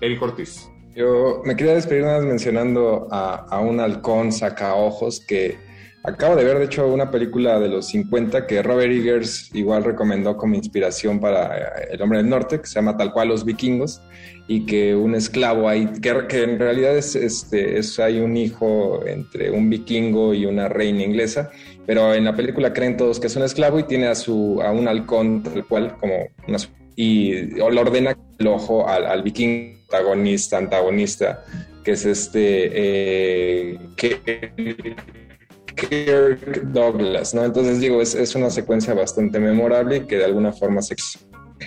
Eric 0.00 0.22
Ortiz. 0.22 0.69
Yo 0.94 1.42
me 1.44 1.54
quería 1.54 1.74
despedir 1.74 2.04
nada 2.04 2.20
mencionando 2.20 3.06
a, 3.10 3.60
un 3.60 3.78
halcón 3.80 4.32
sacaojos 4.32 5.20
que 5.20 5.56
acabo 6.02 6.34
de 6.34 6.44
ver, 6.44 6.58
de 6.58 6.64
hecho, 6.64 6.88
una 6.88 7.10
película 7.10 7.60
de 7.60 7.68
los 7.68 7.86
50 7.88 8.46
que 8.46 8.62
Robert 8.62 8.90
Eggers 8.90 9.54
igual 9.54 9.84
recomendó 9.84 10.36
como 10.36 10.56
inspiración 10.56 11.20
para 11.20 11.56
eh, 11.56 11.88
El 11.92 12.02
Hombre 12.02 12.18
del 12.18 12.28
Norte, 12.28 12.60
que 12.60 12.66
se 12.66 12.74
llama 12.74 12.96
tal 12.96 13.12
cual 13.12 13.28
Los 13.28 13.44
Vikingos, 13.44 14.02
y 14.48 14.66
que 14.66 14.96
un 14.96 15.14
esclavo 15.14 15.68
ahí, 15.68 15.88
que, 16.02 16.42
en 16.42 16.58
realidad 16.58 16.96
es, 16.96 17.14
este, 17.14 17.78
es, 17.78 18.00
hay 18.00 18.18
un 18.18 18.36
hijo 18.36 19.06
entre 19.06 19.52
un 19.52 19.70
vikingo 19.70 20.34
y 20.34 20.44
una 20.44 20.68
reina 20.68 21.04
inglesa, 21.04 21.50
pero 21.86 22.14
en 22.14 22.24
la 22.24 22.34
película 22.34 22.72
creen 22.72 22.96
todos 22.96 23.20
que 23.20 23.28
es 23.28 23.36
un 23.36 23.44
esclavo 23.44 23.78
y 23.78 23.84
tiene 23.84 24.08
a, 24.08 24.16
su, 24.16 24.60
a 24.60 24.72
un 24.72 24.88
halcón 24.88 25.44
tal 25.44 25.64
cual 25.66 25.96
como 25.98 26.14
una 26.48 26.58
y 26.96 27.32
le 27.32 27.62
ordena 27.62 28.16
el 28.38 28.46
ojo 28.48 28.86
al, 28.86 29.06
al 29.06 29.22
vikingo 29.22 29.79
antagonista, 29.90 30.58
antagonista, 30.58 31.44
que 31.84 31.92
es 31.92 32.04
este 32.04 32.70
eh, 32.72 33.78
Kirk 35.74 36.62
Douglas, 36.72 37.34
¿no? 37.34 37.44
Entonces 37.44 37.80
digo, 37.80 38.00
es, 38.00 38.14
es, 38.14 38.34
una 38.34 38.50
secuencia 38.50 38.94
bastante 38.94 39.40
memorable 39.40 40.06
que 40.06 40.18
de 40.18 40.24
alguna 40.24 40.52
forma 40.52 40.82
se... 40.82 40.94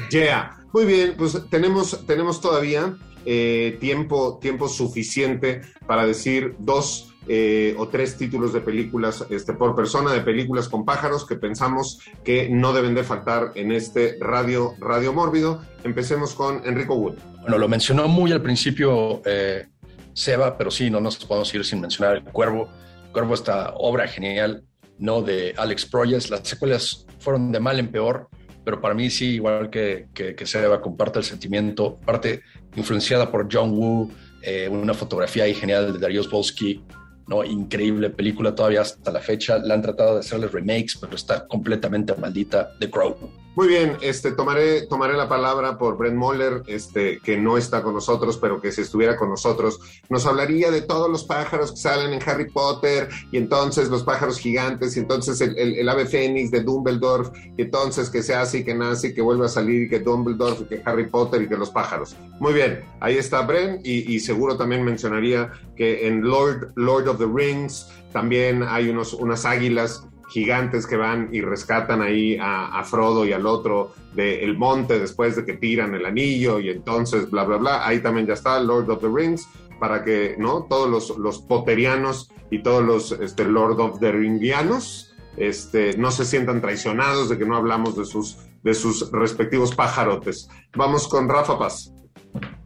Yeah, 0.09 0.57
muy 0.71 0.86
bien, 0.86 1.15
pues 1.17 1.38
tenemos, 1.49 2.05
tenemos 2.07 2.41
todavía 2.41 2.95
eh, 3.26 3.78
tiempo, 3.80 4.39
tiempo 4.41 4.67
suficiente 4.67 5.61
para 5.86 6.05
decir 6.05 6.55
dos 6.59 7.13
eh, 7.28 7.74
o 7.78 7.88
tres 7.88 8.17
títulos 8.17 8.51
de 8.51 8.59
películas 8.59 9.26
este, 9.30 9.53
por 9.53 9.76
persona, 9.76 10.11
de 10.11 10.21
películas 10.21 10.67
con 10.67 10.84
pájaros 10.84 11.26
que 11.26 11.36
pensamos 11.36 12.01
que 12.24 12.49
no 12.49 12.74
deben 12.74 12.95
de 12.95 13.03
faltar 13.03 13.51
en 13.55 13.71
este 13.71 14.17
radio, 14.19 14.74
radio 14.80 15.13
mórbido. 15.13 15.61
Empecemos 15.84 16.34
con 16.34 16.65
Enrico 16.65 16.95
Wood. 16.95 17.32
Bueno, 17.44 17.58
lo 17.58 17.68
mencionó 17.68 18.08
muy 18.08 18.32
al 18.32 18.41
principio 18.41 19.22
eh, 19.26 19.68
Seba, 20.14 20.58
pero 20.58 20.72
sí, 20.72 20.89
no 20.89 21.02
nos 21.02 21.18
podemos 21.18 21.54
ir 21.54 21.66
sin 21.66 21.82
mencionar 21.82 22.16
El 22.16 22.24
Cuervo. 22.24 22.70
Cuervo, 23.12 23.34
esta 23.34 23.74
obra 23.76 24.08
genial, 24.08 24.64
¿no? 24.98 25.22
De 25.22 25.54
Alex 25.58 25.86
Proyas. 25.86 26.30
Las 26.30 26.48
secuelas 26.48 27.06
fueron 27.20 27.52
de 27.52 27.60
mal 27.60 27.80
en 27.80 27.89
peor, 27.89 28.30
pero 28.64 28.80
para 28.80 28.94
mí 28.94 29.10
sí, 29.10 29.36
igual 29.36 29.70
que, 29.70 30.08
que, 30.14 30.46
Seba, 30.46 30.82
comparte 30.82 31.20
el 31.20 31.26
sentimiento, 31.26 32.00
parte 32.06 32.44
influenciada 32.78 33.30
por 33.30 33.50
John 33.52 33.72
Woo, 33.72 34.10
eh, 34.41 34.70
una 34.70 34.94
fotografía 34.94 35.44
ahí 35.44 35.54
genial 35.54 35.91
de 35.91 36.00
Darius 36.00 36.30
Volsky, 36.30 36.82
¿no? 37.28 37.44
Increíble 37.44 38.10
película 38.10 38.56
todavía 38.56 38.82
hasta 38.82 39.12
la 39.12 39.20
fecha. 39.20 39.58
La 39.58 39.74
han 39.74 39.82
tratado 39.82 40.14
de 40.14 40.22
hacerle 40.22 40.48
remakes, 40.48 40.98
pero 41.02 41.14
está 41.14 41.46
completamente 41.46 42.16
maldita. 42.16 42.72
The 42.80 42.89
Crow. 42.89 43.43
Muy 43.56 43.68
bien, 43.68 43.97
este, 44.01 44.32
tomaré, 44.32 44.88
tomaré 44.88 45.14
la 45.14 45.30
palabra 45.30 45.78
por 45.78 45.95
Brent 45.95 46.16
Moller, 46.16 46.64
este, 46.66 47.20
que 47.20 47.38
no 47.38 47.56
está 47.56 47.84
con 47.84 47.93
nosotros, 47.93 48.38
pero 48.38 48.60
que 48.60 48.72
si 48.72 48.82
estuviera 48.82 49.16
con 49.16 49.30
nosotros, 49.30 49.80
nos 50.10 50.26
hablaría 50.26 50.72
de 50.72 50.82
todos 50.82 51.08
los 51.08 51.24
pájaros 51.24 51.72
que 51.72 51.78
salen 51.78 52.14
en 52.14 52.22
Harry 52.28 52.49
Potter, 52.49 53.10
y 53.32 53.38
entonces 53.38 53.89
los 53.89 54.04
pájaros 54.04 54.39
gigantes, 54.39 54.97
y 54.97 55.01
entonces 55.01 55.39
el, 55.39 55.56
el, 55.56 55.88
ave 55.88 56.08
fénix 56.08 56.49
de 56.49 56.62
Dumbledore, 56.62 57.30
y 57.56 57.62
entonces 57.62 58.10
que 58.10 58.24
se 58.24 58.34
hace 58.34 58.60
y 58.60 58.64
que 58.64 58.74
nace 58.74 59.10
y 59.10 59.14
que 59.14 59.22
vuelve 59.22 59.45
a 59.45 59.49
salir, 59.49 59.84
y 59.84 59.89
que 59.89 59.99
Dumbledore, 59.99 60.62
y 60.62 60.66
que 60.66 60.82
Harry 60.84 61.08
Potter, 61.08 61.43
y 61.43 61.47
que 61.47 61.56
los 61.56 61.70
pájaros. 61.70 62.16
Muy 62.39 62.54
bien, 62.54 62.84
ahí 63.01 63.18
está 63.18 63.41
Brent, 63.41 63.86
y, 63.86 64.16
y 64.16 64.20
seguro 64.20 64.58
también 64.58 64.84
mencionaría 64.84 65.51
que 65.76 66.08
en 66.08 66.22
Lord, 66.22 66.72
Lord 66.76 67.08
of 67.08 67.20
the 67.20 67.28
Rings 67.32 67.88
también 68.12 68.64
hay 68.64 68.89
unos, 68.89 69.14
unas 69.14 69.45
águilas 69.45 70.08
gigantes 70.30 70.88
que 70.88 70.97
van 70.97 71.30
y 71.32 71.41
rescatan 71.41 72.01
ahí 72.01 72.38
a, 72.39 72.84
Frodo 72.84 73.26
y 73.26 73.34
al 73.34 73.45
otro 73.45 73.93
del 74.13 74.39
el 74.39 74.57
monte 74.57 74.99
después 74.99 75.36
de 75.36 75.45
que 75.45 75.53
tiran 75.53 75.93
el 75.95 76.05
anillo 76.05 76.59
y 76.59 76.69
entonces 76.69 77.30
bla, 77.30 77.43
bla, 77.43 77.57
bla. 77.57 77.88
Ahí 77.88 77.99
también 77.99 78.28
ya 78.28 78.34
está 78.34 78.59
Lord 78.59 78.89
of 78.89 79.01
the 79.01 79.09
Rings 79.09 79.47
para 79.80 80.03
que, 80.03 80.36
¿no? 80.38 80.63
Todos 80.69 80.89
los, 80.89 81.17
los 81.17 81.39
potterianos 81.39 82.32
y 82.49 82.63
todos 82.63 82.84
los 82.84 83.11
este, 83.11 83.45
Lord 83.45 83.80
of 83.80 83.99
the 83.99 84.11
Ringianos 84.11 85.13
este, 85.38 85.97
no 85.97 86.11
se 86.11 86.26
sientan 86.26 86.61
traicionados 86.61 87.30
de 87.30 87.38
que 87.38 87.45
no 87.45 87.55
hablamos 87.55 87.95
de 87.97 88.05
sus, 88.05 88.38
de 88.63 88.74
sus 88.74 89.11
respectivos 89.11 89.76
pajarotes. 89.76 90.49
Vamos 90.76 91.07
con 91.07 91.28
Rafa 91.28 91.57
Paz. 91.57 91.93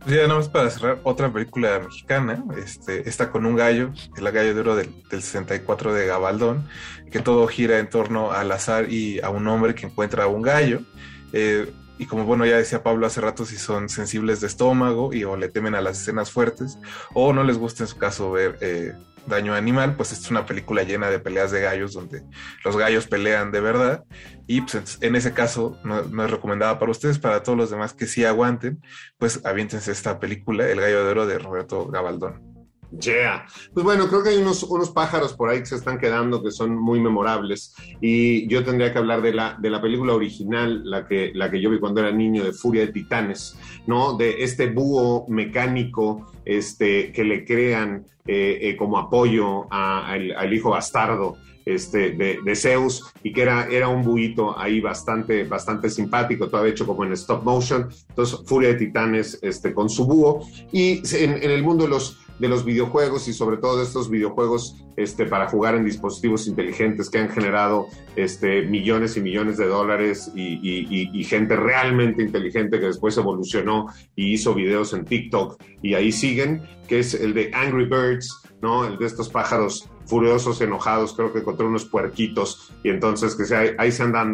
Ya 0.08 0.22
nada 0.22 0.36
más 0.36 0.48
para 0.48 0.70
cerrar, 0.70 1.00
otra 1.04 1.34
película 1.34 1.80
mexicana, 1.80 2.42
este, 2.56 3.10
está 3.10 3.30
con 3.30 3.46
un 3.46 3.58
gallo, 3.58 3.92
el 4.16 4.32
gallo 4.32 4.54
de 4.54 4.60
oro 4.62 4.76
del, 4.78 4.90
del 5.10 5.22
64 5.22 5.94
de 5.94 6.08
Gabaldón, 6.08 6.66
que 7.12 7.20
todo 7.20 7.46
gira 7.48 7.78
en 7.78 7.90
torno 7.90 8.32
al 8.32 8.50
azar 8.54 8.90
y 8.90 9.20
a 9.20 9.30
un 9.30 9.46
hombre 9.48 9.76
que 9.76 9.86
encuentra 9.86 10.28
un 10.28 10.42
gallo. 10.42 10.80
Eh, 11.34 11.70
y 11.98 12.06
como 12.06 12.24
bueno, 12.24 12.46
ya 12.46 12.56
decía 12.56 12.84
Pablo 12.84 13.06
hace 13.06 13.20
rato, 13.20 13.46
si 13.46 13.58
son 13.58 13.90
sensibles 13.90 14.40
de 14.40 14.48
estómago 14.48 15.14
y 15.14 15.26
o 15.26 15.36
le 15.36 15.50
temen 15.50 15.76
a 15.76 15.82
las 15.82 16.02
escenas 16.02 16.32
fuertes, 16.32 16.78
o 17.14 17.34
no 17.34 17.44
les 17.44 17.58
gusta 17.58 17.84
en 17.84 17.88
su 17.88 17.98
caso 17.98 18.32
ver 18.32 18.58
eh, 18.62 18.94
daño 19.28 19.54
animal, 19.54 19.96
pues 19.96 20.12
es 20.12 20.30
una 20.32 20.46
película 20.46 20.84
llena 20.84 21.10
de 21.10 21.20
peleas 21.20 21.52
de 21.52 21.62
gallos 21.62 21.94
donde 21.94 22.24
los 22.64 22.78
gallos 22.78 23.08
pelean 23.08 23.52
de 23.52 23.62
verdad. 23.62 24.04
Y 24.48 24.62
pues 24.62 24.98
en 25.02 25.16
ese 25.16 25.34
caso 25.34 25.78
no, 25.84 26.04
no, 26.04 26.26
es 26.26 26.32
recomendada 26.32 26.80
para 26.80 26.92
ustedes, 26.92 27.20
para 27.20 27.44
todos 27.44 27.58
los 27.58 27.70
demás 27.70 27.94
que 27.94 28.08
sí 28.08 28.24
aguanten, 28.26 28.82
pues 29.18 29.46
aviéntense 29.46 29.92
esta 29.92 30.20
película, 30.20 30.68
El 30.68 30.82
gallo 30.82 31.04
de 31.04 31.12
oro 31.12 31.26
de 31.28 31.38
Roberto 31.38 31.88
Gabaldón. 31.88 32.47
Yeah. 32.92 33.46
Pues 33.74 33.84
bueno, 33.84 34.08
creo 34.08 34.24
que 34.24 34.30
hay 34.30 34.38
unos, 34.38 34.64
unos, 34.64 34.92
pájaros 34.92 35.34
por 35.34 35.50
ahí 35.50 35.60
que 35.60 35.66
se 35.66 35.76
están 35.76 36.00
quedando 36.00 36.42
que 36.42 36.52
son 36.52 36.76
muy 36.76 37.00
memorables. 37.00 37.76
Y 38.00 38.48
yo 38.48 38.64
tendría 38.64 38.94
que 38.94 39.00
hablar 39.00 39.22
de 39.22 39.34
la, 39.34 39.58
de 39.60 39.70
la 39.70 39.82
película 39.82 40.14
original, 40.14 40.90
la 40.90 41.06
que, 41.06 41.32
la 41.36 41.52
que 41.52 41.60
yo 41.60 41.70
vi 41.70 41.80
cuando 41.80 42.00
era 42.00 42.12
niño, 42.12 42.44
de 42.44 42.54
Furia 42.54 42.86
de 42.86 42.94
Titanes, 42.94 43.58
¿no? 43.88 44.16
De 44.16 44.44
este 44.44 44.68
búho 44.68 45.26
mecánico 45.28 46.32
este, 46.46 47.12
que 47.12 47.24
le 47.24 47.44
crean 47.44 48.06
eh, 48.26 48.60
eh, 48.62 48.78
como 48.78 48.98
apoyo 48.98 49.72
a, 49.72 50.08
al, 50.08 50.32
al, 50.32 50.54
hijo 50.54 50.70
bastardo. 50.70 51.36
Este, 51.66 52.12
de, 52.12 52.40
de, 52.46 52.56
Zeus 52.56 53.12
y 53.24 53.34
que 53.34 53.42
era, 53.42 53.68
era 53.68 53.90
un 53.90 54.02
buito 54.02 54.58
ahí 54.58 54.80
bastante, 54.80 55.44
bastante 55.44 55.90
simpático, 55.90 56.48
todo 56.48 56.66
hecho 56.66 56.88
como 56.88 57.04
en 57.04 57.12
stop 57.12 57.44
motion. 57.44 57.90
Entonces, 58.08 58.40
Furia 58.46 58.70
de 58.70 58.76
Titanes 58.76 59.38
este, 59.42 59.74
con 59.74 59.90
su 59.90 60.08
búho. 60.08 60.48
Y 60.72 61.02
en, 61.18 61.44
en 61.44 61.52
el 61.52 61.64
mundo 61.64 61.84
de 61.84 61.90
los, 61.90 62.20
de 62.40 62.48
los 62.48 62.66
videojuegos 62.66 63.28
y 63.28 63.34
sobre 63.34 63.58
todo 63.58 63.78
de 63.78 63.84
estos 63.84 64.10
videojuegos 64.10 64.84
este, 64.96 65.26
para 65.26 65.48
jugar 65.48 65.76
en 65.76 65.86
dispositivos 65.86 66.48
inteligentes 66.48 67.10
que 67.10 67.20
han 67.20 67.30
generado 67.30 67.88
este, 68.16 68.64
millones 68.64 69.18
y 69.18 69.22
millones 69.22 69.58
de 69.58 69.68
dólares 69.68 70.32
y, 70.36 70.60
y, 70.62 71.24
gente 71.24 71.56
realmente 71.56 72.24
inteligente 72.24 72.80
que 72.80 72.88
después 72.88 73.18
evolucionó 73.18 73.88
y 74.16 74.34
hizo 74.34 74.54
videos 74.54 74.94
en 74.94 75.06
TikTok 75.06 75.62
y 75.82 75.94
ahí 75.94 76.12
siguen, 76.12 76.62
que 76.88 77.00
es 77.00 77.14
el 77.14 77.34
de 77.34 77.52
Angry 77.54 77.86
Birds, 77.86 78.42
¿no? 78.62 78.86
El 78.86 78.98
de 78.98 79.06
estos 79.06 79.30
pájaros 79.30 79.90
furiosos, 80.06 80.62
enojados, 80.62 81.14
creo 81.14 81.34
que 81.34 81.40
encontré 81.40 81.66
unos 81.66 81.86
puerquitos 81.86 82.72
y 82.82 82.90
entonces 82.90 83.36
que 83.36 83.46
se, 83.46 83.76
ahí, 83.78 83.92
se 83.92 84.04
andan, 84.04 84.34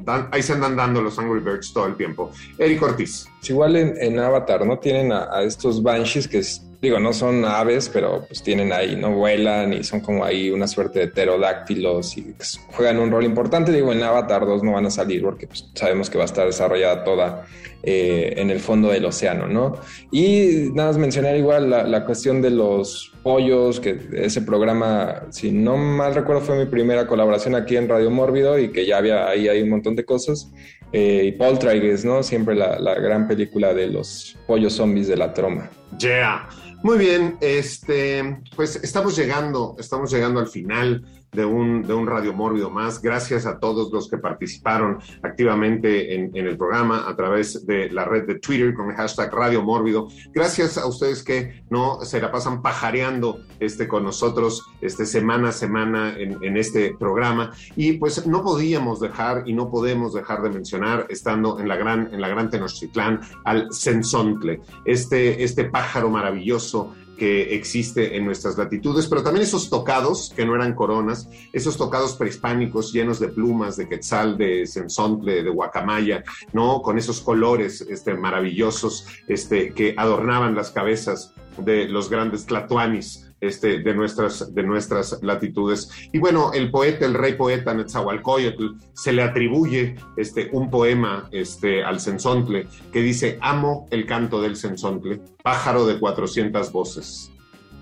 dan, 0.00 0.28
ahí 0.32 0.42
se 0.42 0.52
andan 0.52 0.76
dando 0.76 1.00
los 1.00 1.18
Angry 1.18 1.40
Birds 1.40 1.72
todo 1.72 1.86
el 1.86 1.96
tiempo. 1.96 2.32
Eric 2.58 2.82
Ortiz. 2.82 3.28
Es 3.40 3.50
igual 3.50 3.76
en, 3.76 3.94
en 3.98 4.18
Avatar, 4.18 4.66
¿no? 4.66 4.78
Tienen 4.78 5.12
a, 5.12 5.28
a 5.32 5.44
estos 5.44 5.82
Banshees 5.82 6.26
que 6.26 6.38
es 6.38 6.66
digo, 6.82 6.98
no 6.98 7.12
son 7.12 7.44
aves, 7.44 7.88
pero 7.88 8.24
pues 8.26 8.42
tienen 8.42 8.72
ahí, 8.72 8.96
no 8.96 9.12
vuelan 9.12 9.72
y 9.72 9.84
son 9.84 10.00
como 10.00 10.24
ahí 10.24 10.50
una 10.50 10.66
suerte 10.66 10.98
de 10.98 11.06
pterodáctilos 11.06 12.18
y 12.18 12.34
juegan 12.72 12.98
un 12.98 13.12
rol 13.12 13.24
importante. 13.24 13.70
Digo, 13.70 13.92
en 13.92 14.02
Avatar 14.02 14.44
2 14.44 14.64
no 14.64 14.72
van 14.72 14.86
a 14.86 14.90
salir 14.90 15.22
porque 15.22 15.46
pues, 15.46 15.70
sabemos 15.74 16.10
que 16.10 16.18
va 16.18 16.24
a 16.24 16.26
estar 16.26 16.44
desarrollada 16.44 17.04
toda 17.04 17.46
eh, 17.84 18.34
en 18.36 18.50
el 18.50 18.58
fondo 18.58 18.88
del 18.88 19.04
océano, 19.04 19.46
¿no? 19.46 19.76
Y 20.10 20.70
nada 20.74 20.88
más 20.88 20.98
mencionar 20.98 21.36
igual 21.36 21.70
la, 21.70 21.84
la, 21.84 22.04
cuestión 22.04 22.42
de 22.42 22.50
los 22.50 23.12
pollos, 23.22 23.78
que 23.78 24.00
ese 24.14 24.42
programa, 24.42 25.26
si 25.30 25.52
no 25.52 25.76
mal 25.76 26.16
recuerdo, 26.16 26.42
fue 26.42 26.58
mi 26.58 26.66
primera 26.66 27.06
colaboración 27.06 27.54
aquí 27.54 27.76
en 27.76 27.88
Radio 27.88 28.10
Mórbido 28.10 28.58
y 28.58 28.72
que 28.72 28.86
ya 28.86 28.98
había 28.98 29.28
ahí 29.28 29.48
hay 29.48 29.62
un 29.62 29.70
montón 29.70 29.94
de 29.94 30.04
cosas. 30.04 30.50
Eh, 30.92 31.22
y 31.26 31.32
Poltergeist, 31.32 32.04
¿no? 32.04 32.24
Siempre 32.24 32.56
la, 32.56 32.78
la 32.80 32.94
gran 32.96 33.28
película 33.28 33.72
de 33.72 33.86
los 33.86 34.36
pollos 34.48 34.74
zombies 34.74 35.06
de 35.06 35.16
la 35.16 35.32
troma. 35.32 35.70
Yeah. 35.98 36.48
Muy 36.82 36.98
bien, 36.98 37.36
este, 37.40 38.42
pues 38.56 38.76
estamos 38.76 39.16
llegando, 39.16 39.76
estamos 39.78 40.10
llegando 40.12 40.40
al 40.40 40.48
final 40.48 41.04
de 41.32 41.46
un, 41.46 41.82
de 41.82 41.94
un 41.94 42.06
Radio 42.06 42.34
Mórbido 42.34 42.68
más. 42.68 43.00
Gracias 43.00 43.46
a 43.46 43.58
todos 43.58 43.90
los 43.90 44.10
que 44.10 44.18
participaron 44.18 44.98
activamente 45.22 46.14
en, 46.14 46.30
en, 46.36 46.46
el 46.46 46.58
programa 46.58 47.08
a 47.08 47.16
través 47.16 47.66
de 47.66 47.88
la 47.88 48.04
red 48.04 48.26
de 48.26 48.38
Twitter 48.38 48.74
con 48.74 48.90
el 48.90 48.96
hashtag 48.96 49.32
Radio 49.32 49.62
Mórbido. 49.62 50.08
Gracias 50.34 50.76
a 50.76 50.86
ustedes 50.86 51.22
que 51.22 51.64
no 51.70 52.04
se 52.04 52.20
la 52.20 52.30
pasan 52.30 52.60
pajareando 52.60 53.40
este, 53.60 53.88
con 53.88 54.04
nosotros 54.04 54.66
este, 54.82 55.06
semana 55.06 55.48
a 55.48 55.52
semana 55.52 56.14
en, 56.18 56.36
en 56.44 56.58
este 56.58 56.94
programa. 56.98 57.52
Y 57.76 57.94
pues 57.94 58.26
no 58.26 58.42
podíamos 58.42 59.00
dejar 59.00 59.44
y 59.46 59.54
no 59.54 59.70
podemos 59.70 60.12
dejar 60.12 60.42
de 60.42 60.50
mencionar, 60.50 61.06
estando 61.08 61.58
en 61.58 61.66
la 61.66 61.76
gran, 61.76 62.12
en 62.12 62.20
la 62.20 62.28
gran 62.28 62.50
Tenochtitlán, 62.50 63.20
al 63.44 63.72
Sensontle, 63.72 64.60
este, 64.84 65.42
este 65.42 65.64
pájaro 65.64 66.10
maravilloso 66.10 66.92
que 67.16 67.54
existe 67.54 68.16
en 68.16 68.24
nuestras 68.24 68.56
latitudes, 68.56 69.06
pero 69.06 69.22
también 69.22 69.44
esos 69.44 69.70
tocados 69.70 70.32
que 70.34 70.44
no 70.44 70.54
eran 70.54 70.74
coronas, 70.74 71.28
esos 71.52 71.76
tocados 71.76 72.14
prehispánicos 72.14 72.92
llenos 72.92 73.20
de 73.20 73.28
plumas, 73.28 73.76
de 73.76 73.88
quetzal, 73.88 74.36
de 74.36 74.66
sensontle, 74.66 75.42
de 75.42 75.50
guacamaya, 75.50 76.24
¿no? 76.52 76.82
Con 76.82 76.98
esos 76.98 77.20
colores 77.20 77.80
este, 77.82 78.14
maravillosos 78.14 79.06
este, 79.28 79.72
que 79.72 79.94
adornaban 79.96 80.54
las 80.54 80.70
cabezas 80.70 81.34
de 81.58 81.88
los 81.88 82.08
grandes 82.08 82.46
tlatoanis 82.46 83.31
este, 83.42 83.80
de, 83.80 83.94
nuestras, 83.94 84.54
de 84.54 84.62
nuestras 84.62 85.18
latitudes. 85.20 85.90
Y 86.12 86.18
bueno, 86.18 86.52
el 86.54 86.70
poeta, 86.70 87.04
el 87.04 87.14
rey 87.14 87.34
poeta 87.34 87.74
Netzahualcoyotl, 87.74 88.76
se 88.94 89.12
le 89.12 89.22
atribuye 89.22 89.96
este, 90.16 90.48
un 90.52 90.70
poema 90.70 91.28
este, 91.32 91.82
al 91.84 92.00
sensontle 92.00 92.68
que 92.92 93.02
dice, 93.02 93.38
amo 93.42 93.88
el 93.90 94.06
canto 94.06 94.40
del 94.40 94.56
sensontle, 94.56 95.20
pájaro 95.42 95.86
de 95.86 95.98
400 95.98 96.72
voces, 96.72 97.32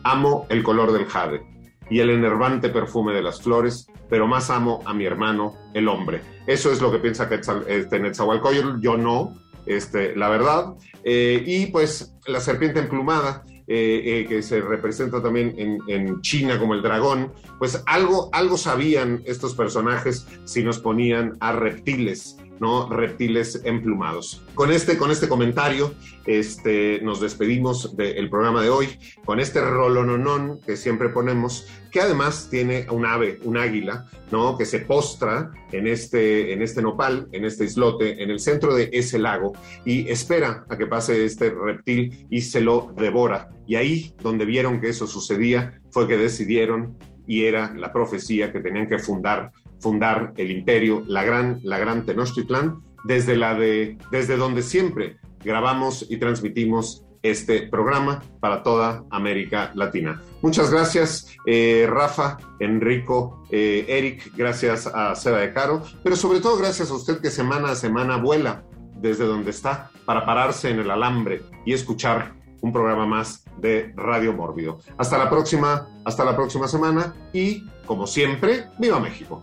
amo 0.02 0.46
el 0.48 0.62
color 0.62 0.92
del 0.92 1.04
jade 1.04 1.42
y 1.90 2.00
el 2.00 2.10
enervante 2.10 2.70
perfume 2.70 3.12
de 3.12 3.22
las 3.22 3.42
flores, 3.42 3.86
pero 4.08 4.26
más 4.26 4.48
amo 4.48 4.80
a 4.86 4.94
mi 4.94 5.04
hermano, 5.04 5.56
el 5.74 5.88
hombre. 5.88 6.22
Eso 6.46 6.72
es 6.72 6.80
lo 6.80 6.90
que 6.90 6.98
piensa 6.98 7.28
este, 7.68 8.00
Netzahualcoyotl, 8.00 8.80
yo 8.80 8.96
no, 8.96 9.36
este, 9.66 10.16
la 10.16 10.28
verdad. 10.30 10.74
Eh, 11.04 11.42
y 11.46 11.66
pues 11.66 12.16
la 12.26 12.40
serpiente 12.40 12.80
emplumada, 12.80 13.44
eh, 13.72 14.02
eh, 14.04 14.26
que 14.28 14.42
se 14.42 14.60
representa 14.60 15.22
también 15.22 15.54
en, 15.56 15.78
en, 15.86 16.20
China 16.22 16.58
como 16.58 16.74
el 16.74 16.82
dragón, 16.82 17.32
pues 17.60 17.80
algo, 17.86 18.28
algo 18.32 18.56
sabían 18.56 19.22
estos 19.26 19.54
personajes 19.54 20.26
si 20.44 20.64
nos 20.64 20.80
ponían 20.80 21.36
a 21.38 21.52
reptiles. 21.52 22.36
¿No? 22.60 22.88
Reptiles 22.88 23.62
emplumados. 23.64 24.44
Con 24.54 24.70
este, 24.70 24.96
con 24.98 25.10
este 25.10 25.28
comentario, 25.28 25.94
este, 26.26 27.00
nos 27.02 27.20
despedimos 27.20 27.96
del 27.96 28.28
programa 28.28 28.62
de 28.62 28.68
hoy, 28.68 28.88
con 29.24 29.40
este 29.40 29.60
rolononón 29.62 30.60
que 30.60 30.76
siempre 30.76 31.08
ponemos, 31.08 31.66
que 31.90 32.00
además 32.00 32.48
tiene 32.50 32.86
un 32.90 33.06
ave, 33.06 33.40
un 33.44 33.56
águila, 33.56 34.06
¿no? 34.30 34.58
Que 34.58 34.66
se 34.66 34.80
postra 34.80 35.50
en 35.72 35.86
este, 35.86 36.52
en 36.52 36.62
este 36.62 36.82
nopal, 36.82 37.28
en 37.32 37.46
este 37.46 37.64
islote, 37.64 38.22
en 38.22 38.30
el 38.30 38.38
centro 38.38 38.74
de 38.74 38.90
ese 38.92 39.18
lago, 39.18 39.54
y 39.86 40.08
espera 40.08 40.64
a 40.68 40.76
que 40.76 40.86
pase 40.86 41.24
este 41.24 41.50
reptil 41.50 42.26
y 42.30 42.42
se 42.42 42.60
lo 42.60 42.92
devora. 42.96 43.48
Y 43.66 43.76
ahí, 43.76 44.14
donde 44.22 44.44
vieron 44.44 44.80
que 44.80 44.90
eso 44.90 45.06
sucedía, 45.06 45.80
fue 45.90 46.06
que 46.06 46.18
decidieron 46.18 46.98
y 47.26 47.44
era 47.44 47.72
la 47.74 47.92
profecía 47.92 48.52
que 48.52 48.60
tenían 48.60 48.88
que 48.88 48.98
fundar 48.98 49.52
fundar 49.80 50.32
el 50.36 50.50
imperio, 50.50 51.02
la 51.06 51.24
gran, 51.24 51.60
la 51.62 51.78
gran 51.78 52.04
Tenochtitlán, 52.04 52.82
desde, 53.04 53.36
la 53.36 53.54
de, 53.54 53.98
desde 54.10 54.36
donde 54.36 54.62
siempre 54.62 55.16
grabamos 55.42 56.06
y 56.08 56.18
transmitimos 56.18 57.04
este 57.22 57.62
programa 57.68 58.22
para 58.40 58.62
toda 58.62 59.04
América 59.10 59.72
Latina. 59.74 60.22
Muchas 60.42 60.70
gracias, 60.70 61.28
eh, 61.46 61.86
Rafa, 61.88 62.38
Enrico, 62.58 63.44
eh, 63.50 63.84
Eric, 63.88 64.32
gracias 64.36 64.86
a 64.86 65.14
Seba 65.14 65.38
de 65.38 65.52
Caro, 65.52 65.82
pero 66.02 66.16
sobre 66.16 66.40
todo 66.40 66.56
gracias 66.56 66.90
a 66.90 66.94
usted 66.94 67.20
que 67.20 67.30
semana 67.30 67.72
a 67.72 67.76
semana 67.76 68.16
vuela 68.16 68.64
desde 68.96 69.24
donde 69.24 69.50
está 69.50 69.90
para 70.04 70.24
pararse 70.24 70.70
en 70.70 70.80
el 70.80 70.90
alambre 70.90 71.42
y 71.64 71.72
escuchar 71.72 72.34
un 72.62 72.72
programa 72.72 73.06
más 73.06 73.44
de 73.58 73.92
Radio 73.96 74.32
Mórbido. 74.32 74.80
Hasta 74.98 75.18
la 75.18 75.30
próxima, 75.30 75.88
hasta 76.04 76.24
la 76.24 76.36
próxima 76.36 76.68
semana 76.68 77.14
y, 77.32 77.66
como 77.86 78.06
siempre, 78.06 78.66
¡Viva 78.78 79.00
México! 79.00 79.42